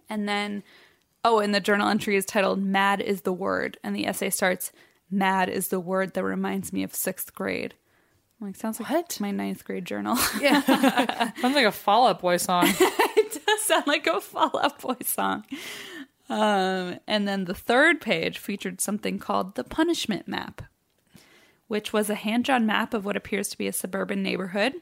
And 0.09 0.29
then, 0.29 0.63
oh, 1.25 1.39
and 1.41 1.55
the 1.55 1.61
journal 1.61 1.89
entry 1.89 2.17
is 2.17 2.25
titled 2.25 2.63
Mad 2.63 3.01
is 3.01 3.23
the 3.23 3.33
Word. 3.33 3.79
And 3.83 3.95
the 3.95 4.07
essay 4.07 4.31
starts 4.31 4.73
Mad 5.11 5.49
is 5.49 5.69
the 5.69 5.79
word 5.81 6.15
that 6.15 6.25
reminds 6.25 6.73
me 6.73 6.83
of 6.83 6.95
sixth 6.95 7.35
grade. 7.35 7.75
I'm 8.41 8.49
like, 8.49 8.57
sounds 8.57 8.81
like 8.81 8.91
What? 8.91 9.19
my 9.21 9.31
ninth 9.31 9.65
grade 9.65 9.85
journal. 9.85 10.17
Yeah. 10.41 10.61
sounds 11.41 11.55
like 11.55 11.67
a 11.67 11.73
Fall 11.73 12.09
Out 12.09 12.21
Boy 12.21 12.37
song. 12.39 12.65
it 12.69 13.45
does 13.47 13.61
sound 13.63 13.87
like 13.87 14.07
a 14.07 14.21
Fall 14.21 14.59
Out 14.61 14.81
Boy 14.81 14.97
song. 15.05 15.45
Um, 16.29 16.99
and 17.07 17.29
then 17.29 17.45
the 17.45 17.55
third 17.55 18.01
page 18.01 18.39
featured 18.39 18.81
something 18.81 19.19
called 19.19 19.55
the 19.55 19.63
punishment 19.65 20.27
map, 20.27 20.63
which 21.69 21.93
was 21.93 22.09
a 22.11 22.15
hand 22.15 22.45
drawn 22.45 22.67
map 22.67 22.95
of 22.95 23.05
what 23.05 23.17
appears 23.17 23.49
to 23.49 23.59
be 23.59 23.69
a 23.69 23.73
suburban 23.73 24.23
neighborhood, 24.23 24.73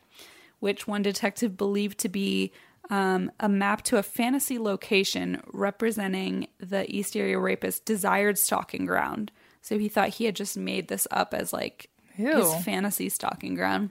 which 0.61 0.87
one 0.87 1.03
detective 1.03 1.57
believed 1.57 1.99
to 1.99 2.09
be 2.09 2.53
um, 2.91 3.31
a 3.41 3.49
map 3.49 3.83
to 3.83 3.99
a 3.99 4.03
fantasy 4.03 4.59
location 4.59 5.43
representing 5.53 6.49
the 6.59 6.91
East 6.95 7.17
Area 7.17 7.39
rapist's 7.39 7.81
desired 7.81 8.39
stalking 8.39 8.87
ground. 8.87 9.33
So 9.61 9.79
he 9.79 9.89
thought 9.89 10.11
he 10.11 10.25
had 10.25 10.37
just 10.37 10.57
made 10.57 10.89
this 10.89 11.07
up 11.11 11.33
as 11.35 11.53
like 11.53 11.89
Ew. 12.17 12.37
his 12.37 12.65
fantasy 12.65 13.09
stalking 13.09 13.55
ground. 13.55 13.91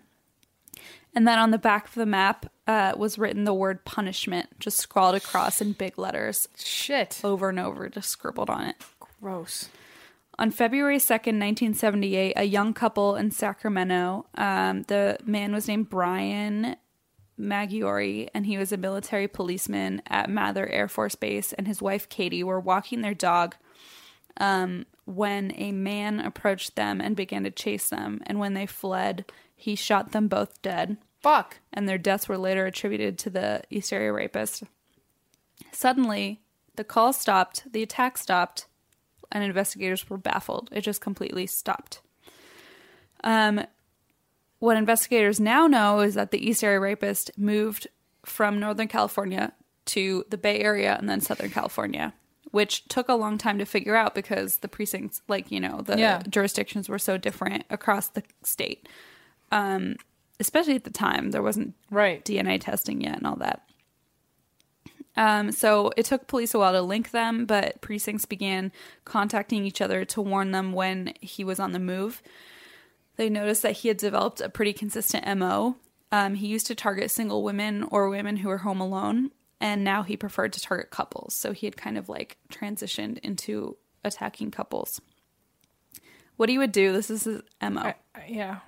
And 1.14 1.28
then 1.28 1.40
on 1.40 1.52
the 1.52 1.58
back 1.58 1.88
of 1.88 1.94
the 1.96 2.06
map 2.06 2.46
uh, 2.68 2.94
was 2.96 3.18
written 3.18 3.44
the 3.44 3.54
word 3.54 3.84
punishment, 3.84 4.48
just 4.60 4.78
scrawled 4.78 5.16
across 5.16 5.62
in 5.62 5.74
big 5.74 5.98
letters 5.98 6.48
Shit. 6.58 7.20
over 7.24 7.50
and 7.50 7.60
over, 7.60 7.90
just 7.90 8.10
scribbled 8.10 8.50
on 8.50 8.66
it. 8.66 8.76
Gross. 9.20 9.70
On 10.40 10.50
February 10.50 10.98
2nd, 10.98 11.38
1978, 11.38 12.34
a 12.36 12.46
young 12.46 12.74
couple 12.74 13.16
in 13.16 13.30
Sacramento, 13.30 14.26
um, 14.36 14.84
the 14.84 15.18
man 15.26 15.54
was 15.54 15.68
named 15.68 15.90
Brian 15.90 16.78
Maggiore, 17.38 18.28
and 18.34 18.46
he 18.46 18.58
was 18.58 18.72
a 18.72 18.78
military 18.78 19.28
policeman 19.28 20.02
at 20.08 20.30
Mather 20.30 20.68
Air 20.68 20.88
Force 20.88 21.16
Base, 21.16 21.54
and 21.54 21.68
his 21.68 21.82
wife 21.82 22.10
Katie 22.10 22.44
were 22.44 22.60
walking 22.60 23.02
their 23.02 23.14
dog 23.14 23.56
um, 24.38 24.86
when 25.06 25.52
a 25.56 25.72
man 25.72 26.20
approached 26.20 26.76
them 26.76 27.02
and 27.02 27.16
began 27.16 27.44
to 27.44 27.52
chase 27.52 27.90
them. 27.90 28.22
And 28.26 28.40
when 28.40 28.54
they 28.54 28.66
fled, 28.66 29.26
he 29.56 29.76
shot 29.76 30.12
them 30.12 30.28
both 30.28 30.62
dead 30.62 30.98
Fuck. 31.22 31.60
and 31.72 31.88
their 31.88 31.98
deaths 31.98 32.28
were 32.28 32.38
later 32.38 32.66
attributed 32.66 33.18
to 33.20 33.30
the 33.30 33.62
East 33.70 33.94
Area 33.94 34.12
Rapist. 34.12 34.64
Suddenly, 35.72 36.42
the 36.76 36.84
call 36.84 37.14
stopped, 37.14 37.72
the 37.72 37.84
attack 37.84 38.18
stopped, 38.18 38.66
and 39.32 39.44
investigators 39.44 40.10
were 40.10 40.18
baffled. 40.18 40.70
It 40.72 40.82
just 40.82 41.02
completely 41.02 41.46
stopped. 41.48 42.02
Um, 43.24 43.66
what 44.62 44.78
investigators 44.78 45.40
now 45.40 45.66
know 45.66 46.02
is 46.02 46.14
that 46.14 46.30
the 46.30 46.38
East 46.48 46.64
Area 46.64 46.80
Rapist 46.80 47.32
moved 47.36 47.88
from 48.24 48.60
Northern 48.60 48.88
California 48.88 49.54
to 49.86 50.24
the 50.30 50.38
Bay 50.38 50.60
Area 50.60 50.96
and 51.00 51.10
then 51.10 51.20
Southern 51.20 51.50
California, 51.50 52.14
which 52.52 52.88
took 52.88 53.10
a 53.10 53.16
long 53.16 53.40
time 53.40 53.58
to 53.58 53.66
figure 53.66 53.96
out 53.96 54.14
because 54.14 54.58
the 54.58 54.68
precincts, 54.68 55.24
like, 55.28 55.52
you 55.52 55.60
know, 55.60 55.82
the 55.82 55.98
Yeah. 55.98 56.22
jurisdictions 56.30 56.88
were 56.88 57.00
so 57.00 57.18
different 57.18 57.66
across 57.72 58.08
the 58.10 58.22
state. 58.44 58.88
Um, 59.52 59.96
especially 60.40 60.76
at 60.76 60.84
the 60.84 60.92
time, 60.92 61.32
there 61.32 61.42
wasn't 61.42 61.74
Right. 61.90 62.24
DNA 62.24 62.60
testing 62.60 63.02
yet 63.02 63.18
and 63.18 63.26
all 63.26 63.38
that. 63.38 63.64
Um, 65.18 65.52
so 65.52 65.92
it 65.98 66.06
took 66.06 66.28
police 66.28 66.54
a 66.54 66.60
while 66.60 66.72
to 66.74 66.82
link 66.84 67.10
them, 67.12 67.46
but 67.46 67.82
precincts 67.82 68.26
began 68.26 68.72
contacting 69.06 69.66
each 69.66 69.82
other 69.82 70.06
to 70.06 70.22
warn 70.22 70.52
them 70.52 70.72
when 70.72 71.14
he 71.20 71.44
was 71.44 71.60
on 71.60 71.72
the 71.74 71.80
move. 71.80 72.22
They 73.22 73.30
noticed 73.30 73.62
that 73.62 73.74
he 73.74 73.88
had 73.88 73.98
developed 73.98 74.42
a 74.42 74.50
pretty 74.50 74.74
consistent 74.74 75.28
MO. 75.38 75.76
Um, 76.12 76.34
he 76.34 76.48
used 76.48 76.66
to 76.66 76.74
target 76.74 77.12
single 77.12 77.44
women 77.44 77.84
or 77.84 78.10
women 78.10 78.38
who 78.38 78.50
were 78.50 78.58
home 78.58 78.82
alone, 78.82 79.30
and 79.60 79.84
now 79.84 80.02
he 80.02 80.18
preferred 80.18 80.54
to 80.54 80.60
target 80.60 80.90
couples. 80.90 81.36
So 81.36 81.52
he 81.52 81.68
had 81.68 81.78
kind 81.78 82.00
of 82.00 82.10
like 82.10 82.38
transitioned 82.52 83.20
into 83.20 83.78
attacking 84.04 84.50
couples. 84.50 85.02
What 86.38 86.50
he 86.50 86.58
would 86.58 86.72
do, 86.72 86.94
this 86.94 87.12
is 87.12 87.26
his 87.26 87.42
MO. 87.62 87.82
I, 87.82 87.96
I- 88.16 88.26
yeah. 88.28 88.62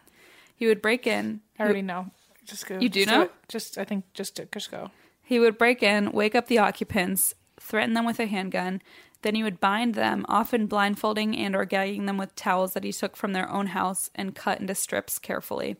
He 0.55 0.67
would 0.67 0.83
break 0.83 1.07
in. 1.07 1.41
I 1.57 1.63
already 1.63 1.81
know. 1.81 2.11
Just 2.45 2.67
go. 2.67 2.77
You 2.77 2.89
do 2.89 3.05
just 3.05 3.11
know? 3.11 3.23
it. 3.23 3.31
Just 3.49 3.79
I 3.79 3.85
think 3.85 4.05
just 4.13 4.39
just 4.53 4.69
go. 4.69 4.91
He 5.23 5.39
would 5.39 5.57
break 5.57 5.81
in, 5.81 6.11
wake 6.11 6.35
up 6.35 6.45
the 6.45 6.59
occupants, 6.59 7.33
threaten 7.59 7.95
them 7.95 8.05
with 8.05 8.19
a 8.19 8.27
handgun. 8.27 8.83
Then 9.23 9.35
he 9.35 9.43
would 9.43 9.59
bind 9.59 9.95
them, 9.95 10.25
often 10.29 10.67
blindfolding 10.67 11.35
and 11.37 11.55
or 11.55 11.65
gagging 11.65 12.05
them 12.05 12.17
with 12.17 12.35
towels 12.35 12.73
that 12.73 12.83
he 12.83 12.93
took 12.93 13.15
from 13.15 13.33
their 13.33 13.49
own 13.49 13.67
house 13.67 14.09
and 14.13 14.35
cut 14.35 14.59
into 14.59 14.75
strips 14.75 15.17
carefully. 15.17 15.77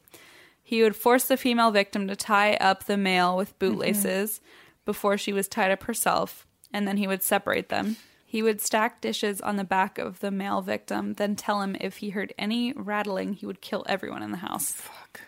He 0.63 0.81
would 0.81 0.95
force 0.95 1.25
the 1.25 1.37
female 1.37 1.71
victim 1.71 2.07
to 2.07 2.15
tie 2.15 2.55
up 2.55 2.85
the 2.85 2.97
male 2.97 3.37
with 3.37 3.57
bootlaces 3.59 4.41
before 4.85 5.17
she 5.17 5.33
was 5.33 5.47
tied 5.47 5.71
up 5.71 5.83
herself, 5.83 6.47
and 6.71 6.87
then 6.87 6.97
he 6.97 7.07
would 7.07 7.21
separate 7.21 7.69
them. 7.69 7.97
He 8.25 8.41
would 8.41 8.61
stack 8.61 9.01
dishes 9.01 9.41
on 9.41 9.57
the 9.57 9.63
back 9.63 9.99
of 9.99 10.21
the 10.21 10.31
male 10.31 10.61
victim, 10.61 11.13
then 11.13 11.35
tell 11.35 11.61
him 11.61 11.75
if 11.79 11.97
he 11.97 12.09
heard 12.09 12.33
any 12.37 12.73
rattling, 12.73 13.33
he 13.33 13.45
would 13.45 13.61
kill 13.61 13.85
everyone 13.87 14.23
in 14.23 14.31
the 14.31 14.37
house. 14.37 14.71
Fuck. 14.71 15.21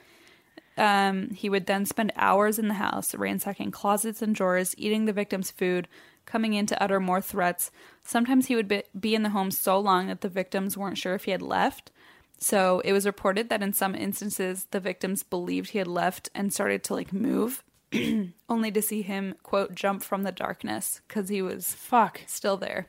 Um, 0.78 1.30
he 1.30 1.50
would 1.50 1.68
then 1.68 1.86
spend 1.86 2.14
hours 2.16 2.58
in 2.58 2.68
the 2.68 2.74
house, 2.74 3.14
ransacking 3.14 3.72
closets 3.72 4.22
and 4.22 4.34
drawers, 4.34 4.74
eating 4.78 5.06
the 5.06 5.14
victim's 5.14 5.52
food, 5.52 5.88
coming 6.26 6.54
in 6.54 6.66
to 6.66 6.82
utter 6.82 7.00
more 7.00 7.22
threats. 7.22 7.72
Sometimes 8.06 8.46
he 8.46 8.56
would 8.56 8.68
be, 8.68 8.84
be 8.98 9.16
in 9.16 9.24
the 9.24 9.30
home 9.32 9.52
so 9.52 9.80
long 9.80 10.08
that 10.08 10.22
the 10.22 10.30
victims 10.30 10.78
weren't 10.78 10.98
sure 10.98 11.16
if 11.16 11.26
he 11.26 11.32
had 11.32 11.42
left. 11.42 11.92
So 12.38 12.82
it 12.82 12.94
was 12.94 13.06
reported 13.06 13.50
that 13.50 13.64
in 13.64 13.74
some 13.74 13.96
instances, 13.96 14.68
the 14.70 14.80
victims 14.80 15.24
believed 15.24 15.72
he 15.72 15.80
had 15.80 15.88
left 15.88 16.30
and 16.36 16.54
started 16.54 16.84
to 16.86 16.94
like 16.94 17.12
move, 17.12 17.64
only 18.50 18.72
to 18.72 18.82
see 18.82 19.02
him, 19.02 19.34
quote, 19.42 19.74
jump 19.74 20.04
from 20.04 20.24
the 20.24 20.32
darkness 20.32 21.02
because 21.08 21.30
he 21.30 21.42
was 21.42 21.74
Fuck. 21.74 22.22
still 22.28 22.58
there. 22.58 22.88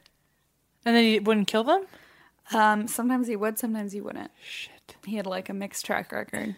And 0.84 0.94
then 0.94 1.04
he 1.04 1.18
wouldn't 1.18 1.48
kill 1.48 1.64
them. 1.64 1.86
Um, 2.52 2.86
sometimes 2.86 3.26
he 3.26 3.36
would, 3.36 3.58
sometimes 3.58 3.92
he 3.92 4.00
wouldn't. 4.00 4.30
Shit. 4.44 4.96
He 5.04 5.16
had 5.16 5.26
like 5.26 5.48
a 5.48 5.54
mixed 5.54 5.86
track 5.86 6.12
record. 6.12 6.56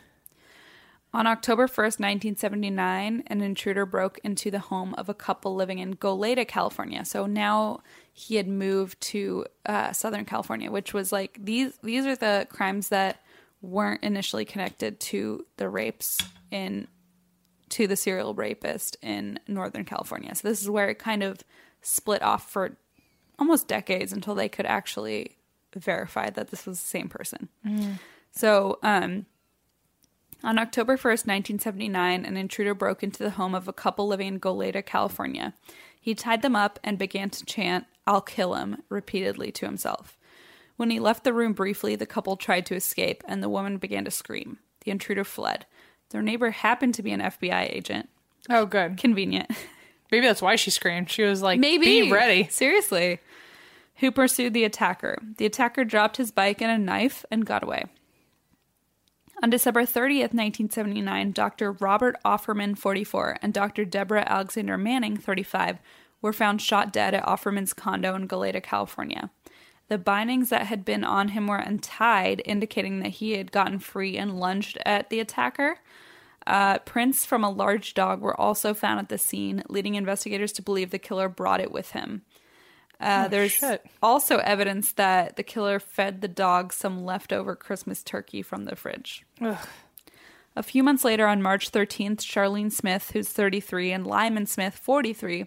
On 1.14 1.26
October 1.26 1.66
1st, 1.66 2.00
1979, 2.00 3.22
an 3.26 3.40
intruder 3.40 3.86
broke 3.86 4.18
into 4.22 4.50
the 4.50 4.58
home 4.58 4.94
of 4.94 5.08
a 5.08 5.14
couple 5.14 5.54
living 5.54 5.78
in 5.78 5.96
Goleta, 5.96 6.46
California. 6.46 7.04
So 7.04 7.24
now 7.24 7.80
he 8.12 8.36
had 8.36 8.46
moved 8.46 9.00
to 9.02 9.46
uh, 9.64 9.92
Southern 9.92 10.26
California, 10.26 10.70
which 10.70 10.92
was 10.92 11.10
like 11.10 11.38
these 11.42 11.78
these 11.82 12.04
are 12.04 12.16
the 12.16 12.46
crimes 12.50 12.90
that 12.90 13.22
weren't 13.62 14.02
initially 14.02 14.44
connected 14.44 15.00
to 15.00 15.46
the 15.56 15.68
rapes 15.68 16.18
in 16.50 16.86
to 17.70 17.86
the 17.86 17.96
serial 17.96 18.34
rapist 18.34 18.96
in 19.02 19.38
Northern 19.48 19.84
California. 19.84 20.34
So 20.34 20.48
this 20.48 20.62
is 20.62 20.70
where 20.70 20.88
it 20.88 20.98
kind 20.98 21.22
of 21.22 21.42
split 21.80 22.22
off 22.22 22.50
for 22.50 22.76
almost 23.38 23.68
decades 23.68 24.12
until 24.12 24.34
they 24.34 24.48
could 24.48 24.66
actually 24.66 25.36
verify 25.74 26.28
that 26.30 26.48
this 26.50 26.66
was 26.66 26.80
the 26.80 26.86
same 26.86 27.08
person. 27.08 27.48
So, 28.30 28.78
um, 28.82 29.26
on 30.44 30.58
October 30.58 30.96
1st, 30.96 31.26
1979, 31.26 32.24
an 32.24 32.36
intruder 32.36 32.74
broke 32.74 33.02
into 33.02 33.22
the 33.22 33.30
home 33.30 33.54
of 33.54 33.66
a 33.68 33.72
couple 33.72 34.06
living 34.06 34.28
in 34.28 34.40
Goleta, 34.40 34.84
California. 34.84 35.54
He 36.00 36.14
tied 36.14 36.42
them 36.42 36.54
up 36.56 36.78
and 36.84 36.96
began 36.96 37.30
to 37.30 37.44
chant, 37.44 37.86
I'll 38.06 38.20
kill 38.20 38.54
him, 38.54 38.82
repeatedly 38.88 39.50
to 39.52 39.66
himself. 39.66 40.16
When 40.76 40.90
he 40.90 41.00
left 41.00 41.24
the 41.24 41.32
room 41.32 41.54
briefly, 41.54 41.96
the 41.96 42.06
couple 42.06 42.36
tried 42.36 42.64
to 42.66 42.76
escape, 42.76 43.24
and 43.26 43.42
the 43.42 43.48
woman 43.48 43.78
began 43.78 44.04
to 44.04 44.10
scream. 44.10 44.58
The 44.84 44.92
intruder 44.92 45.24
fled. 45.24 45.66
Their 46.10 46.22
neighbor 46.22 46.50
happened 46.50 46.94
to 46.94 47.02
be 47.02 47.10
an 47.10 47.20
FBI 47.20 47.74
agent. 47.74 48.08
Oh, 48.48 48.64
good. 48.64 48.96
Convenient. 48.96 49.50
Maybe 50.10 50.26
that's 50.26 50.40
why 50.40 50.56
she 50.56 50.70
screamed. 50.70 51.10
She 51.10 51.22
was 51.24 51.42
like, 51.42 51.60
Maybe. 51.60 52.02
be 52.02 52.12
ready. 52.12 52.48
Seriously. 52.48 53.20
Who 53.96 54.12
pursued 54.12 54.54
the 54.54 54.64
attacker? 54.64 55.18
The 55.36 55.46
attacker 55.46 55.84
dropped 55.84 56.16
his 56.16 56.30
bike 56.30 56.62
and 56.62 56.70
a 56.70 56.78
knife 56.78 57.24
and 57.30 57.44
got 57.44 57.64
away. 57.64 57.86
On 59.40 59.50
December 59.50 59.82
30th, 59.82 60.34
1979, 60.34 61.30
Dr. 61.30 61.72
Robert 61.72 62.16
Offerman, 62.24 62.76
44, 62.76 63.38
and 63.40 63.54
Dr. 63.54 63.84
Deborah 63.84 64.24
Alexander 64.26 64.76
Manning, 64.76 65.16
35, 65.16 65.78
were 66.20 66.32
found 66.32 66.60
shot 66.60 66.92
dead 66.92 67.14
at 67.14 67.24
Offerman's 67.24 67.72
condo 67.72 68.16
in 68.16 68.26
Goleta, 68.26 68.60
California. 68.60 69.30
The 69.86 69.96
bindings 69.96 70.50
that 70.50 70.66
had 70.66 70.84
been 70.84 71.04
on 71.04 71.28
him 71.28 71.46
were 71.46 71.56
untied, 71.56 72.42
indicating 72.44 72.98
that 72.98 73.10
he 73.10 73.32
had 73.32 73.52
gotten 73.52 73.78
free 73.78 74.18
and 74.18 74.40
lunged 74.40 74.76
at 74.84 75.08
the 75.08 75.20
attacker. 75.20 75.78
Uh, 76.44 76.78
prints 76.80 77.24
from 77.24 77.44
a 77.44 77.50
large 77.50 77.94
dog 77.94 78.20
were 78.20 78.38
also 78.38 78.74
found 78.74 78.98
at 78.98 79.08
the 79.08 79.18
scene, 79.18 79.62
leading 79.68 79.94
investigators 79.94 80.50
to 80.52 80.62
believe 80.62 80.90
the 80.90 80.98
killer 80.98 81.28
brought 81.28 81.60
it 81.60 81.70
with 81.70 81.92
him. 81.92 82.22
Uh, 83.00 83.28
there's 83.28 83.52
shit. 83.52 83.84
also 84.02 84.38
evidence 84.38 84.92
that 84.92 85.36
the 85.36 85.42
killer 85.42 85.78
fed 85.78 86.20
the 86.20 86.28
dog 86.28 86.72
some 86.72 87.04
leftover 87.04 87.54
Christmas 87.54 88.02
turkey 88.02 88.42
from 88.42 88.64
the 88.64 88.74
fridge. 88.74 89.24
Ugh. 89.40 89.68
A 90.56 90.62
few 90.62 90.82
months 90.82 91.04
later, 91.04 91.26
on 91.28 91.40
March 91.40 91.70
13th, 91.70 92.18
Charlene 92.18 92.72
Smith, 92.72 93.12
who's 93.12 93.28
33, 93.28 93.92
and 93.92 94.04
Lyman 94.04 94.46
Smith, 94.46 94.74
43, 94.74 95.46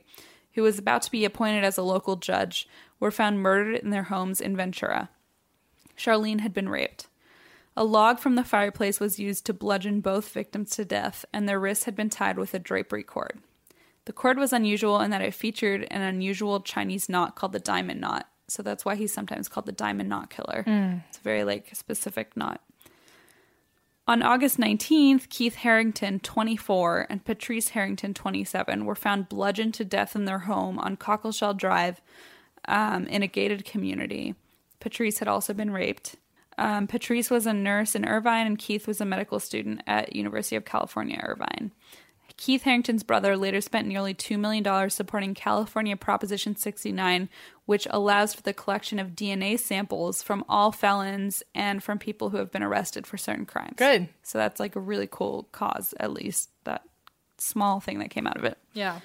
who 0.53 0.63
was 0.63 0.79
about 0.79 1.01
to 1.01 1.11
be 1.11 1.25
appointed 1.25 1.65
as 1.65 1.77
a 1.77 1.83
local 1.83 2.15
judge, 2.15 2.67
were 2.97 3.11
found 3.11 3.41
murdered 3.41 3.75
in 3.75 3.89
their 3.89 4.03
homes 4.03 4.39
in 4.39 4.55
Ventura. 4.55 5.09
Charlene 5.97 6.39
had 6.39 6.53
been 6.53 6.69
raped. 6.69 7.07
A 7.75 7.83
log 7.83 8.19
from 8.19 8.35
the 8.35 8.43
fireplace 8.43 8.99
was 8.99 9.19
used 9.19 9.45
to 9.45 9.53
bludgeon 9.53 9.99
both 10.01 10.29
victims 10.29 10.71
to 10.71 10.85
death, 10.85 11.25
and 11.33 11.47
their 11.47 11.59
wrists 11.59 11.83
had 11.85 11.95
been 11.95 12.09
tied 12.09 12.37
with 12.37 12.53
a 12.53 12.59
drapery 12.59 13.03
cord. 13.03 13.39
The 14.11 14.15
cord 14.15 14.37
was 14.37 14.51
unusual 14.51 14.99
in 14.99 15.09
that 15.11 15.21
it 15.21 15.33
featured 15.33 15.87
an 15.89 16.01
unusual 16.01 16.59
Chinese 16.59 17.07
knot 17.07 17.37
called 17.37 17.53
the 17.53 17.59
diamond 17.59 18.01
knot. 18.01 18.27
So 18.49 18.61
that's 18.61 18.83
why 18.83 18.95
he's 18.95 19.13
sometimes 19.13 19.47
called 19.47 19.67
the 19.67 19.71
diamond 19.71 20.09
knot 20.09 20.29
killer. 20.29 20.65
It's 21.07 21.17
a 21.17 21.21
very 21.21 21.45
like 21.45 21.73
specific 21.73 22.35
knot. 22.35 22.59
On 24.09 24.21
August 24.21 24.57
19th, 24.57 25.29
Keith 25.29 25.55
Harrington, 25.55 26.19
24, 26.19 27.07
and 27.09 27.23
Patrice 27.23 27.69
Harrington, 27.69 28.13
27, 28.13 28.83
were 28.83 28.95
found 28.95 29.29
bludgeoned 29.29 29.75
to 29.75 29.85
death 29.85 30.13
in 30.13 30.25
their 30.25 30.39
home 30.39 30.77
on 30.77 30.97
Cockleshell 30.97 31.55
Drive 31.55 32.01
um, 32.67 33.07
in 33.07 33.23
a 33.23 33.27
gated 33.27 33.63
community. 33.63 34.35
Patrice 34.81 35.19
had 35.19 35.29
also 35.29 35.53
been 35.53 35.71
raped. 35.71 36.17
Um, 36.57 36.85
Patrice 36.85 37.29
was 37.29 37.45
a 37.45 37.53
nurse 37.53 37.95
in 37.95 38.03
Irvine, 38.03 38.45
and 38.45 38.59
Keith 38.59 38.87
was 38.87 38.99
a 38.99 39.05
medical 39.05 39.39
student 39.39 39.81
at 39.87 40.13
University 40.13 40.57
of 40.57 40.65
California, 40.65 41.17
Irvine. 41.23 41.71
Keith 42.41 42.63
Harrington's 42.63 43.03
brother 43.03 43.37
later 43.37 43.61
spent 43.61 43.87
nearly 43.87 44.15
$2 44.15 44.39
million 44.39 44.89
supporting 44.89 45.35
California 45.35 45.95
Proposition 45.95 46.55
69, 46.55 47.29
which 47.67 47.85
allows 47.91 48.33
for 48.33 48.41
the 48.41 48.51
collection 48.51 48.97
of 48.97 49.09
DNA 49.09 49.59
samples 49.59 50.23
from 50.23 50.43
all 50.49 50.71
felons 50.71 51.43
and 51.53 51.83
from 51.83 51.99
people 51.99 52.31
who 52.31 52.37
have 52.37 52.51
been 52.51 52.63
arrested 52.63 53.05
for 53.05 53.15
certain 53.15 53.45
crimes. 53.45 53.75
Good. 53.75 54.09
So 54.23 54.39
that's 54.39 54.59
like 54.59 54.75
a 54.75 54.79
really 54.79 55.07
cool 55.09 55.49
cause, 55.51 55.93
at 55.99 56.13
least 56.13 56.49
that 56.63 56.81
small 57.37 57.79
thing 57.79 57.99
that 57.99 58.09
came 58.09 58.25
out 58.25 58.37
of 58.37 58.43
it. 58.43 58.57
Yeah. 58.73 59.01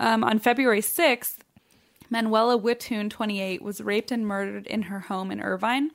Um, 0.00 0.24
on 0.24 0.38
February 0.38 0.80
6th, 0.80 1.40
Manuela 2.08 2.58
Witthuhn, 2.58 3.10
28, 3.10 3.60
was 3.60 3.82
raped 3.82 4.10
and 4.10 4.26
murdered 4.26 4.66
in 4.66 4.84
her 4.84 5.00
home 5.00 5.30
in 5.30 5.42
Irvine. 5.42 5.90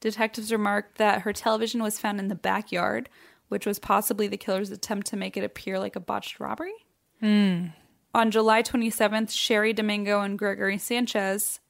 Detectives 0.00 0.50
remarked 0.50 0.98
that 0.98 1.22
her 1.22 1.32
television 1.32 1.84
was 1.84 2.00
found 2.00 2.18
in 2.18 2.26
the 2.26 2.34
backyard, 2.34 3.08
which 3.48 3.66
was 3.66 3.78
possibly 3.78 4.26
the 4.26 4.36
killer's 4.36 4.70
attempt 4.70 5.06
to 5.08 5.16
make 5.16 5.36
it 5.36 5.44
appear 5.44 5.78
like 5.78 5.96
a 5.96 6.00
botched 6.00 6.40
robbery. 6.40 6.74
Hmm. 7.20 7.66
On 8.14 8.30
July 8.30 8.62
27th, 8.62 9.30
Cheri 9.30 9.72
Domingo 9.72 10.20
and 10.20 10.38
Gregory 10.38 10.78
Sanchez, 10.78 11.60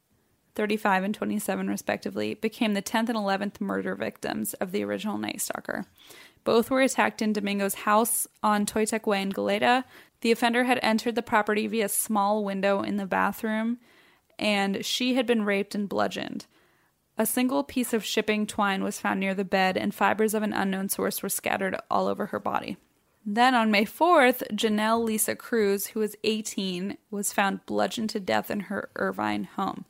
35 0.54 1.04
and 1.04 1.14
27 1.14 1.68
respectively, 1.68 2.34
became 2.34 2.74
the 2.74 2.82
10th 2.82 3.08
and 3.08 3.18
11th 3.18 3.60
murder 3.60 3.94
victims 3.94 4.54
of 4.54 4.72
the 4.72 4.84
original 4.84 5.18
Night 5.18 5.40
Stalker. 5.40 5.84
Both 6.44 6.70
were 6.70 6.82
attacked 6.82 7.20
in 7.20 7.32
Domingo's 7.32 7.74
house 7.74 8.28
on 8.42 8.64
Toltec 8.64 9.06
Way 9.06 9.22
in 9.22 9.32
Goleta. 9.32 9.82
The 10.20 10.30
offender 10.30 10.64
had 10.64 10.78
entered 10.82 11.16
the 11.16 11.22
property 11.22 11.66
via 11.66 11.86
a 11.86 11.88
small 11.88 12.44
window 12.44 12.82
in 12.82 12.96
the 12.96 13.06
bathroom, 13.06 13.78
and 14.38 14.84
she 14.84 15.14
had 15.14 15.26
been 15.26 15.44
raped 15.44 15.74
and 15.74 15.88
bludgeoned. 15.88 16.46
A 17.18 17.24
single 17.24 17.64
piece 17.64 17.94
of 17.94 18.04
shipping 18.04 18.46
twine 18.46 18.84
was 18.84 19.00
found 19.00 19.20
near 19.20 19.34
the 19.34 19.44
bed, 19.44 19.76
and 19.78 19.94
fibers 19.94 20.34
of 20.34 20.42
an 20.42 20.52
unknown 20.52 20.90
source 20.90 21.22
were 21.22 21.30
scattered 21.30 21.76
all 21.90 22.08
over 22.08 22.26
her 22.26 22.38
body. 22.38 22.76
Then 23.24 23.54
on 23.54 23.70
May 23.70 23.84
4th, 23.84 24.42
Janelle 24.54 25.02
Lisa 25.02 25.34
Cruz, 25.34 25.88
who 25.88 26.00
was 26.00 26.14
18, 26.24 26.98
was 27.10 27.32
found 27.32 27.64
bludgeoned 27.66 28.10
to 28.10 28.20
death 28.20 28.50
in 28.50 28.60
her 28.60 28.90
Irvine 28.96 29.44
home. 29.44 29.86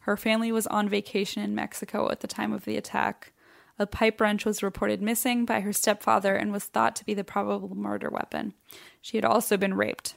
Her 0.00 0.16
family 0.16 0.50
was 0.50 0.66
on 0.68 0.88
vacation 0.88 1.42
in 1.42 1.54
Mexico 1.54 2.10
at 2.10 2.20
the 2.20 2.26
time 2.26 2.52
of 2.52 2.64
the 2.64 2.76
attack. 2.76 3.32
A 3.78 3.86
pipe 3.86 4.20
wrench 4.20 4.44
was 4.44 4.62
reported 4.62 5.00
missing 5.00 5.44
by 5.44 5.60
her 5.60 5.72
stepfather 5.72 6.34
and 6.34 6.50
was 6.50 6.64
thought 6.64 6.96
to 6.96 7.04
be 7.04 7.14
the 7.14 7.22
probable 7.22 7.74
murder 7.74 8.08
weapon. 8.10 8.54
She 9.00 9.18
had 9.18 9.24
also 9.24 9.56
been 9.56 9.74
raped. 9.74 10.14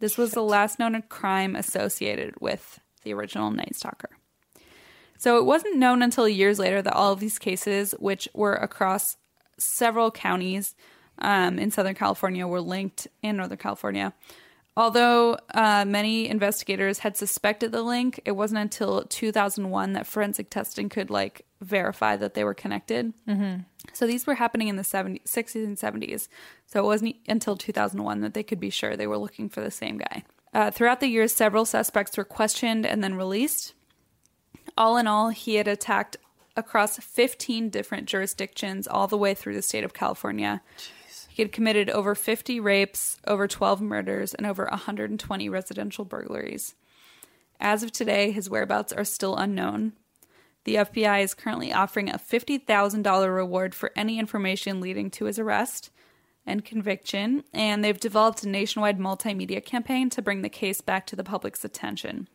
This 0.00 0.18
was 0.18 0.32
the 0.32 0.42
last 0.42 0.78
known 0.78 1.00
crime 1.08 1.56
associated 1.56 2.34
with 2.40 2.80
the 3.02 3.14
original 3.14 3.50
Night 3.50 3.76
Stalker. 3.76 4.10
So 5.24 5.38
it 5.38 5.46
wasn't 5.46 5.78
known 5.78 6.02
until 6.02 6.28
years 6.28 6.58
later 6.58 6.82
that 6.82 6.92
all 6.92 7.10
of 7.10 7.18
these 7.18 7.38
cases, 7.38 7.92
which 7.98 8.28
were 8.34 8.52
across 8.52 9.16
several 9.56 10.10
counties 10.10 10.74
um, 11.18 11.58
in 11.58 11.70
Southern 11.70 11.94
California, 11.94 12.46
were 12.46 12.60
linked 12.60 13.08
in 13.22 13.38
Northern 13.38 13.56
California. 13.56 14.12
Although 14.76 15.38
uh, 15.54 15.86
many 15.86 16.28
investigators 16.28 16.98
had 16.98 17.16
suspected 17.16 17.72
the 17.72 17.80
link, 17.80 18.20
it 18.26 18.32
wasn't 18.32 18.60
until 18.60 19.04
2001 19.04 19.94
that 19.94 20.06
forensic 20.06 20.50
testing 20.50 20.90
could 20.90 21.08
like 21.08 21.46
verify 21.62 22.16
that 22.16 22.34
they 22.34 22.44
were 22.44 22.52
connected. 22.52 23.14
Mm-hmm. 23.26 23.62
So 23.94 24.06
these 24.06 24.26
were 24.26 24.34
happening 24.34 24.68
in 24.68 24.76
the 24.76 24.82
70s, 24.82 25.22
60s 25.22 25.64
and 25.64 25.78
70s. 25.78 26.28
So 26.66 26.80
it 26.80 26.84
wasn't 26.84 27.16
until 27.26 27.56
2001 27.56 28.20
that 28.20 28.34
they 28.34 28.42
could 28.42 28.60
be 28.60 28.68
sure 28.68 28.94
they 28.94 29.06
were 29.06 29.16
looking 29.16 29.48
for 29.48 29.62
the 29.62 29.70
same 29.70 29.96
guy. 29.96 30.22
Uh, 30.52 30.70
throughout 30.70 31.00
the 31.00 31.08
years, 31.08 31.32
several 31.32 31.64
suspects 31.64 32.18
were 32.18 32.24
questioned 32.24 32.84
and 32.84 33.02
then 33.02 33.14
released. 33.14 33.72
All 34.76 34.96
in 34.96 35.06
all, 35.06 35.28
he 35.28 35.56
had 35.56 35.68
attacked 35.68 36.16
across 36.56 36.98
15 36.98 37.70
different 37.70 38.06
jurisdictions 38.06 38.86
all 38.86 39.06
the 39.06 39.18
way 39.18 39.34
through 39.34 39.54
the 39.54 39.62
state 39.62 39.84
of 39.84 39.94
California. 39.94 40.62
He 41.28 41.42
had 41.42 41.52
committed 41.52 41.90
over 41.90 42.14
50 42.14 42.60
rapes, 42.60 43.18
over 43.26 43.48
12 43.48 43.80
murders, 43.80 44.34
and 44.34 44.46
over 44.46 44.66
120 44.66 45.48
residential 45.48 46.04
burglaries. 46.04 46.74
As 47.58 47.82
of 47.82 47.90
today, 47.92 48.30
his 48.30 48.48
whereabouts 48.48 48.92
are 48.92 49.04
still 49.04 49.36
unknown. 49.36 49.94
The 50.64 50.76
FBI 50.76 51.22
is 51.22 51.34
currently 51.34 51.72
offering 51.72 52.08
a 52.08 52.18
$50,000 52.18 53.34
reward 53.34 53.74
for 53.74 53.90
any 53.96 54.18
information 54.18 54.80
leading 54.80 55.10
to 55.10 55.26
his 55.26 55.38
arrest 55.38 55.90
and 56.46 56.64
conviction, 56.64 57.44
and 57.52 57.82
they've 57.82 57.98
developed 57.98 58.42
a 58.42 58.48
nationwide 58.48 58.98
multimedia 58.98 59.64
campaign 59.64 60.10
to 60.10 60.22
bring 60.22 60.42
the 60.42 60.48
case 60.48 60.80
back 60.80 61.06
to 61.06 61.16
the 61.16 61.24
public's 61.24 61.64
attention. 61.64 62.28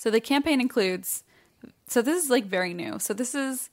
So 0.00 0.10
the 0.10 0.20
campaign 0.20 0.62
includes 0.62 1.24
so 1.86 2.00
this 2.00 2.24
is 2.24 2.30
like 2.30 2.46
very 2.46 2.72
new. 2.72 2.98
So 2.98 3.12
this 3.12 3.34
is 3.34 3.68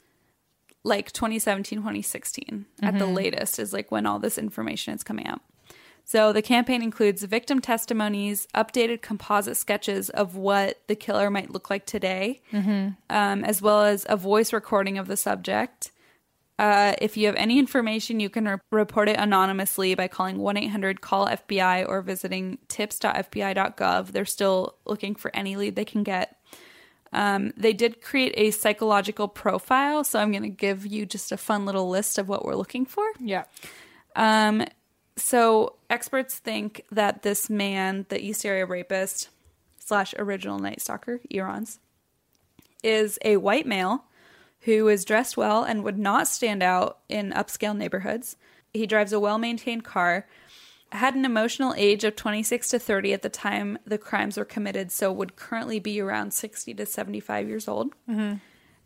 like 0.84 1.14
2017 1.14 1.80
2016 1.80 2.66
at 2.84 3.00
the 3.00 3.06
latest 3.06 3.60
is 3.60 3.72
like 3.72 3.92
when 3.94 4.06
all 4.06 4.20
this 4.20 4.38
information 4.38 4.94
is 4.94 5.04
coming 5.04 5.26
out. 5.26 5.40
So 6.04 6.34
the 6.34 6.42
campaign 6.42 6.82
includes 6.82 7.24
victim 7.24 7.62
testimonies, 7.62 8.46
updated 8.54 9.02
composite 9.02 9.56
sketches 9.56 10.10
of 10.10 10.36
what 10.36 10.82
the 10.88 10.96
killer 10.96 11.30
might 11.30 11.52
look 11.52 11.70
like 11.70 11.86
today, 11.86 12.42
um, 13.10 13.46
as 13.46 13.62
well 13.62 13.84
as 13.84 14.06
a 14.10 14.18
voice 14.18 14.52
recording 14.52 14.98
of 14.98 15.08
the 15.08 15.18
subject. 15.18 15.92
Uh, 16.60 16.94
if 17.00 17.16
you 17.16 17.28
have 17.28 17.36
any 17.36 17.60
information, 17.60 18.20
you 18.20 18.30
can 18.30 18.48
re- 18.48 18.58
report 18.72 19.10
it 19.10 19.20
anonymously 19.20 19.94
by 19.94 20.08
calling 20.08 20.40
1 20.40 20.58
800 20.58 21.02
CALL 21.02 21.28
FBI 21.28 21.88
or 21.88 22.02
visiting 22.02 22.58
tips.fbi.gov. 22.68 24.08
They're 24.08 24.26
still 24.26 24.76
looking 24.86 25.14
for 25.14 25.36
any 25.36 25.56
lead 25.56 25.76
they 25.76 25.86
can 25.86 26.02
get. 26.04 26.36
Um, 27.14 27.54
they 27.56 27.74
did 27.74 28.02
create 28.02 28.34
a 28.36 28.52
psychological 28.52 29.28
profile, 29.28 30.04
so 30.04 30.20
I'm 30.20 30.32
going 30.32 30.44
to 30.44 30.50
give 30.50 30.86
you 30.86 31.06
just 31.06 31.32
a 31.32 31.38
fun 31.38 31.66
little 31.66 31.90
list 31.90 32.18
of 32.18 32.28
what 32.28 32.44
we're 32.44 32.56
looking 32.56 32.86
for. 32.86 33.06
Yeah. 33.20 33.44
Um, 34.16 34.66
so 35.16 35.76
experts 35.90 36.40
think 36.40 36.84
that 36.92 37.22
this 37.22 37.50
man, 37.50 38.06
the 38.10 38.20
East 38.20 38.46
Area 38.46 38.66
rapist 38.66 39.30
slash 39.78 40.14
original 40.18 40.60
Night 40.60 40.82
Stalker, 40.82 41.22
EARONS, 41.32 41.80
is 42.84 43.18
a 43.24 43.38
white 43.38 43.66
male 43.66 44.04
who 44.62 44.88
is 44.88 45.06
dressed 45.06 45.38
well 45.38 45.64
and 45.64 45.84
would 45.84 45.98
not 45.98 46.28
stand 46.28 46.62
out 46.62 47.00
in 47.08 47.32
upscale 47.32 47.76
neighborhoods. 47.76 48.36
He 48.74 48.86
drives 48.86 49.14
a 49.14 49.20
well 49.20 49.38
maintained 49.38 49.84
car, 49.84 50.28
had 50.92 51.16
an 51.16 51.26
emotional 51.26 51.74
age 51.78 52.04
of 52.04 52.16
26 52.16 52.70
to 52.70 52.80
30 52.80 53.14
at 53.14 53.22
the 53.22 53.30
time 53.30 53.78
the 53.86 53.98
crimes 53.98 54.38
were 54.38 54.46
committed, 54.46 54.92
so 54.92 55.12
would 55.12 55.36
currently 55.36 55.80
be 55.80 56.00
around 56.00 56.34
60 56.34 56.74
to 56.74 56.86
75 56.86 57.48
years 57.48 57.68
old. 57.68 57.94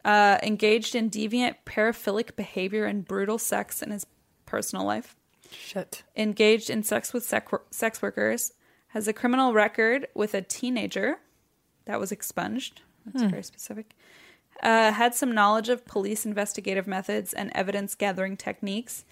Uh, 0.03 0.39
engaged 0.41 0.95
in 0.95 1.11
deviant 1.11 1.55
paraphilic 1.65 2.35
behavior 2.35 2.85
and 2.85 3.05
brutal 3.07 3.37
sex 3.37 3.83
in 3.83 3.91
his 3.91 4.07
personal 4.47 4.83
life 4.83 5.15
Shit. 5.51 6.01
engaged 6.17 6.71
in 6.71 6.81
sex 6.81 7.13
with 7.13 7.23
sec- 7.23 7.49
sex 7.69 8.01
workers, 8.01 8.53
has 8.89 9.07
a 9.07 9.13
criminal 9.13 9.53
record 9.53 10.07
with 10.15 10.33
a 10.33 10.41
teenager 10.41 11.19
that 11.85 11.99
was 11.99 12.11
expunged. 12.11 12.81
That's 13.05 13.23
very 13.29 13.43
specific. 13.43 13.95
Uh, 14.61 14.91
had 14.91 15.15
some 15.15 15.33
knowledge 15.33 15.69
of 15.69 15.85
police 15.85 16.25
investigative 16.25 16.87
methods 16.87 17.33
and 17.33 17.51
evidence 17.55 17.95
gathering 17.95 18.37
techniques. 18.37 19.05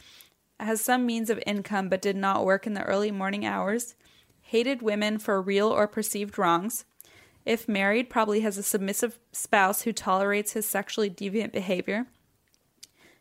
Has 0.59 0.81
some 0.81 1.05
means 1.05 1.29
of 1.29 1.41
income 1.45 1.89
but 1.89 2.01
did 2.01 2.15
not 2.15 2.45
work 2.45 2.67
in 2.67 2.73
the 2.73 2.83
early 2.83 3.11
morning 3.11 3.45
hours. 3.45 3.95
Hated 4.41 4.81
women 4.81 5.17
for 5.17 5.41
real 5.41 5.67
or 5.67 5.87
perceived 5.87 6.37
wrongs. 6.37 6.85
If 7.45 7.67
married, 7.67 8.09
probably 8.09 8.41
has 8.41 8.57
a 8.57 8.63
submissive 8.63 9.17
spouse 9.31 9.83
who 9.83 9.93
tolerates 9.93 10.53
his 10.53 10.67
sexually 10.67 11.09
deviant 11.09 11.51
behavior 11.51 12.05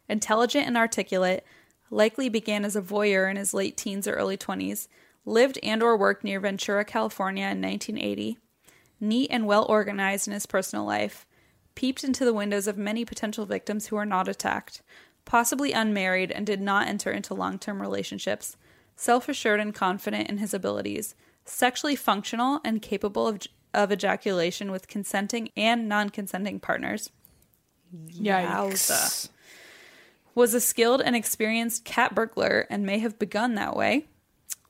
intelligent 0.09 0.67
and 0.67 0.77
articulate, 0.77 1.45
likely 1.91 2.29
began 2.29 2.65
as 2.65 2.77
a 2.77 2.83
voyeur 2.83 3.31
in 3.31 3.37
his 3.37 3.55
late 3.55 3.77
teens 3.77 4.09
or 4.09 4.15
early 4.15 4.37
20s, 4.37 4.89
lived 5.25 5.59
and 5.63 5.83
or 5.83 5.97
worked 5.97 6.25
near 6.25 6.41
Ventura, 6.41 6.85
California 6.85 7.45
in 7.45 7.61
1980, 7.61 8.39
neat 9.01 9.29
and 9.31 9.47
well 9.47 9.67
organized 9.69 10.27
in 10.27 10.33
his 10.33 10.47
personal 10.47 10.85
life, 10.85 11.27
peeped 11.79 12.03
into 12.03 12.25
the 12.25 12.35
windows 12.35 12.67
of 12.67 12.77
many 12.77 13.05
potential 13.05 13.47
victims 13.47 13.87
who 13.87 13.95
were 13.95 14.05
not 14.05 14.27
attacked, 14.27 14.83
possibly 15.25 15.71
unmarried 15.71 16.33
and 16.33 16.45
did 16.45 16.61
not 16.61 16.89
enter 16.89 17.13
into 17.13 17.33
long-term 17.33 17.81
relationships, 17.81 18.57
self-assured 18.97 19.61
and 19.61 19.73
confident 19.73 20.29
in 20.29 20.39
his 20.39 20.53
abilities, 20.53 21.15
sexually 21.45 21.95
functional 21.95 22.61
and 22.65 22.83
capable 22.83 23.29
of, 23.29 23.43
of 23.73 23.93
ejaculation 23.93 24.73
with 24.73 24.89
consenting 24.89 25.51
and 25.57 25.89
non-consenting 25.89 26.59
partners. 26.59 27.11
Yikes. 27.95 29.29
was 30.35 30.55
a 30.55 30.61
skilled 30.61 31.01
and 31.01 31.15
experienced 31.15 31.85
cat 31.85 32.13
burglar 32.13 32.67
and 32.69 32.85
may 32.85 32.99
have 32.99 33.21
begun 33.21 33.55
that 33.55 33.77
way, 33.77 34.09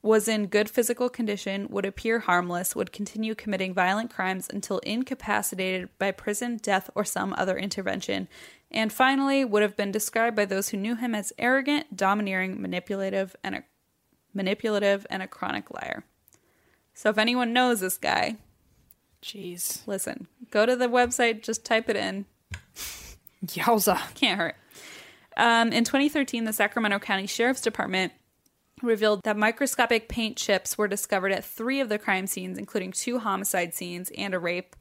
was 0.08 0.26
in 0.26 0.46
good 0.46 0.70
physical 0.70 1.10
condition, 1.10 1.68
would 1.68 1.84
appear 1.84 2.20
harmless, 2.20 2.74
would 2.74 2.92
continue 2.92 3.34
committing 3.34 3.74
violent 3.74 4.10
crimes 4.10 4.48
until 4.50 4.78
incapacitated 4.78 5.86
by 5.98 6.10
prison, 6.10 6.56
death, 6.62 6.88
or 6.94 7.04
some 7.04 7.34
other 7.36 7.58
intervention, 7.58 8.26
and 8.70 8.90
finally 8.90 9.44
would 9.44 9.60
have 9.60 9.76
been 9.76 9.92
described 9.92 10.34
by 10.34 10.46
those 10.46 10.70
who 10.70 10.78
knew 10.78 10.96
him 10.96 11.14
as 11.14 11.34
arrogant, 11.38 11.94
domineering, 11.94 12.60
manipulative, 12.60 13.36
and 13.44 13.54
a 13.54 13.64
manipulative 14.32 15.06
and 15.10 15.22
a 15.22 15.28
chronic 15.28 15.70
liar. 15.70 16.02
So 16.94 17.10
if 17.10 17.18
anyone 17.18 17.52
knows 17.52 17.80
this 17.80 17.98
guy, 17.98 18.36
Jeez. 19.22 19.86
listen, 19.86 20.26
go 20.50 20.64
to 20.64 20.74
the 20.74 20.88
website, 20.88 21.42
just 21.42 21.66
type 21.66 21.90
it 21.90 21.96
in, 21.96 22.24
Yowza. 23.44 24.14
can't 24.14 24.40
hurt. 24.40 24.56
Um, 25.36 25.70
in 25.70 25.84
2013, 25.84 26.44
the 26.44 26.52
Sacramento 26.54 26.98
County 26.98 27.26
Sheriff's 27.26 27.60
Department 27.60 28.12
revealed 28.82 29.22
that 29.24 29.36
microscopic 29.36 30.08
paint 30.08 30.36
chips 30.36 30.76
were 30.76 30.88
discovered 30.88 31.32
at 31.32 31.44
three 31.44 31.80
of 31.80 31.88
the 31.88 31.98
crime 31.98 32.26
scenes, 32.26 32.58
including 32.58 32.92
two 32.92 33.18
homicide 33.18 33.74
scenes 33.74 34.10
and 34.16 34.34
a 34.34 34.38
rape, 34.38 34.76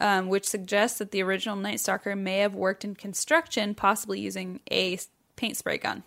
um, 0.00 0.28
which 0.28 0.46
suggests 0.46 0.98
that 0.98 1.10
the 1.10 1.22
original 1.22 1.56
Night 1.56 1.80
Stalker 1.80 2.14
may 2.14 2.38
have 2.38 2.54
worked 2.54 2.84
in 2.84 2.94
construction, 2.94 3.74
possibly 3.74 4.20
using 4.20 4.60
a 4.70 4.98
paint 5.36 5.56
spray 5.56 5.78
gun. 5.78 6.02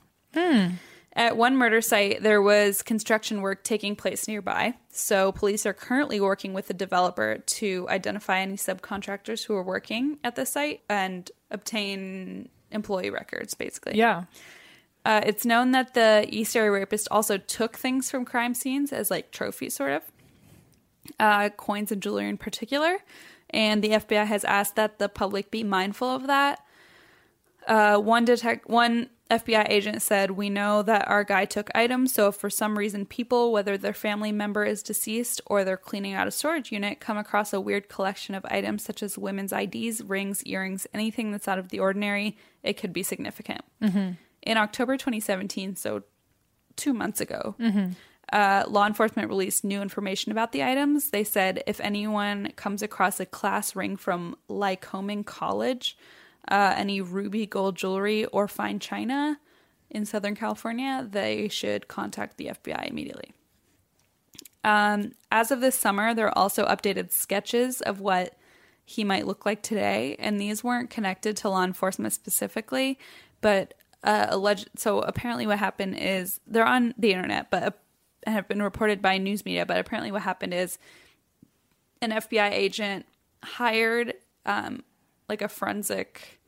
At 1.14 1.36
one 1.36 1.58
murder 1.58 1.82
site, 1.82 2.24
there 2.24 2.42
was 2.42 2.82
construction 2.82 3.42
work 3.42 3.64
taking 3.64 3.98
place 3.98 4.30
nearby. 4.30 4.76
So, 4.92 5.34
police 5.34 5.66
are 5.66 5.74
currently 5.74 6.22
working 6.22 6.54
with 6.54 6.68
the 6.68 6.74
developer 6.74 7.40
to 7.40 7.86
identify 7.90 8.40
any 8.40 8.56
subcontractors 8.56 9.44
who 9.44 9.56
are 9.56 9.64
working 9.64 10.20
at 10.24 10.38
the 10.38 10.46
site 10.46 10.82
and 10.88 11.30
obtain 11.50 12.48
employee 12.72 13.10
records, 13.10 13.54
basically. 13.56 13.98
Yeah. 13.98 14.24
Uh, 15.04 15.22
it's 15.26 15.46
known 15.46 15.72
that 15.72 15.94
the 15.94 16.28
East 16.30 16.56
Area 16.56 16.72
rapist 16.72 17.08
also 17.10 17.38
took 17.38 17.78
things 17.78 18.12
from 18.12 18.24
crime 18.24 18.54
scenes 18.54 18.94
as 18.94 19.10
like 19.10 19.32
trophies, 19.32 19.76
sort 19.76 19.92
of, 19.94 20.04
uh, 21.20 21.50
coins 21.50 21.92
and 21.92 22.02
jewelry 22.02 22.30
in 22.30 22.38
particular. 22.38 23.00
And 23.50 23.84
the 23.84 23.92
FBI 23.92 24.26
has 24.26 24.44
asked 24.46 24.76
that 24.76 25.00
the 25.00 25.10
public 25.10 25.52
be 25.52 25.64
mindful 25.64 26.08
of 26.08 26.28
that. 26.28 26.64
Uh, 27.68 27.98
one 27.98 28.26
detect 28.26 28.70
one 28.70 29.10
FBI 29.30 29.66
agent 29.70 30.02
said, 30.02 30.32
"We 30.32 30.50
know 30.50 30.82
that 30.84 31.08
our 31.08 31.24
guy 31.24 31.46
took 31.46 31.70
items, 31.76 32.14
so 32.14 32.30
if 32.30 32.36
for 32.36 32.50
some 32.50 32.78
reason 32.78 33.06
people, 33.06 33.52
whether 33.52 33.78
their 33.78 33.94
family 33.94 34.32
member 34.32 34.66
is 34.66 34.84
deceased 34.84 35.42
or 35.46 35.64
they're 35.64 35.78
cleaning 35.78 36.14
out 36.14 36.28
a 36.28 36.32
storage 36.32 36.72
unit, 36.72 37.00
come 37.00 37.18
across 37.18 37.54
a 37.54 37.62
weird 37.62 37.88
collection 37.88 38.36
of 38.36 38.46
items 38.50 38.84
such 38.84 39.02
as 39.04 39.18
women's 39.18 39.54
IDs, 39.54 40.04
rings, 40.04 40.44
earrings, 40.44 40.88
anything 40.94 41.32
that's 41.32 41.48
out 41.48 41.60
of 41.60 41.70
the 41.70 41.80
ordinary, 41.80 42.38
it 42.64 42.74
could 42.74 42.94
be 42.94 43.04
significant." 43.04 43.62
In 44.44 44.58
October 44.58 44.98
2017, 44.98 45.76
so 45.76 46.04
two 46.76 46.94
months 46.94 47.22
ago, 47.22 47.56
uh, 48.32 48.64
law 48.68 48.88
enforcement 48.88 49.30
released 49.30 49.64
new 49.64 49.82
information 49.82 50.32
about 50.32 50.52
the 50.52 50.64
items. 50.64 51.10
They 51.10 51.24
said 51.24 51.64
if 51.68 51.80
anyone 51.82 52.54
comes 52.56 52.82
across 52.82 53.20
a 53.20 53.26
class 53.26 53.76
ring 53.76 53.98
from 53.98 54.36
Lycoming 54.50 55.26
College, 55.26 55.98
uh, 56.50 56.74
any 56.78 57.02
ruby 57.02 57.46
gold 57.46 57.76
jewelry 57.76 58.26
or 58.26 58.48
fine 58.48 58.80
china 58.80 59.40
in 59.90 60.06
Southern 60.06 60.36
California, 60.36 61.08
they 61.10 61.50
should 61.50 61.88
contact 61.88 62.38
the 62.38 62.48
FBI 62.48 62.90
immediately. 62.90 63.34
Um, 64.64 65.14
as 65.32 65.52
of 65.52 65.60
this 65.60 65.76
summer, 65.76 66.14
there 66.14 66.28
are 66.28 66.38
also 66.38 66.66
updated 66.66 67.12
sketches 67.12 67.82
of 67.82 68.00
what 68.00 68.38
he 68.86 69.04
might 69.04 69.28
look 69.28 69.46
like 69.46 69.62
today, 69.62 70.16
and 70.20 70.40
these 70.40 70.64
weren't 70.64 70.90
connected 70.90 71.36
to 71.38 71.50
law 71.50 71.64
enforcement 71.64 72.14
specifically, 72.14 72.98
but 73.42 73.74
uh, 74.04 74.28
alleged. 74.30 74.70
So 74.78 75.00
apparently, 75.02 75.48
what 75.48 75.60
happened 75.60 75.98
is 75.98 76.40
they're 76.48 76.66
on 76.66 76.94
the 76.98 77.12
internet, 77.14 77.50
but 77.52 77.64
uh, 77.64 78.32
have 78.32 78.48
been 78.48 78.62
reported 78.62 79.02
by 79.02 79.18
news 79.18 79.46
media. 79.46 79.66
But 79.66 79.78
apparently, 79.78 80.12
what 80.12 80.22
happened 80.24 80.54
is 80.54 80.78
an 82.02 82.12
FBI 82.12 82.52
agent 82.52 83.06
hired 83.44 84.14
um, 84.46 84.84
like 85.30 85.42
a 85.42 85.48
forensic. 85.48 86.40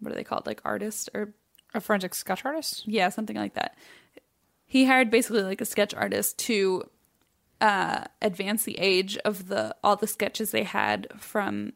What 0.00 0.12
are 0.12 0.14
they 0.16 0.24
called? 0.24 0.46
Like 0.46 0.60
artist 0.64 1.10
or 1.14 1.32
A 1.74 1.80
forensic 1.80 2.14
sketch 2.14 2.44
artist? 2.44 2.86
yeah, 2.86 3.08
something 3.08 3.36
like 3.36 3.54
that. 3.54 3.76
He 4.66 4.86
hired 4.86 5.10
basically 5.10 5.42
like 5.42 5.60
a 5.60 5.66
sketch 5.66 5.92
artist 5.94 6.38
to 6.40 6.88
uh, 7.60 8.04
advance 8.20 8.64
the 8.64 8.78
age 8.78 9.16
of 9.18 9.48
the 9.48 9.74
all 9.84 9.96
the 9.96 10.06
sketches 10.06 10.50
they 10.50 10.64
had 10.64 11.08
from 11.18 11.72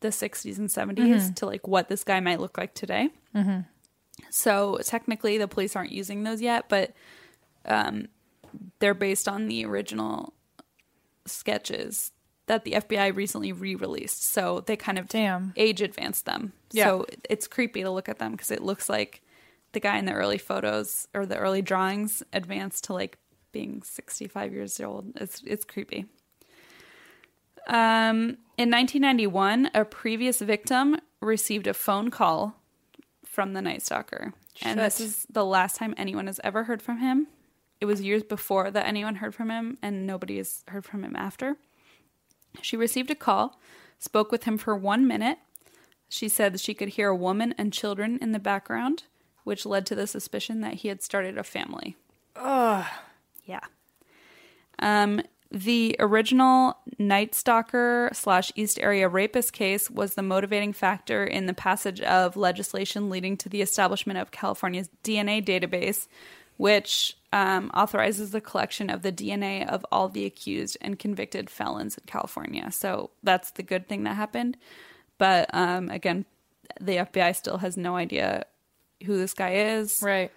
the 0.00 0.08
60s 0.08 0.58
and 0.58 0.68
70s 0.68 1.34
to 1.36 1.46
like 1.46 1.66
what 1.66 1.88
this 1.88 2.04
guy 2.04 2.20
might 2.20 2.40
look 2.40 2.56
like 2.56 2.74
today. 2.74 3.10
So 4.30 4.78
technically, 4.84 5.38
the 5.38 5.48
police 5.48 5.74
aren't 5.76 5.92
using 5.92 6.22
those 6.22 6.40
yet, 6.40 6.68
but 6.68 6.92
um, 7.64 8.08
they're 8.78 8.94
based 8.94 9.28
on 9.28 9.48
the 9.48 9.64
original 9.64 10.34
sketches 11.26 12.12
that 12.46 12.64
the 12.64 12.72
FBI 12.72 13.14
recently 13.14 13.52
re-released. 13.52 14.24
So 14.24 14.62
they 14.66 14.76
kind 14.76 14.98
of 14.98 15.08
Damn. 15.08 15.52
age 15.56 15.80
advanced 15.80 16.26
them. 16.26 16.52
Yeah. 16.72 16.86
So 16.86 17.06
it's 17.28 17.46
creepy 17.46 17.82
to 17.82 17.90
look 17.90 18.08
at 18.08 18.18
them 18.18 18.32
because 18.32 18.50
it 18.50 18.62
looks 18.62 18.88
like 18.88 19.22
the 19.72 19.80
guy 19.80 19.98
in 19.98 20.04
the 20.04 20.12
early 20.12 20.38
photos 20.38 21.06
or 21.14 21.26
the 21.26 21.36
early 21.36 21.62
drawings 21.62 22.22
advanced 22.32 22.84
to 22.84 22.92
like 22.92 23.18
being 23.52 23.82
65 23.82 24.52
years 24.52 24.80
old. 24.80 25.12
It's 25.16 25.42
it's 25.46 25.64
creepy. 25.64 26.06
Um, 27.66 28.38
in 28.56 28.70
1991, 28.70 29.70
a 29.74 29.84
previous 29.84 30.40
victim 30.40 30.96
received 31.20 31.66
a 31.66 31.74
phone 31.74 32.10
call 32.10 32.56
from 33.24 33.52
the 33.52 33.62
Night 33.62 33.82
Stalker, 33.82 34.32
and 34.62 34.78
this 34.78 35.00
is 35.00 35.26
the 35.30 35.44
last 35.44 35.76
time 35.76 35.94
anyone 35.96 36.26
has 36.26 36.40
ever 36.42 36.64
heard 36.64 36.82
from 36.82 36.98
him. 36.98 37.28
it 37.80 37.86
was 37.86 38.02
years 38.02 38.22
before 38.22 38.70
that 38.70 38.86
anyone 38.86 39.16
heard 39.16 39.34
from 39.34 39.50
him, 39.50 39.78
and 39.82 40.06
nobody 40.06 40.36
has 40.36 40.64
heard 40.68 40.84
from 40.84 41.04
him 41.04 41.16
after. 41.16 41.56
She 42.60 42.76
received 42.76 43.10
a 43.10 43.14
call, 43.14 43.58
spoke 43.98 44.30
with 44.32 44.44
him 44.44 44.58
for 44.58 44.74
one 44.76 45.06
minute. 45.06 45.38
She 46.08 46.28
said 46.28 46.58
she 46.60 46.74
could 46.74 46.90
hear 46.90 47.08
a 47.08 47.16
woman 47.16 47.54
and 47.56 47.72
children 47.72 48.18
in 48.20 48.32
the 48.32 48.38
background, 48.38 49.04
which 49.44 49.64
led 49.64 49.86
to 49.86 49.94
the 49.94 50.06
suspicion 50.06 50.60
that 50.60 50.74
he 50.74 50.88
had 50.88 51.02
started 51.02 51.38
a 51.38 51.44
family. 51.44 51.96
Ugh. 52.36 52.84
Yeah. 53.44 53.60
Um, 54.80 55.22
the 55.52 55.96
original 55.98 56.76
Night 56.98 57.34
Stalker 57.34 58.10
slash 58.12 58.52
East 58.54 58.78
Area 58.80 59.08
Rapist 59.08 59.52
case 59.52 59.90
was 59.90 60.14
the 60.14 60.22
motivating 60.22 60.72
factor 60.72 61.24
in 61.24 61.46
the 61.46 61.54
passage 61.54 62.00
of 62.02 62.36
legislation 62.36 63.10
leading 63.10 63.36
to 63.38 63.48
the 63.48 63.60
establishment 63.60 64.18
of 64.18 64.30
California's 64.30 64.88
DNA 65.02 65.44
database, 65.44 66.06
which 66.56 67.16
um, 67.32 67.70
authorizes 67.74 68.30
the 68.30 68.40
collection 68.40 68.90
of 68.90 69.02
the 69.02 69.10
DNA 69.10 69.68
of 69.68 69.84
all 69.90 70.08
the 70.08 70.24
accused 70.24 70.76
and 70.80 71.00
convicted 71.00 71.50
felons 71.50 71.98
in 71.98 72.04
California. 72.06 72.70
So 72.70 73.10
that's 73.24 73.50
the 73.52 73.64
good 73.64 73.88
thing 73.88 74.04
that 74.04 74.14
happened. 74.14 74.56
But 75.18 75.50
um, 75.52 75.90
again, 75.90 76.26
the 76.80 76.96
FBI 76.98 77.34
still 77.34 77.58
has 77.58 77.76
no 77.76 77.96
idea 77.96 78.44
who 79.04 79.16
this 79.16 79.34
guy 79.34 79.54
is. 79.54 80.00
Right. 80.00 80.30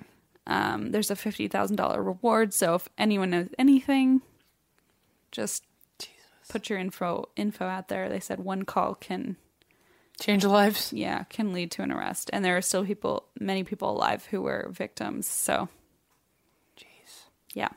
Um, 0.47 0.91
there's 0.91 1.11
a 1.11 1.15
fifty 1.15 1.47
thousand 1.47 1.75
dollar 1.75 2.01
reward. 2.01 2.53
So 2.53 2.75
if 2.75 2.89
anyone 2.97 3.29
knows 3.29 3.49
anything, 3.57 4.21
just 5.33 5.65
put 6.47 6.69
your 6.69 6.79
info 6.79 7.27
info 7.35 7.65
out 7.65 7.89
there. 7.89 8.07
They 8.07 8.21
said 8.21 8.39
one 8.39 8.63
call 8.63 8.95
can 8.95 9.35
Change 10.19 10.45
lives. 10.45 10.93
yeah 10.93 11.23
can 11.23 11.51
lead 11.51 11.71
to 11.71 11.81
an 11.81 11.91
arrest, 11.91 12.29
and 12.31 12.45
there 12.45 12.55
are 12.55 12.61
still 12.61 12.85
people, 12.85 13.25
many 13.39 13.63
people 13.63 13.89
alive 13.91 14.25
who 14.27 14.41
were 14.41 14.69
victims. 14.71 15.27
So, 15.27 15.67
Jeez. 16.77 17.25
yeah. 17.53 17.69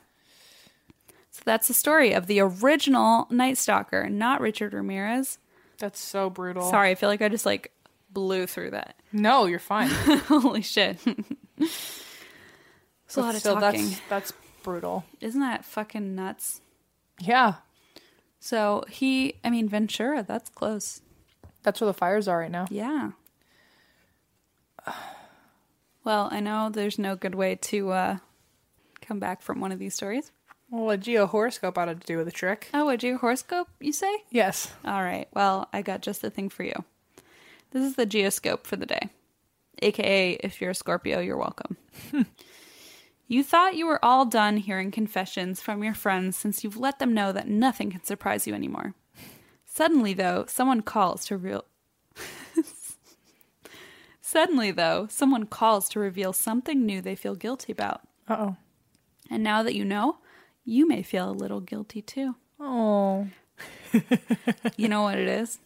So 1.31 1.41
that's 1.45 1.67
the 1.67 1.73
story 1.73 2.13
of 2.13 2.27
the 2.27 2.39
original 2.39 3.27
Night 3.29 3.57
Stalker, 3.57 4.07
not 4.09 4.39
Richard 4.39 4.73
Ramirez. 4.73 5.39
That's 5.79 5.99
so 5.99 6.29
brutal. 6.29 6.69
Sorry, 6.69 6.91
I 6.91 6.95
feel 6.95 7.09
like 7.09 7.21
I 7.21 7.29
just 7.29 7.45
like 7.45 7.71
blew 8.11 8.47
through 8.47 8.71
that. 8.71 8.95
No, 9.11 9.45
you're 9.45 9.59
fine. 9.59 9.89
Holy 10.27 10.61
shit! 10.61 10.97
It's 13.07 13.15
a 13.15 13.21
lot 13.21 13.35
of 13.35 13.41
talking. 13.41 13.87
That's, 13.87 14.01
that's 14.09 14.33
brutal. 14.63 15.05
Isn't 15.21 15.39
that 15.39 15.63
fucking 15.63 16.13
nuts? 16.13 16.59
Yeah. 17.19 17.55
So 18.39 18.83
he, 18.89 19.35
I 19.43 19.49
mean, 19.49 19.67
Ventura, 19.67 20.23
that's 20.23 20.49
close. 20.49 21.01
That's 21.63 21.81
where 21.81 21.87
the 21.87 21.93
fires 21.93 22.27
are 22.27 22.39
right 22.39 22.51
now. 22.51 22.67
Yeah. 22.69 23.11
Well, 26.03 26.29
I 26.31 26.39
know 26.39 26.69
there's 26.69 26.97
no 26.97 27.17
good 27.17 27.35
way 27.35 27.55
to 27.55 27.91
uh, 27.91 28.17
come 29.01 29.19
back 29.19 29.41
from 29.41 29.59
one 29.59 29.73
of 29.73 29.79
these 29.79 29.93
stories. 29.93 30.31
Well, 30.69 30.89
a 30.89 30.97
geo 30.97 31.25
horoscope 31.27 31.77
ought 31.77 31.85
to 31.85 31.95
do 31.95 32.17
with 32.17 32.27
a 32.27 32.31
trick. 32.31 32.69
Oh, 32.73 32.89
a 32.89 32.97
geohoroscope, 32.97 33.67
you 33.79 33.93
say? 33.93 34.23
Yes. 34.29 34.71
All 34.85 35.01
right. 35.01 35.27
Well, 35.33 35.67
I 35.73 35.81
got 35.81 36.01
just 36.01 36.21
the 36.21 36.29
thing 36.29 36.49
for 36.49 36.63
you. 36.63 36.83
This 37.71 37.83
is 37.83 37.95
the 37.95 38.05
geoscope 38.05 38.65
for 38.65 38.75
the 38.75 38.85
day. 38.85 39.09
AKA, 39.81 40.33
if 40.41 40.61
you're 40.61 40.71
a 40.71 40.75
Scorpio, 40.75 41.19
you're 41.19 41.37
welcome. 41.37 41.77
you 43.27 43.43
thought 43.43 43.75
you 43.75 43.85
were 43.85 44.03
all 44.03 44.25
done 44.25 44.57
hearing 44.57 44.91
confessions 44.91 45.61
from 45.61 45.83
your 45.83 45.93
friends 45.93 46.37
since 46.37 46.63
you've 46.63 46.77
let 46.77 46.99
them 46.99 47.13
know 47.13 47.31
that 47.31 47.47
nothing 47.47 47.91
can 47.91 48.03
surprise 48.03 48.47
you 48.47 48.53
anymore. 48.53 48.93
Suddenly, 49.65 50.13
though, 50.13 50.45
someone 50.47 50.81
calls 50.81 51.25
to 51.25 51.37
reveal. 51.37 51.65
Suddenly, 54.21 54.71
though, 54.71 55.07
someone 55.09 55.45
calls 55.45 55.87
to 55.89 55.99
reveal 55.99 56.33
something 56.33 56.85
new 56.85 57.01
they 57.01 57.15
feel 57.15 57.35
guilty 57.35 57.71
about. 57.71 58.01
Uh 58.27 58.35
oh. 58.39 58.55
And 59.29 59.43
now 59.43 59.61
that 59.63 59.75
you 59.75 59.85
know, 59.85 60.17
you 60.65 60.87
may 60.87 61.03
feel 61.03 61.29
a 61.29 61.31
little 61.31 61.61
guilty 61.61 62.01
too. 62.01 62.35
Oh. 62.59 63.27
You 64.75 64.87
know 64.87 65.01
what 65.01 65.17
it 65.17 65.27
is? 65.27 65.59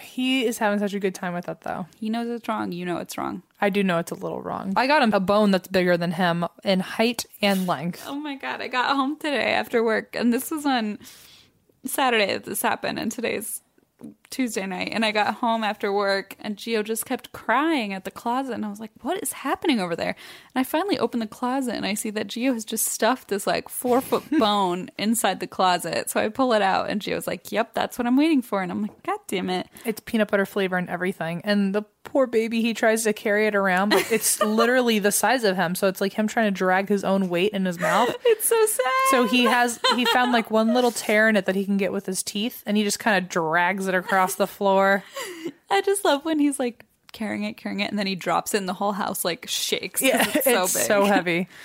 He 0.00 0.44
is 0.44 0.58
having 0.58 0.78
such 0.78 0.94
a 0.94 1.00
good 1.00 1.14
time 1.14 1.34
with 1.34 1.48
it, 1.48 1.60
though. 1.62 1.86
He 1.98 2.10
knows 2.10 2.28
it's 2.28 2.48
wrong. 2.48 2.72
You 2.72 2.84
know 2.84 2.98
it's 2.98 3.16
wrong. 3.16 3.42
I 3.60 3.70
do 3.70 3.82
know 3.82 3.98
it's 3.98 4.10
a 4.10 4.14
little 4.14 4.42
wrong. 4.42 4.72
I 4.76 4.86
got 4.86 5.02
him 5.02 5.12
a 5.12 5.20
bone 5.20 5.50
that's 5.50 5.68
bigger 5.68 5.96
than 5.96 6.12
him 6.12 6.46
in 6.64 6.80
height 6.80 7.24
and 7.40 7.66
length. 7.66 8.04
Oh 8.06 8.16
my 8.16 8.36
god, 8.36 8.60
I 8.60 8.68
got 8.68 8.94
home 8.94 9.16
today 9.16 9.52
after 9.52 9.82
work, 9.82 10.14
and 10.14 10.32
this 10.32 10.50
was 10.50 10.66
on 10.66 10.98
Saturday 11.84 12.34
that 12.34 12.44
this 12.44 12.62
happened, 12.62 12.98
and 12.98 13.10
today's 13.10 13.62
Tuesday 14.30 14.66
night. 14.66 14.90
And 14.92 15.04
I 15.04 15.12
got 15.12 15.34
home 15.34 15.64
after 15.64 15.92
work, 15.92 16.36
and 16.40 16.56
Gio 16.56 16.84
just 16.84 17.06
kept 17.06 17.32
crying 17.32 17.92
at 17.92 18.04
the 18.04 18.10
closet, 18.10 18.54
and 18.54 18.64
I 18.64 18.68
was 18.70 18.80
like, 18.80 18.90
"What 19.02 19.22
is 19.22 19.32
happening 19.32 19.80
over 19.80 19.96
there?" 19.96 20.16
And 20.54 20.60
I 20.60 20.64
finally 20.64 20.98
opened 20.98 21.22
the 21.22 21.26
closet, 21.26 21.74
and 21.74 21.86
I 21.86 21.94
see 21.94 22.10
that 22.10 22.28
Gio 22.28 22.52
has 22.54 22.64
just 22.64 22.86
stuffed 22.86 23.28
this 23.28 23.46
like 23.46 23.68
four 23.68 24.00
foot 24.00 24.24
bone 24.38 24.90
inside 24.98 25.40
the 25.40 25.46
closet. 25.46 26.10
So 26.10 26.20
I 26.20 26.28
pull 26.28 26.52
it 26.52 26.62
out, 26.62 26.88
and 26.88 27.00
Gio's 27.00 27.26
like, 27.26 27.52
"Yep, 27.52 27.74
that's 27.74 27.98
what 27.98 28.06
I'm 28.06 28.16
waiting 28.16 28.42
for." 28.42 28.62
And 28.62 28.70
I'm 28.70 28.82
like, 28.82 29.02
"God 29.02 29.18
damn 29.28 29.50
it!" 29.50 29.68
It's 29.84 30.00
peanut 30.04 30.28
butter 30.30 30.46
flavor 30.46 30.76
and 30.76 30.88
everything. 30.88 31.40
And 31.44 31.74
the 31.74 31.82
poor 32.04 32.26
baby, 32.26 32.62
he 32.62 32.72
tries 32.72 33.02
to 33.04 33.12
carry 33.12 33.46
it 33.46 33.54
around, 33.54 33.90
but 33.90 34.10
it's 34.12 34.40
literally 34.42 34.98
the 35.00 35.10
size 35.12 35.44
of 35.44 35.56
him. 35.56 35.74
So 35.74 35.88
it's 35.88 36.00
like 36.00 36.12
him 36.12 36.28
trying 36.28 36.46
to 36.46 36.56
drag 36.56 36.88
his 36.88 37.02
own 37.04 37.28
weight 37.28 37.52
in 37.52 37.64
his 37.64 37.78
mouth. 37.80 38.14
It's 38.28 38.46
so 38.48 38.66
sad. 38.66 38.92
So 39.10 39.26
he 39.26 39.44
has 39.44 39.80
he 39.94 40.04
found 40.06 40.32
like 40.32 40.50
one 40.50 40.74
little 40.74 40.90
tear 40.90 41.28
in 41.28 41.36
it 41.36 41.46
that 41.46 41.54
he 41.54 41.64
can 41.64 41.76
get 41.76 41.92
with 41.92 42.06
his 42.06 42.22
teeth, 42.22 42.62
and 42.66 42.76
he 42.76 42.84
just 42.84 42.98
kind 42.98 43.16
of 43.16 43.28
drags 43.30 43.86
it 43.86 43.94
across 43.94 44.15
the 44.36 44.46
floor. 44.46 45.04
I 45.70 45.80
just 45.82 46.04
love 46.04 46.24
when 46.24 46.38
he's 46.38 46.58
like 46.58 46.84
carrying 47.12 47.44
it, 47.44 47.56
carrying 47.56 47.80
it, 47.80 47.90
and 47.90 47.98
then 47.98 48.06
he 48.06 48.14
drops 48.14 48.54
it, 48.54 48.58
and 48.58 48.68
the 48.68 48.72
whole 48.74 48.92
house 48.92 49.24
like 49.24 49.46
shakes. 49.48 50.00
Yeah, 50.02 50.24
it's 50.34 50.44
so 50.44 50.62
big. 50.62 50.86
so 50.86 51.04
heavy. 51.04 51.48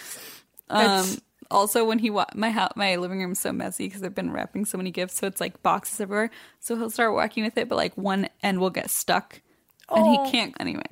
Um, 0.70 0.82
It's- 0.86 1.22
also, 1.50 1.84
when 1.84 2.00
he 2.00 2.10
wa- 2.10 2.28
my 2.34 2.50
house, 2.50 2.72
my 2.78 2.96
living 2.96 3.20
room's 3.20 3.40
so 3.40 3.52
messy 3.52 3.86
because 3.88 4.04
I've 4.04 4.16
been 4.16 4.32
wrapping 4.32 4.64
so 4.64 4.78
many 4.78 4.90
gifts, 4.90 5.16
so 5.18 5.28
it's 5.28 5.42
like 5.42 5.62
boxes 5.62 6.00
everywhere. 6.00 6.32
So 6.62 6.78
he'll 6.78 6.90
start 6.90 7.14
walking 7.14 7.44
with 7.44 7.58
it, 7.58 7.68
but 7.68 7.76
like 7.76 7.94
one 7.98 8.30
end 8.42 8.62
will 8.62 8.70
get 8.70 8.90
stuck, 8.90 9.42
and 9.90 10.06
Oh. 10.08 10.24
he 10.24 10.32
can't 10.32 10.56
anyway. 10.62 10.86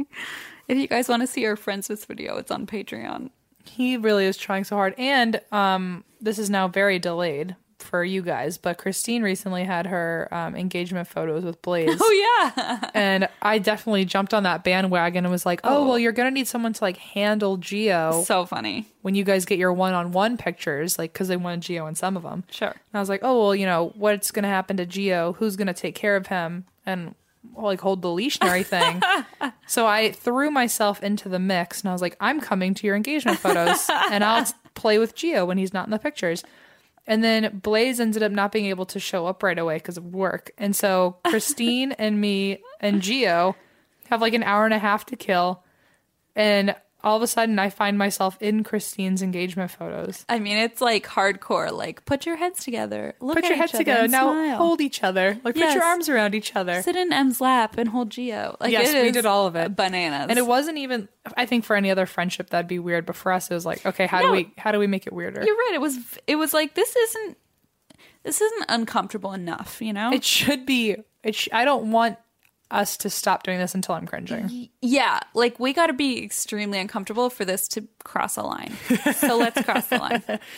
If 0.68 0.78
you 0.78 0.88
guys 0.88 1.08
want 1.08 1.22
to 1.22 1.28
see 1.28 1.46
our 1.46 1.56
friends 1.56 1.88
with 1.88 2.04
video, 2.04 2.36
it's 2.36 2.52
on 2.52 2.68
Patreon. 2.68 3.30
He 3.64 3.96
really 3.96 4.26
is 4.26 4.36
trying 4.36 4.66
so 4.66 4.76
hard. 4.76 4.96
And 4.98 5.40
um, 5.54 6.04
this 6.20 6.38
is 6.38 6.50
now 6.50 6.68
very 6.68 7.00
delayed 7.00 7.56
for 7.90 8.04
you 8.04 8.22
guys, 8.22 8.58
but 8.58 8.78
Christine 8.78 9.24
recently 9.24 9.64
had 9.64 9.88
her 9.88 10.28
um, 10.32 10.56
engagement 10.56 11.08
photos 11.08 11.44
with 11.44 11.62
Blaze. 11.62 11.90
Oh 12.02 12.52
yeah, 12.56 12.90
and 12.94 13.28
I 13.42 13.58
definitely 13.60 14.06
jumped 14.06 14.34
on 14.34 14.44
that 14.44 14.64
bandwagon 14.64 15.26
and 15.26 15.32
was 15.32 15.46
like, 15.46 15.62
oh, 15.64 15.80
Oh. 15.84 15.88
well, 15.88 16.00
you're 16.00 16.12
to 16.28 16.32
need 16.34 16.48
someone 16.48 16.74
to 16.74 16.84
like 16.84 16.98
handle 16.98 17.58
Gio 17.58 18.24
so 18.24 18.46
funny. 18.46 18.86
when 19.02 19.16
you 19.16 19.24
guys 19.24 19.46
get 19.46 19.58
your 19.58 19.74
one 19.74 19.94
on 19.94 20.12
one 20.12 20.38
pictures, 20.38 20.98
like, 21.00 21.12
because 21.14 21.28
they 21.28 21.38
wanted 21.38 21.62
Gio 21.62 21.88
in 21.90 21.96
some 21.96 22.16
of 22.16 22.24
them. 22.24 22.44
Sure. 22.52 22.70
And 22.70 22.78
I 22.94 23.00
was 23.00 23.10
like, 23.10 23.22
oh, 23.24 23.40
well, 23.42 23.56
you 23.56 23.66
know, 23.66 23.92
what's 23.96 24.32
to 24.44 24.50
happen 24.50 24.78
to 24.78 24.86
Gio? 24.86 25.36
Who's 25.38 25.56
to 25.68 25.74
take 25.74 25.96
care 25.96 26.16
of 26.16 26.28
him 26.28 26.66
and 26.86 27.16
like 27.56 27.80
hold 27.82 28.02
the 28.02 28.12
leash 28.12 28.38
and 28.42 28.50
everything? 28.50 29.02
so 29.68 29.88
I 29.88 30.12
threw 30.12 30.52
myself 30.52 31.02
into 31.04 31.28
the 31.30 31.40
mix 31.40 31.82
and 31.82 31.90
I 31.90 31.94
was 31.94 32.02
like, 32.02 32.16
I'm 32.20 32.40
coming 32.40 32.74
to 32.76 32.86
your 32.88 32.96
engagement 32.96 33.40
photos 33.40 33.90
and 34.12 34.24
I'll 34.24 34.46
play 34.76 35.00
with 35.00 35.16
Gio 35.16 35.48
when 35.48 35.58
he's 35.58 35.74
not 35.74 35.86
in 35.88 35.92
the 35.92 36.00
pictures. 36.00 36.44
And 37.10 37.24
then 37.24 37.60
Blaze 37.64 38.00
ended 38.00 38.22
up 38.22 38.32
not 38.32 38.52
being 38.52 38.68
able 38.68 38.86
to 38.86 39.00
show 39.00 39.26
up 39.26 39.42
right 39.42 39.58
away 39.58 39.78
because 39.78 39.98
of 39.98 40.14
work. 40.14 40.52
And 40.60 40.76
so 40.76 41.18
Christine 41.26 41.92
and 41.94 42.22
me 42.22 42.62
and 42.80 43.02
Gio 43.02 43.56
have 44.10 44.22
like 44.22 44.36
an 44.36 44.44
hour 44.44 44.64
and 44.64 44.76
a 44.76 44.80
half 44.80 45.08
to 45.08 45.16
kill. 45.16 45.64
And 46.36 46.76
all 47.02 47.16
of 47.16 47.22
a 47.24 47.28
sudden, 47.28 47.58
I 47.60 47.70
find 47.70 47.98
myself 47.98 48.38
in 48.42 48.64
Christine's 48.64 49.22
engagement 49.22 49.72
photos. 49.72 50.26
I 50.28 50.40
mean, 50.40 50.58
it's 50.58 50.82
like 50.82 51.08
hardcore. 51.08 51.72
Like, 51.72 52.04
put 52.06 52.26
your 52.26 52.36
heads 52.36 52.64
together. 52.64 53.16
Look 53.22 53.36
Put 53.36 53.46
your 53.46 53.56
heads 53.56 53.72
together. 53.72 54.08
Now 54.10 54.32
smile. 54.34 54.58
hold 54.58 54.82
each 54.82 55.02
other. 55.02 55.40
Like, 55.44 55.56
put 55.56 55.74
your 55.74 55.84
arms 55.84 56.10
around 56.10 56.36
each 56.36 56.56
other. 56.58 56.82
Sit 56.82 56.98
in 56.98 57.14
Em's 57.14 57.40
lap 57.40 57.78
and 57.78 57.88
hold 57.90 58.10
Gio. 58.10 58.58
Like, 58.60 58.72
Yes, 58.72 58.94
we 58.94 59.12
did 59.12 59.26
all 59.26 59.48
of 59.48 59.56
it. 59.56 59.76
Bananas. 59.78 60.28
And 60.30 60.38
it 60.38 60.46
wasn't 60.46 60.78
even. 60.78 61.08
I 61.38 61.46
think 61.46 61.64
for 61.64 61.76
any 61.76 61.90
other 61.90 62.06
friendship 62.06 62.50
that'd 62.50 62.68
be 62.68 62.80
weird, 62.80 63.06
but 63.06 63.16
for 63.16 63.32
us, 63.32 63.50
it 63.50 63.54
was 63.54 63.66
like, 63.66 63.86
okay, 63.86 64.06
how 64.08 64.20
No. 64.20 64.26
do 64.28 64.32
we 64.34 64.54
how 64.58 64.72
do 64.74 64.80
we 64.80 64.88
make 64.88 65.08
it 65.08 65.14
weirder? 65.14 65.42
You're 65.46 65.56
right. 65.56 65.72
It 65.76 65.82
was. 65.82 65.98
It 66.28 66.36
was 66.36 66.54
like 66.54 66.76
this 66.76 66.96
isn't. 66.96 67.38
This 68.24 68.42
isn't 68.42 68.66
uncomfortable 68.68 69.32
enough. 69.32 69.82
You 69.82 69.94
know. 69.94 70.12
It 70.12 70.26
should 70.26 70.66
be. 70.66 70.98
It. 71.24 71.36
Sh- 71.36 71.50
I 71.54 71.64
don't 71.64 71.92
want 71.92 72.18
us 72.72 72.98
to 72.98 73.10
stop 73.10 73.44
doing 73.44 73.60
this 73.60 73.76
until 73.76 73.96
I'm 73.96 74.06
cringing. 74.06 74.70
yeah. 74.82 75.20
Like 75.34 75.60
we 75.60 75.74
got 75.74 75.88
to 75.88 75.94
be 75.94 76.24
extremely 76.24 76.80
uncomfortable 76.80 77.30
for 77.30 77.46
this 77.46 77.68
to 77.70 77.88
cross 78.04 78.38
a 78.38 78.44
line. 78.44 78.74
So 79.16 79.38
let's 79.38 79.62
cross 79.62 79.88
the 79.88 79.98
line. 79.98 80.24
And, 80.28 80.40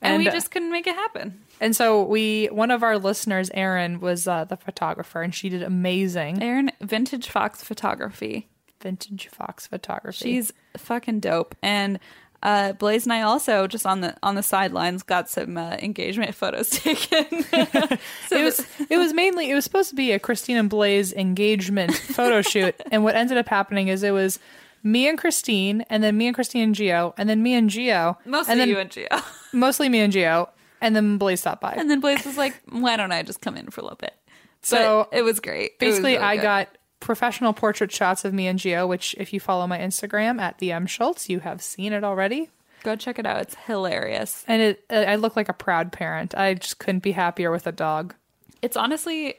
And, 0.00 0.18
we 0.22 0.28
uh, 0.28 0.32
just 0.32 0.52
couldn't 0.52 0.70
make 0.70 0.86
it 0.86 0.94
happen. 0.94 1.40
And 1.60 1.74
so 1.74 2.04
we, 2.04 2.46
one 2.52 2.70
of 2.70 2.84
our 2.84 2.98
listeners, 2.98 3.50
Erin, 3.52 3.98
was 3.98 4.28
uh, 4.28 4.44
the 4.44 4.56
photographer, 4.56 5.22
and 5.22 5.34
she 5.34 5.48
did 5.48 5.60
amazing. 5.60 6.40
Erin, 6.40 6.70
Vintage 6.80 7.28
Fox 7.28 7.64
Photography. 7.64 8.46
Vintage 8.80 9.28
Fox 9.28 9.66
photography. 9.66 10.24
She's 10.24 10.52
fucking 10.76 11.20
dope. 11.20 11.56
And 11.62 11.98
uh, 12.42 12.72
Blaze 12.72 13.04
and 13.04 13.12
I 13.12 13.22
also 13.22 13.66
just 13.66 13.84
on 13.86 14.00
the 14.00 14.16
on 14.22 14.34
the 14.36 14.42
sidelines 14.42 15.02
got 15.02 15.28
some 15.28 15.56
uh, 15.56 15.76
engagement 15.82 16.34
photos 16.36 16.70
taken. 16.70 17.42
so 18.28 18.36
it 18.38 18.44
was 18.44 18.66
it 18.90 18.96
was 18.98 19.12
mainly 19.12 19.50
it 19.50 19.54
was 19.54 19.64
supposed 19.64 19.90
to 19.90 19.96
be 19.96 20.12
a 20.12 20.18
Christine 20.18 20.56
and 20.56 20.70
Blaze 20.70 21.12
engagement 21.12 21.94
photo 21.96 22.42
shoot, 22.42 22.74
and 22.92 23.02
what 23.04 23.14
ended 23.16 23.38
up 23.38 23.48
happening 23.48 23.88
is 23.88 24.02
it 24.02 24.12
was 24.12 24.38
me 24.82 25.08
and 25.08 25.18
Christine, 25.18 25.82
and 25.90 26.02
then 26.04 26.16
me 26.16 26.26
and 26.28 26.34
Christine 26.34 26.62
and 26.62 26.74
Gio, 26.74 27.12
and 27.18 27.28
then 27.28 27.42
me 27.42 27.54
and 27.54 27.68
Gio, 27.68 28.16
mostly 28.24 28.52
and 28.52 28.60
then 28.60 28.68
you 28.68 28.78
and 28.78 28.90
Gio. 28.90 29.24
mostly 29.52 29.88
me 29.88 30.00
and 30.00 30.12
Gio, 30.12 30.48
and 30.80 30.94
then 30.94 31.18
Blaze 31.18 31.40
stopped 31.40 31.60
by. 31.60 31.72
And 31.72 31.90
then 31.90 31.98
Blaze 32.00 32.24
was 32.24 32.36
like, 32.36 32.60
"Why 32.68 32.96
don't 32.96 33.10
I 33.10 33.22
just 33.22 33.40
come 33.40 33.56
in 33.56 33.68
for 33.70 33.80
a 33.80 33.84
little 33.84 33.98
bit?" 33.98 34.14
So, 34.62 35.08
it 35.12 35.22
was 35.22 35.40
great. 35.40 35.72
It 35.80 35.86
was 35.86 35.94
Basically, 35.94 36.12
really 36.14 36.24
I 36.24 36.36
good. 36.36 36.42
got 36.42 36.68
professional 37.00 37.52
portrait 37.52 37.92
shots 37.92 38.24
of 38.24 38.34
me 38.34 38.46
and 38.46 38.58
Gio, 38.58 38.88
which 38.88 39.14
if 39.18 39.32
you 39.32 39.40
follow 39.40 39.66
my 39.66 39.78
Instagram 39.78 40.40
at 40.40 40.58
the 40.58 40.72
Em 40.72 40.86
Schulz, 40.86 41.28
you 41.28 41.40
have 41.40 41.62
seen 41.62 41.92
it 41.92 42.04
already. 42.04 42.50
go 42.82 42.96
check 42.96 43.18
it 43.18 43.26
out. 43.26 43.40
It's 43.42 43.54
hilarious. 43.66 44.44
And 44.48 44.62
it, 44.62 44.84
I 44.90 45.16
look 45.16 45.36
like 45.36 45.48
a 45.48 45.52
proud 45.52 45.92
parent. 45.92 46.34
I 46.34 46.54
just 46.54 46.78
couldn't 46.78 47.02
be 47.02 47.12
happier 47.12 47.50
with 47.50 47.66
a 47.66 47.72
dog. 47.72 48.14
It's 48.62 48.76
honestly 48.76 49.36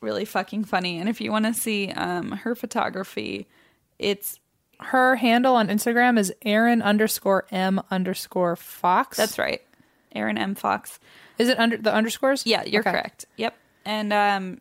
really 0.00 0.24
fucking 0.24 0.64
funny. 0.64 0.98
And 0.98 1.08
if 1.08 1.20
you 1.20 1.30
want 1.30 1.44
to 1.46 1.54
see 1.54 1.90
um, 1.92 2.32
her 2.32 2.54
photography, 2.54 3.46
it's 3.98 4.38
Her 4.80 5.16
handle 5.16 5.54
on 5.54 5.68
Instagram 5.68 6.18
is 6.18 6.32
Erin 6.42 6.82
underscore 6.82 7.46
M 7.52 7.80
underscore 7.90 8.56
Fox. 8.56 9.16
that's 9.16 9.38
right, 9.38 9.60
Erin 10.12 10.36
M 10.38 10.54
Fox. 10.54 10.98
Is 11.38 11.48
it 11.48 11.58
under 11.58 11.76
the 11.76 11.92
underscores? 11.94 12.44
Yeah, 12.46 12.64
you're 12.64 12.80
Okay. 12.80 12.90
correct. 12.90 13.26
Yep. 13.36 13.54
And 13.84 14.12
um 14.12 14.60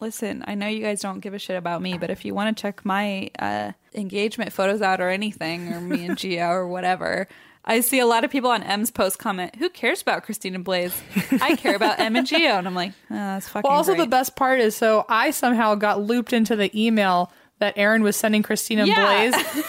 listen, 0.00 0.44
I 0.46 0.54
know 0.54 0.66
you 0.66 0.82
guys 0.82 1.00
don't 1.00 1.20
give 1.20 1.34
a 1.34 1.38
shit 1.38 1.56
about 1.56 1.82
me, 1.82 1.98
but 1.98 2.10
if 2.10 2.24
you 2.24 2.34
want 2.34 2.56
to 2.56 2.60
check 2.60 2.84
my 2.84 3.30
uh 3.38 3.72
engagement 3.94 4.52
photos 4.52 4.82
out 4.82 5.00
or 5.00 5.08
anything 5.08 5.72
or 5.72 5.80
me 5.80 6.06
and 6.06 6.16
Gio 6.16 6.48
or 6.50 6.68
whatever, 6.68 7.26
I 7.64 7.80
see 7.80 7.98
a 7.98 8.06
lot 8.06 8.24
of 8.24 8.30
people 8.30 8.50
on 8.50 8.62
Em's 8.62 8.90
post 8.90 9.18
comment, 9.18 9.56
"Who 9.56 9.68
cares 9.68 10.00
about 10.02 10.22
Christina 10.24 10.58
Blaze? 10.58 11.00
I 11.42 11.56
care 11.56 11.74
about 11.76 11.98
Em 12.00 12.16
and 12.16 12.26
Gio." 12.26 12.58
And 12.58 12.66
I'm 12.66 12.74
like, 12.74 12.92
oh, 13.10 13.14
"That's 13.14 13.48
fucking 13.48 13.68
Well, 13.68 13.76
also 13.76 13.92
great. 13.94 14.04
the 14.04 14.08
best 14.10 14.36
part 14.36 14.60
is 14.60 14.76
so 14.76 15.04
I 15.08 15.30
somehow 15.32 15.74
got 15.74 16.00
looped 16.02 16.32
into 16.32 16.56
the 16.56 16.70
email 16.80 17.32
that 17.58 17.74
Erin 17.76 18.02
was 18.02 18.16
sending 18.16 18.42
Christina 18.42 18.86
Yeah. 18.86 19.30
Blaze. 19.30 19.64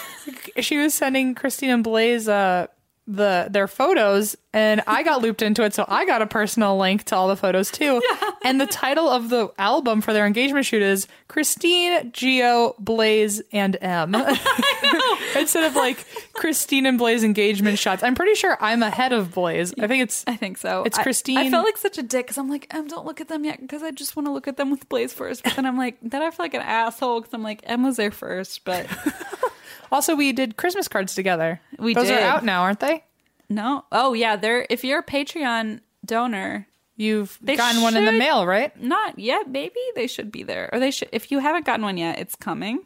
she 0.60 0.78
was 0.78 0.94
sending 0.94 1.34
Christina 1.34 1.78
Blaze 1.78 2.28
uh 2.28 2.68
the 3.10 3.48
their 3.50 3.66
photos 3.66 4.36
and 4.52 4.82
I 4.86 5.02
got 5.02 5.20
looped 5.22 5.42
into 5.42 5.64
it 5.64 5.74
so 5.74 5.84
I 5.88 6.06
got 6.06 6.22
a 6.22 6.26
personal 6.26 6.78
link 6.78 7.04
to 7.04 7.16
all 7.16 7.28
the 7.28 7.36
photos 7.36 7.70
too. 7.70 8.00
Yeah. 8.08 8.30
And 8.42 8.58
the 8.58 8.66
title 8.66 9.06
of 9.10 9.28
the 9.28 9.52
album 9.58 10.00
for 10.00 10.14
their 10.14 10.24
engagement 10.26 10.64
shoot 10.64 10.80
is 10.80 11.06
Christine, 11.28 12.10
Gio, 12.10 12.74
Blaze 12.78 13.42
and 13.52 13.76
Em. 13.82 14.14
Oh, 14.14 15.18
Instead 15.38 15.64
of 15.64 15.76
like 15.76 16.06
Christine 16.32 16.86
and 16.86 16.96
Blaze 16.96 17.22
engagement 17.22 17.78
shots. 17.78 18.02
I'm 18.02 18.14
pretty 18.14 18.34
sure 18.34 18.56
I'm 18.58 18.82
ahead 18.82 19.12
of 19.12 19.32
Blaze. 19.34 19.74
I 19.78 19.86
think 19.86 20.04
it's 20.04 20.24
I 20.26 20.36
think 20.36 20.56
so. 20.56 20.84
It's 20.84 20.98
I- 20.98 21.02
Christine- 21.02 21.36
I, 21.36 21.50
felt 21.50 21.66
like 21.66 21.76
such 21.76 21.98
a 21.98 22.02
dick 22.02 22.26
because 22.26 22.38
I'm 22.38 22.48
like, 22.48 22.72
Em, 22.74 22.86
don't 22.88 23.04
look 23.04 23.20
at 23.20 23.28
them 23.28 23.44
yet 23.44 23.60
because 23.60 23.82
I 23.82 23.90
just 23.90 24.16
want 24.16 24.26
to 24.26 24.32
look 24.32 24.48
at 24.48 24.56
them 24.56 24.70
with 24.70 24.88
Blaze 24.88 25.12
first. 25.12 25.44
But 25.44 25.54
then 25.56 25.66
I'm 25.66 25.76
like, 25.76 25.98
then 26.02 26.22
I 26.22 26.30
feel 26.30 26.44
like 26.44 26.54
an 26.54 26.62
asshole 26.62 27.20
because 27.20 27.34
I'm 27.34 27.42
like, 27.42 27.60
Em 27.64 27.82
was 27.82 27.96
there 27.96 28.10
first, 28.10 28.64
but 28.64 28.86
also 29.90 30.14
we 30.16 30.32
did 30.32 30.56
Christmas 30.56 30.88
cards 30.88 31.14
together. 31.14 31.60
We 31.78 31.94
Those 31.94 32.06
did. 32.08 32.22
are 32.22 32.26
out 32.26 32.44
now, 32.44 32.62
aren't 32.62 32.80
they? 32.80 33.04
no. 33.48 33.84
Oh 33.92 34.12
yeah, 34.12 34.36
they're 34.36 34.66
if 34.70 34.84
you're 34.84 35.00
a 35.00 35.04
Patreon 35.04 35.80
donor, 36.04 36.66
You've 36.96 37.38
They 37.40 37.56
gotten 37.56 37.80
one 37.80 37.96
in 37.96 38.04
the 38.04 38.10
should- 38.12 38.18
mail, 38.18 38.46
right? 38.46 38.78
not 38.82 39.18
yet. 39.18 39.48
Maybe 39.48 39.80
they 39.94 40.06
should 40.06 40.30
be 40.30 40.42
there, 40.42 40.68
or 40.72 40.78
they 40.78 40.90
should. 40.90 41.08
If 41.12 41.30
you 41.30 41.38
haven't 41.38 41.64
gotten 41.64 41.82
one 41.82 41.96
yet, 41.96 42.18
it's 42.18 42.34
coming. 42.36 42.80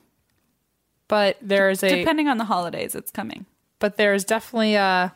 But 1.09 1.36
there's 1.42 1.82
a 1.82 1.88
Depending 1.98 2.28
on 2.28 2.38
the 2.38 2.44
holidays, 2.44 2.94
it's 2.94 3.11
coming. 3.11 3.44
but 3.80 3.96
there's 3.96 4.24
definitely 4.24 4.74
a 4.76 5.12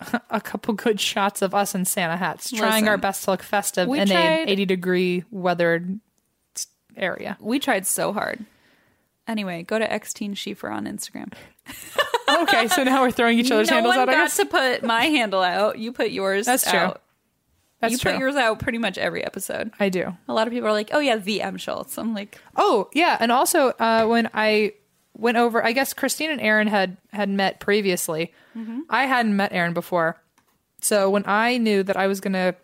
a 0.30 0.40
couple 0.40 0.72
good 0.74 0.98
shots 1.00 1.42
of 1.42 1.54
us 1.54 1.74
in 1.74 1.84
Santa 1.84 2.16
hats, 2.16 2.50
trying 2.50 2.72
Listen, 2.84 2.88
our 2.88 2.96
best 2.98 3.24
to 3.24 3.32
look 3.32 3.42
festive 3.42 3.88
we 3.88 3.98
in 3.98 4.08
tried- 4.08 4.18
an 4.42 4.48
80 4.48 4.64
degree 4.64 5.24
weathered 5.30 5.98
s- 6.56 6.68
area. 6.96 7.36
We 7.40 7.58
tried 7.58 7.86
so 7.86 8.12
hard. 8.12 8.44
Anyway, 9.30 9.62
go 9.62 9.78
to 9.78 9.86
Xtine 9.86 10.32
Schiefer 10.32 10.70
on 10.70 10.86
Instagram. 10.86 11.32
Okay, 12.42 12.68
so 12.68 12.84
now 12.84 13.02
we're 13.02 13.10
throwing 13.10 13.38
each 13.38 13.50
other's 13.50 13.68
no 13.68 13.74
handles 13.74 13.96
one 13.96 14.08
out. 14.08 14.08
I 14.08 14.12
got 14.12 14.30
to 14.30 14.46
put 14.46 14.82
my 14.84 15.06
handle 15.06 15.42
out. 15.42 15.78
You 15.78 15.92
put 15.92 16.10
yours. 16.10 16.46
That's 16.46 16.68
true. 16.68 16.78
out. 16.78 17.02
that's 17.80 17.92
you 17.92 17.98
true. 17.98 18.12
put 18.12 18.20
yours 18.20 18.36
out 18.36 18.60
pretty 18.60 18.78
much 18.78 18.98
every 18.98 19.24
episode. 19.24 19.72
I 19.80 19.88
do. 19.88 20.16
A 20.28 20.32
lot 20.32 20.46
of 20.46 20.52
people 20.52 20.68
are 20.68 20.72
like, 20.72 20.90
"Oh 20.92 21.00
yeah, 21.00 21.16
the 21.16 21.42
Em 21.42 21.56
Schulz." 21.56 21.98
I'm 21.98 22.14
like, 22.14 22.38
Oh 22.56 22.88
yeah, 22.92 23.16
and 23.18 23.32
also 23.32 23.70
uh, 23.70 24.06
when 24.06 24.30
I 24.32 24.74
went 25.16 25.38
over, 25.38 25.64
I 25.64 25.72
guess 25.72 25.92
Christine 25.92 26.30
and 26.30 26.40
Erin 26.40 26.68
had 26.68 26.96
had 27.12 27.28
met 27.28 27.58
previously. 27.60 28.32
Mm-hmm. 28.56 28.80
I 28.88 29.06
hadn't 29.06 29.36
met 29.36 29.52
Erin 29.52 29.74
before, 29.74 30.22
so 30.80 31.10
when 31.10 31.24
I 31.26 31.58
knew 31.58 31.82
that 31.82 31.96
I 31.96 32.06
was 32.06 32.20
gonna, 32.20 32.54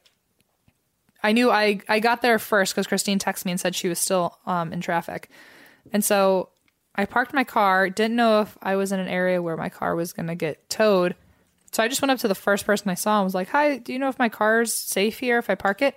I 1.22 1.32
knew 1.32 1.50
I 1.50 1.80
I 1.88 1.98
got 2.00 2.22
there 2.22 2.38
first 2.38 2.72
because 2.72 2.86
Christine 2.86 3.18
texted 3.18 3.46
me 3.46 3.50
and 3.50 3.60
said 3.60 3.74
she 3.74 3.88
was 3.88 3.98
still 3.98 4.38
um, 4.46 4.72
in 4.72 4.80
traffic, 4.80 5.28
and 5.92 6.04
so 6.04 6.50
I 6.96 7.04
parked 7.04 7.34
my 7.34 7.44
car. 7.44 7.90
Didn't 7.90 8.16
know 8.16 8.40
if 8.40 8.56
I 8.62 8.76
was 8.76 8.92
in 8.92 9.00
an 9.00 9.08
area 9.08 9.42
where 9.42 9.56
my 9.56 9.68
car 9.68 9.94
was 9.94 10.12
gonna 10.12 10.34
get 10.34 10.68
towed. 10.68 11.14
So 11.72 11.82
I 11.82 11.88
just 11.88 12.00
went 12.00 12.10
up 12.10 12.18
to 12.20 12.28
the 12.28 12.34
first 12.34 12.64
person 12.64 12.90
I 12.90 12.94
saw 12.94 13.18
and 13.18 13.24
was 13.24 13.34
like, 13.34 13.48
"Hi, 13.50 13.78
do 13.78 13.92
you 13.92 13.98
know 13.98 14.08
if 14.08 14.18
my 14.18 14.28
car's 14.28 14.72
safe 14.72 15.18
here 15.18 15.38
if 15.38 15.50
I 15.50 15.54
park 15.54 15.82
it?" 15.82 15.94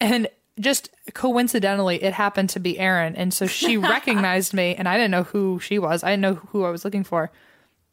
And 0.00 0.28
just 0.58 0.90
coincidentally, 1.14 2.02
it 2.02 2.12
happened 2.12 2.50
to 2.50 2.60
be 2.60 2.78
Erin, 2.78 3.14
and 3.16 3.32
so 3.32 3.46
she 3.46 3.76
recognized 3.78 4.52
me, 4.52 4.74
and 4.74 4.88
I 4.88 4.96
didn't 4.96 5.12
know 5.12 5.22
who 5.22 5.60
she 5.60 5.78
was. 5.78 6.02
I 6.02 6.10
didn't 6.10 6.22
know 6.22 6.34
who 6.34 6.64
I 6.64 6.70
was 6.70 6.84
looking 6.84 7.04
for. 7.04 7.30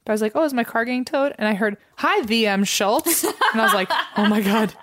But 0.05 0.11
I 0.11 0.13
was 0.13 0.21
like, 0.21 0.31
"Oh, 0.35 0.43
is 0.43 0.53
my 0.53 0.63
car 0.63 0.85
getting 0.85 1.05
towed?" 1.05 1.35
And 1.37 1.47
I 1.47 1.53
heard, 1.53 1.77
"Hi, 1.97 2.21
VM 2.21 2.65
Schulz," 2.65 3.23
and 3.23 3.61
I 3.61 3.63
was 3.63 3.73
like, 3.73 3.91
"Oh 4.17 4.25
my 4.27 4.41
god, 4.41 4.73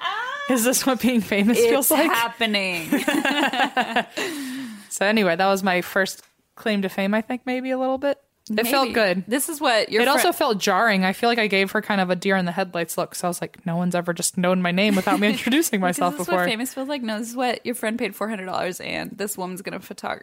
is 0.49 0.63
this 0.63 0.87
what 0.87 1.01
being 1.01 1.21
famous 1.21 1.59
feels 1.59 1.91
"It's 1.91 1.99
like?" 1.99 2.13
happening." 2.13 2.89
so 4.89 5.05
anyway, 5.05 5.35
that 5.35 5.47
was 5.47 5.65
my 5.65 5.81
first 5.83 6.23
claim 6.57 6.83
to 6.83 6.89
fame. 6.89 7.15
I 7.15 7.21
think 7.21 7.43
maybe 7.47 7.71
a 7.71 7.79
little 7.79 7.99
bit. 7.99 8.19
It 8.49 8.65
felt 8.69 8.93
good. 8.93 9.25
This 9.27 9.49
is 9.49 9.61
what 9.61 9.91
your 9.91 10.03
It 10.03 10.07
also 10.09 10.31
felt 10.31 10.59
jarring. 10.59 11.05
I 11.05 11.13
feel 11.15 11.29
like 11.29 11.41
I 11.41 11.49
gave 11.49 11.73
her 11.73 11.83
kind 11.83 12.01
of 12.01 12.11
a 12.11 12.15
deer 12.15 12.37
in 12.37 12.45
the 12.45 12.53
headlights 12.53 12.97
look. 12.97 13.17
So 13.17 13.27
I 13.27 13.29
was 13.29 13.41
like, 13.41 13.67
no 13.67 13.77
one's 13.77 13.97
ever 13.97 14.13
just 14.13 14.39
known 14.39 14.63
my 14.63 14.71
name 14.71 14.95
without 14.95 15.19
me 15.19 15.27
introducing 15.31 15.81
myself 15.81 16.13
this 16.17 16.27
before. 16.27 16.39
what 16.43 16.45
famous 16.49 16.73
feels 16.73 16.89
like? 16.89 17.03
No, 17.03 17.19
this 17.19 17.31
is 17.31 17.35
what 17.35 17.67
your 17.67 17.75
friend 17.75 17.99
paid 17.99 18.15
four 18.15 18.29
hundred 18.29 18.45
dollars, 18.47 18.81
and 18.81 19.11
this 19.11 19.37
woman's 19.37 19.63
gonna 19.63 19.81
photog- 19.81 20.23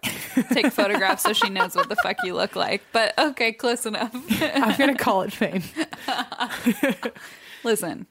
take 0.54 0.72
photographs 0.72 1.24
so 1.24 1.34
she 1.34 1.50
knows 1.50 1.76
what 1.76 1.90
the 1.90 1.98
fuck 1.98 2.16
you 2.24 2.34
look 2.34 2.56
like. 2.56 2.82
But 2.94 3.14
okay, 3.20 3.52
close 3.52 3.86
enough. 3.86 4.16
I'm 4.42 4.78
gonna 4.78 4.96
call 4.96 5.24
it 5.24 5.34
fame. 5.34 5.64
Listen, 7.66 8.08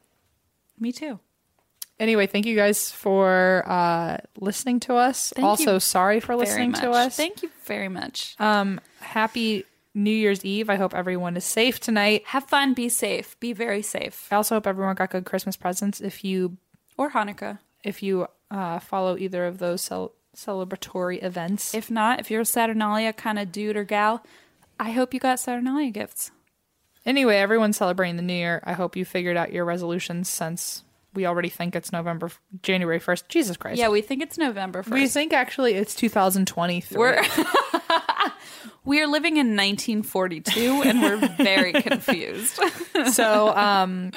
me 0.79 0.93
too. 0.93 1.21
Anyway, 2.03 2.27
thank 2.27 2.47
you 2.47 2.57
guys 2.57 2.91
for 2.91 3.63
uh, 3.65 4.17
listening 4.41 4.81
to 4.81 4.95
us. 4.97 5.33
Thank 5.37 5.47
also, 5.47 5.75
you 5.75 5.81
sorry 5.81 6.19
for 6.19 6.35
listening 6.35 6.73
to 6.73 6.91
us. 6.91 7.17
Thank 7.17 7.43
you 7.45 7.51
very 7.65 7.89
much. 7.89 8.35
um, 8.41 8.81
happy 8.99 9.65
New 9.95 10.11
Year's 10.11 10.45
Eve. 10.45 10.69
I 10.69 10.75
hope 10.75 10.95
everyone 10.95 11.37
is 11.37 11.45
safe 11.45 11.79
tonight. 11.79 12.25
Have 12.27 12.45
fun. 12.45 12.75
Be 12.75 12.89
safe. 12.89 13.39
Be 13.39 13.53
very 13.53 13.83
safe. 13.83 14.27
I 14.33 14.37
also 14.37 14.57
hope 14.57 14.67
everyone 14.67 14.97
got 14.97 15.11
good 15.11 15.25
Christmas 15.25 15.57
presents. 15.57 16.01
If 16.01 16.25
you 16.25 16.57
Or 16.97 17.13
Hanukkah. 17.13 17.61
if 17.85 18.03
you 18.03 18.27
uh, 18.51 18.81
follow 18.81 19.17
either 19.17 19.47
of 19.47 19.59
those 19.59 19.81
cel- 19.83 20.13
celebratory 20.37 21.23
events, 21.23 21.73
If 21.73 21.89
not, 21.89 22.19
if 22.19 22.33
you're 22.33 22.41
a 22.41 22.45
Saturnalia 22.45 23.13
kind 23.13 23.39
of 23.39 23.53
dude 23.53 23.77
or 23.77 23.85
gal, 23.85 24.25
I 24.81 24.91
hope 24.91 25.15
you 25.15 25.21
got 25.21 25.39
Saturnalia 25.39 25.91
gifts. 25.93 26.33
Anyway, 27.07 27.37
everyone's 27.37 27.77
celebrating 27.77 28.17
the 28.17 28.23
new 28.23 28.35
year. 28.35 28.61
I 28.65 28.73
hope 28.73 28.97
you 28.97 29.05
figured 29.05 29.37
out 29.37 29.53
your 29.53 29.65
resolutions 29.65 30.29
since 30.29 30.83
we 31.15 31.27
already 31.27 31.49
think 31.49 31.77
it's 31.77 31.93
November, 31.93 32.31
January 32.63 33.01
1st. 33.01 33.29
Jesus 33.29 33.57
Christ. 33.57 33.79
Yeah, 33.79 33.89
we 33.89 34.01
think 34.01 34.23
it's 34.23 34.39
November 34.39 34.83
1st. 34.83 34.93
We 34.93 35.09
think 35.09 35.33
actually 35.33 35.75
it's 35.75 35.95
2023. 35.95 36.99
We're 36.99 37.23
we 38.85 39.01
are 39.01 39.07
living 39.07 39.37
in 39.37 39.57
1942 39.57 40.83
and 40.85 41.03
we're 41.03 41.29
very 41.37 41.73
confused. 41.73 42.59
so, 43.13 43.55
um, 43.57 44.11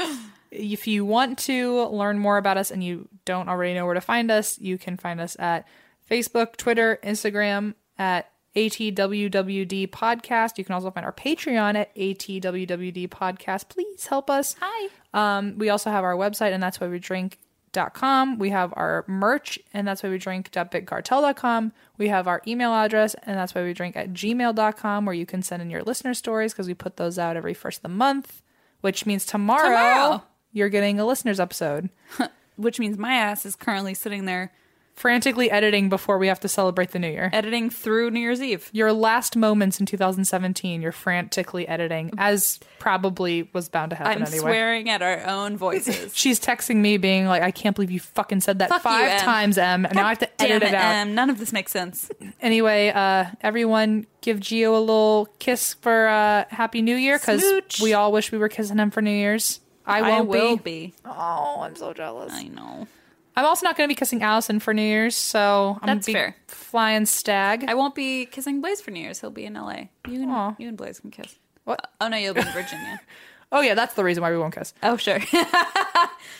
if 0.51 0.87
you 0.87 1.03
want 1.03 1.39
to 1.39 1.85
learn 1.87 2.17
more 2.17 2.37
about 2.37 2.57
us 2.57 2.71
and 2.71 2.83
you 2.83 3.09
don't 3.25 3.49
already 3.49 3.73
know 3.73 3.85
where 3.85 3.93
to 3.93 4.01
find 4.01 4.31
us, 4.31 4.57
you 4.59 4.77
can 4.77 4.95
find 4.95 5.19
us 5.19 5.35
at 5.37 5.67
Facebook, 6.09 6.55
Twitter, 6.55 6.99
Instagram 7.03 7.73
at 7.97 8.31
ATWWD 8.55 9.89
Podcast. 9.89 10.57
You 10.57 10.63
can 10.63 10.73
also 10.75 10.91
find 10.91 11.05
our 11.05 11.11
Patreon 11.13 11.75
at 11.75 11.93
ATWWD 11.95 13.09
Podcast. 13.09 13.69
Please 13.69 14.07
help 14.07 14.29
us. 14.29 14.55
Hi. 14.61 14.89
Um, 15.13 15.57
we 15.57 15.69
also 15.69 15.89
have 15.91 16.03
our 16.03 16.15
website, 16.15 16.51
and 16.53 16.61
that's 16.63 16.79
why 16.79 16.87
we 16.87 16.99
drink.com. 16.99 18.37
We 18.37 18.49
have 18.51 18.73
our 18.75 19.03
merch, 19.07 19.59
and 19.73 19.87
that's 19.87 20.03
why 20.03 20.09
we 20.09 20.17
drink.bitcartel.com. 20.17 21.73
We 21.97 22.07
have 22.09 22.27
our 22.27 22.41
email 22.47 22.73
address, 22.73 23.15
and 23.23 23.37
that's 23.37 23.53
why 23.55 23.63
we 23.63 23.73
drink 23.73 23.95
at 23.95 24.13
gmail.com, 24.13 25.05
where 25.05 25.15
you 25.15 25.25
can 25.25 25.41
send 25.41 25.61
in 25.61 25.69
your 25.69 25.83
listener 25.83 26.13
stories 26.13 26.53
because 26.53 26.67
we 26.67 26.73
put 26.73 26.97
those 26.97 27.19
out 27.19 27.35
every 27.37 27.53
first 27.53 27.79
of 27.79 27.83
the 27.83 27.89
month, 27.89 28.41
which 28.81 29.05
means 29.05 29.25
tomorrow, 29.25 29.63
Tomorrow. 29.63 30.23
you're 30.53 30.69
getting 30.69 30.99
a 30.99 31.05
listener's 31.05 31.39
episode. 31.39 31.89
Which 32.57 32.79
means 32.79 32.97
my 32.97 33.15
ass 33.15 33.45
is 33.45 33.53
currently 33.57 33.93
sitting 33.93 34.23
there 34.23 34.53
Frantically 34.95 35.51
editing 35.51 35.89
before 35.89 36.17
we 36.17 36.27
have 36.27 36.39
to 36.39 36.47
celebrate 36.47 36.91
the 36.91 36.99
new 36.99 37.09
year. 37.09 37.29
editing 37.33 37.69
through 37.69 38.11
New 38.11 38.19
Year's 38.21 38.41
Eve. 38.41 38.69
Your 38.71 38.93
last 38.93 39.35
moments 39.35 39.77
in 39.79 39.85
2017, 39.85 40.81
you're 40.81 40.93
frantically 40.93 41.67
editing, 41.67 42.11
as 42.17 42.61
probably 42.79 43.49
was 43.51 43.67
bound 43.67 43.89
to 43.89 43.97
happen 43.97 44.13
I'm 44.21 44.27
anyway. 44.27 44.37
swearing 44.39 44.89
at 44.89 45.01
our 45.01 45.25
own 45.27 45.57
voices. 45.57 46.15
She's 46.15 46.39
texting 46.39 46.77
me 46.77 46.95
being 46.97 47.25
like, 47.25 47.41
I 47.43 47.51
can't 47.51 47.75
believe 47.75 47.91
you 47.91 47.99
fucking 47.99 48.39
said 48.39 48.59
that 48.59 48.69
Fuck 48.69 48.77
you, 48.85 48.89
five 48.89 49.11
Em. 49.11 49.19
times, 49.19 49.57
Em. 49.57 49.85
And 49.85 49.95
now 49.95 50.05
I 50.05 50.09
have 50.09 50.19
to 50.19 50.29
Damn 50.37 50.51
edit 50.51 50.63
it, 50.63 50.67
it 50.69 50.75
out. 50.75 50.95
Em. 50.95 51.13
None 51.13 51.29
of 51.29 51.39
this 51.39 51.51
makes 51.51 51.71
sense. 51.73 52.09
Anyway, 52.41 52.89
uh, 52.93 53.25
everyone 53.41 54.05
give 54.21 54.39
Gio 54.39 54.75
a 54.75 54.79
little 54.79 55.27
kiss 55.39 55.73
for 55.75 56.07
uh, 56.07 56.45
Happy 56.49 56.81
New 56.81 56.95
Year 56.95 57.17
because 57.17 57.41
Smooch. 57.41 57.81
we 57.81 57.93
all 57.93 58.11
wish 58.11 58.31
we 58.31 58.37
were 58.37 58.49
kissing 58.49 58.77
him 58.77 58.91
for 58.91 59.01
New 59.01 59.09
Year's. 59.11 59.61
I 59.85 60.01
won't 60.01 60.27
will 60.27 60.57
be. 60.57 60.87
be. 60.87 60.93
Oh, 61.05 61.61
I'm 61.61 61.75
so 61.75 61.91
jealous. 61.93 62.31
I 62.33 62.43
know. 62.43 62.87
I'm 63.35 63.45
also 63.45 63.65
not 63.65 63.75
going 63.77 63.87
to 63.87 63.91
be 63.91 63.97
kissing 63.97 64.23
Allison 64.23 64.59
for 64.59 64.73
New 64.73 64.81
Year's, 64.81 65.15
so 65.15 65.77
I'm 65.81 65.87
That's 65.87 66.05
be 66.05 66.13
fair. 66.13 66.35
flying 66.47 67.05
stag. 67.05 67.65
I 67.67 67.73
won't 67.73 67.93
be 67.95 68.25
kissing 68.27 68.61
Blaze 68.61 68.79
for 68.81 68.91
New 68.91 69.01
Year's. 69.01 69.19
He'll 69.19 69.29
be 69.31 69.45
in 69.45 69.53
LA. 69.55 69.85
You 70.07 70.21
and 70.23 70.31
Aw. 70.31 70.55
you 70.57 70.67
and 70.69 70.77
Blaze 70.77 70.99
can 70.99 71.11
kiss. 71.11 71.35
What? 71.65 71.91
Oh 71.99 72.07
no, 72.07 72.17
you'll 72.17 72.33
be 72.33 72.41
in 72.41 72.47
Virginia. 72.53 73.01
oh 73.51 73.61
yeah, 73.61 73.73
that's 73.73 73.95
the 73.95 74.03
reason 74.03 74.21
why 74.21 74.31
we 74.31 74.37
won't 74.37 74.55
kiss. 74.55 74.73
oh 74.83 74.97
sure. 74.97 75.19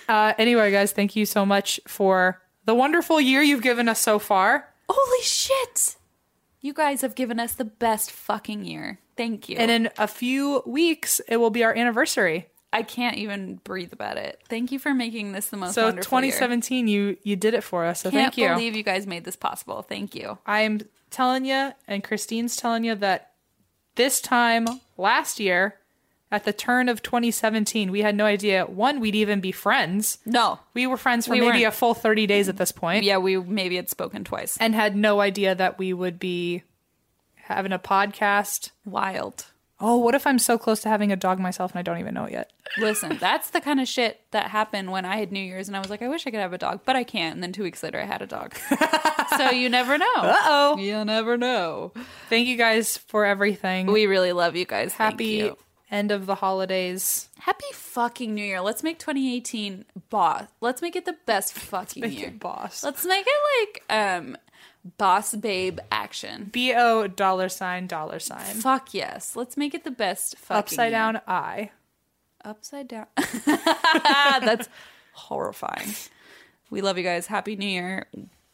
Uh, 0.07 0.33
anyway, 0.37 0.71
guys, 0.71 0.91
thank 0.91 1.15
you 1.15 1.25
so 1.25 1.45
much 1.45 1.79
for 1.87 2.39
the 2.65 2.75
wonderful 2.75 3.19
year 3.19 3.41
you've 3.41 3.63
given 3.63 3.89
us 3.89 3.99
so 3.99 4.19
far. 4.19 4.67
Holy 4.87 5.23
shit! 5.23 5.95
You 6.61 6.73
guys 6.73 7.01
have 7.01 7.15
given 7.15 7.39
us 7.39 7.53
the 7.53 7.65
best 7.65 8.11
fucking 8.11 8.65
year. 8.65 8.99
Thank 9.17 9.49
you. 9.49 9.57
And 9.57 9.71
in 9.71 9.89
a 9.97 10.07
few 10.07 10.61
weeks, 10.65 11.21
it 11.27 11.37
will 11.37 11.49
be 11.49 11.63
our 11.63 11.73
anniversary. 11.73 12.47
I 12.75 12.83
can't 12.83 13.17
even 13.17 13.55
breathe 13.63 13.93
about 13.93 14.17
it. 14.17 14.41
Thank 14.49 14.71
you 14.71 14.79
for 14.79 14.93
making 14.93 15.31
this 15.31 15.47
the 15.47 15.57
most 15.57 15.73
So 15.75 15.85
wonderful 15.85 16.19
year. 16.21 16.31
2017, 16.31 16.87
you 16.87 17.17
you 17.23 17.35
did 17.35 17.53
it 17.53 17.63
for 17.63 17.85
us. 17.85 18.01
So 18.01 18.11
Can't 18.11 18.33
thank 18.33 18.37
you. 18.37 18.49
believe 18.49 18.75
you 18.75 18.83
guys 18.83 19.07
made 19.07 19.23
this 19.23 19.35
possible. 19.35 19.81
Thank 19.81 20.13
you. 20.15 20.37
I'm 20.45 20.81
telling 21.09 21.45
you, 21.45 21.71
and 21.87 22.03
Christine's 22.03 22.55
telling 22.57 22.83
you 22.83 22.95
that 22.95 23.31
this 23.95 24.19
time 24.19 24.67
last 24.97 25.39
year, 25.39 25.75
at 26.31 26.43
the 26.43 26.51
turn 26.51 26.89
of 26.89 27.01
2017, 27.01 27.91
we 27.91 28.01
had 28.01 28.15
no 28.15 28.25
idea 28.25 28.65
one 28.65 28.99
we'd 28.99 29.15
even 29.15 29.39
be 29.39 29.53
friends. 29.53 30.17
No. 30.25 30.59
We 30.73 30.85
were 30.87 30.97
friends 30.97 31.27
for 31.27 31.31
We 31.31 31.39
maybe 31.39 31.59
weren't. 31.63 31.67
a 31.67 31.71
full 31.71 31.93
30 31.93 32.27
days 32.27 32.49
at 32.49 32.57
this 32.57 32.73
point, 32.73 33.05
Yeah, 33.05 33.19
we 33.19 33.37
maybe 33.37 33.77
had 33.77 33.89
spoken 33.89 34.25
twice. 34.25 34.57
and 34.57 34.75
had 34.75 34.95
no 34.97 35.21
idea 35.21 35.55
that 35.55 35.77
we 35.79 35.93
would 35.93 36.19
be 36.19 36.63
having 37.35 37.71
a 37.71 37.79
podcast. 37.79 38.71
Wild. 38.83 39.45
Oh, 39.79 39.97
what 39.97 40.15
if 40.15 40.25
I'm 40.25 40.39
so 40.39 40.57
close 40.57 40.79
to 40.81 40.89
having 40.89 41.11
a 41.11 41.17
dog 41.17 41.37
myself 41.37 41.71
and 41.71 41.79
I 41.79 41.81
don't 41.81 41.99
even 41.99 42.13
know 42.13 42.23
it 42.23 42.31
yet? 42.31 42.51
Listen, 42.77 43.17
that's 43.19 43.49
the 43.49 43.59
kind 43.59 43.81
of 43.81 43.87
shit 43.87 44.21
that 44.31 44.49
happened 44.49 44.89
when 44.91 45.03
I 45.03 45.17
had 45.17 45.31
New 45.33 45.39
Year's 45.41 45.67
and 45.67 45.75
I 45.75 45.79
was 45.81 45.89
like, 45.89 46.01
I 46.01 46.07
wish 46.07 46.25
I 46.25 46.31
could 46.31 46.39
have 46.39 46.53
a 46.53 46.57
dog, 46.57 46.81
but 46.85 46.95
I 46.95 47.03
can't. 47.03 47.35
And 47.35 47.43
then 47.43 47.51
two 47.51 47.63
weeks 47.63 47.83
later, 47.83 47.99
I 47.99 48.05
had 48.05 48.21
a 48.21 48.27
dog. 48.27 48.55
so 49.37 49.51
you 49.51 49.69
never 49.69 49.97
know. 49.97 50.05
Uh 50.15 50.35
oh. 50.45 50.77
You 50.77 51.03
never 51.03 51.37
know. 51.37 51.91
Thank 52.29 52.47
you 52.47 52.55
guys 52.57 52.97
for 52.97 53.25
everything. 53.25 53.87
We 53.87 54.05
really 54.05 54.31
love 54.31 54.55
you 54.55 54.65
guys. 54.65 54.93
Happy 54.93 55.25
you. 55.25 55.57
end 55.91 56.11
of 56.11 56.25
the 56.25 56.35
holidays. 56.35 57.27
Happy 57.39 57.65
fucking 57.73 58.33
New 58.33 58.45
Year. 58.45 58.61
Let's 58.61 58.81
make 58.81 58.97
2018 58.99 59.85
boss. 60.09 60.45
Let's 60.61 60.81
make 60.81 60.95
it 60.95 61.03
the 61.05 61.17
best 61.25 61.53
fucking 61.53 62.03
Thank 62.03 62.19
year. 62.19 62.31
boss. 62.31 62.81
Let's 62.83 63.05
make 63.05 63.25
it 63.27 63.83
like 63.89 63.97
um 63.97 64.37
boss 64.97 65.33
babe 65.35 65.79
action. 65.91 66.49
B 66.51 66.73
O 66.75 67.07
dollar 67.07 67.49
sign 67.49 67.87
dollar 67.87 68.19
sign. 68.19 68.55
Fuck 68.55 68.93
yes. 68.93 69.35
Let's 69.35 69.57
make 69.57 69.73
it 69.73 69.83
the 69.83 69.91
best 69.91 70.37
fucking 70.37 70.57
Upside 70.59 70.91
down 70.91 71.21
I. 71.27 71.71
Upside 72.43 72.87
down. 72.87 73.07
That's 73.45 74.69
horrifying. 75.13 75.93
We 76.69 76.81
love 76.81 76.97
you 76.97 77.03
guys. 77.03 77.27
Happy 77.27 77.55
New 77.55 77.67
Year. 77.67 78.05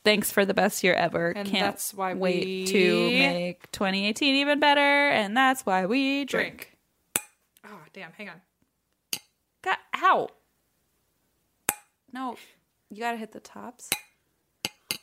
Thanks 0.03 0.32
for 0.32 0.45
the 0.45 0.53
best 0.53 0.84
year 0.84 0.93
ever. 0.93 1.29
And 1.29 1.47
Can't 1.47 1.63
that's 1.65 1.93
why 1.93 2.13
wait 2.13 2.45
we- 2.45 2.65
to 2.67 3.09
make 3.11 3.71
2018 3.71 4.36
even 4.36 4.59
better. 4.59 4.79
And 4.79 5.36
that's 5.38 5.65
why 5.65 5.86
we 5.86 6.25
drink. 6.25 6.75
Drink. 7.13 7.25
Oh, 7.67 7.79
damn. 7.93 8.11
Hang 8.13 8.29
on. 8.29 8.41
God, 9.61 9.77
out. 9.93 10.32
No, 12.13 12.36
you 12.89 12.99
gotta 12.99 13.17
hit 13.17 13.32
the 13.32 13.39
tops. 13.39 13.89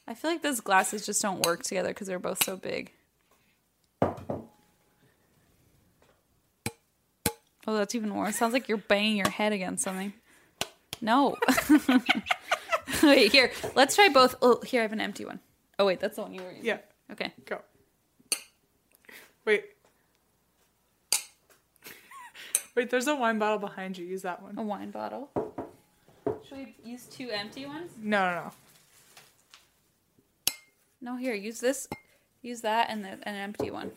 I 0.09 0.15
feel 0.15 0.31
like 0.31 0.41
those 0.41 0.61
glasses 0.61 1.05
just 1.05 1.21
don't 1.21 1.45
work 1.45 1.63
together 1.63 1.91
because 1.91 2.07
they're 2.07 2.19
both 2.19 2.43
so 2.43 2.57
big. 2.57 2.93
Oh, 7.67 7.77
that's 7.77 7.95
even 7.95 8.15
worse. 8.15 8.37
Sounds 8.37 8.55
like 8.55 8.71
you're 8.71 8.79
banging 8.79 9.19
your 9.19 9.29
head 9.29 9.53
against 9.53 9.85
something. 9.85 10.15
No. 11.03 11.37
wait, 13.03 13.31
here. 13.31 13.53
Let's 13.75 13.95
try 13.95 14.09
both. 14.09 14.37
Oh, 14.41 14.63
here, 14.65 14.81
I 14.81 14.85
have 14.85 14.95
an 14.95 15.01
empty 15.03 15.27
one. 15.27 15.41
Oh, 15.79 15.85
wait, 15.85 16.01
that's 16.01 16.17
the 16.17 16.23
one 16.23 16.33
you 16.33 16.41
were 16.41 16.53
using. 16.53 16.65
Yeah. 16.65 16.79
Okay. 17.13 17.35
Go. 17.45 17.61
Wait. 19.45 19.65
Wait, 22.75 22.89
there's 22.91 23.09
a 23.09 23.15
wine 23.15 23.39
bottle 23.39 23.59
behind 23.59 23.99
you. 23.99 24.07
Use 24.07 24.23
that 24.23 24.41
one. 24.41 24.57
A 24.57 24.63
wine 24.63 24.91
bottle. 24.91 25.29
Should 26.49 26.59
we 26.59 26.75
use 26.83 27.05
two 27.05 27.29
empty 27.31 27.67
ones? 27.67 27.91
No, 28.01 28.31
no, 28.31 28.35
no. 28.45 28.53
No, 31.01 31.17
here, 31.17 31.35
use 31.35 31.61
this. 31.61 31.89
Use 32.43 32.61
that 32.63 32.91
and 32.91 33.05
the, 33.05 33.11
an 33.29 33.35
empty 33.35 33.71
one. 33.71 33.93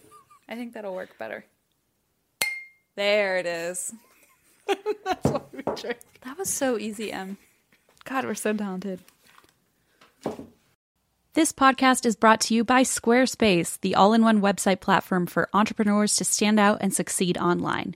I 0.47 0.55
think 0.55 0.73
that'll 0.73 0.93
work 0.93 1.17
better. 1.17 1.45
There 2.95 3.37
it 3.37 3.45
is. 3.45 3.93
That's 5.05 5.31
why 5.31 5.41
we 5.51 5.61
drink. 5.75 5.97
That 6.21 6.37
was 6.37 6.49
so 6.49 6.77
easy, 6.77 7.11
Em. 7.11 7.37
God, 8.03 8.25
we're 8.25 8.35
so 8.35 8.53
talented. 8.53 8.99
This 11.33 11.53
podcast 11.53 12.05
is 12.05 12.17
brought 12.17 12.41
to 12.41 12.53
you 12.53 12.63
by 12.65 12.83
Squarespace, 12.83 13.79
the 13.79 13.95
all 13.95 14.13
in 14.13 14.21
one 14.21 14.41
website 14.41 14.81
platform 14.81 15.25
for 15.25 15.49
entrepreneurs 15.53 16.15
to 16.17 16.25
stand 16.25 16.59
out 16.59 16.79
and 16.81 16.93
succeed 16.93 17.37
online. 17.37 17.95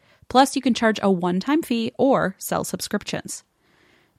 Plus, 0.31 0.55
you 0.55 0.61
can 0.61 0.73
charge 0.73 0.99
a 1.03 1.11
one 1.11 1.41
time 1.41 1.61
fee 1.61 1.91
or 1.97 2.35
sell 2.37 2.63
subscriptions. 2.63 3.43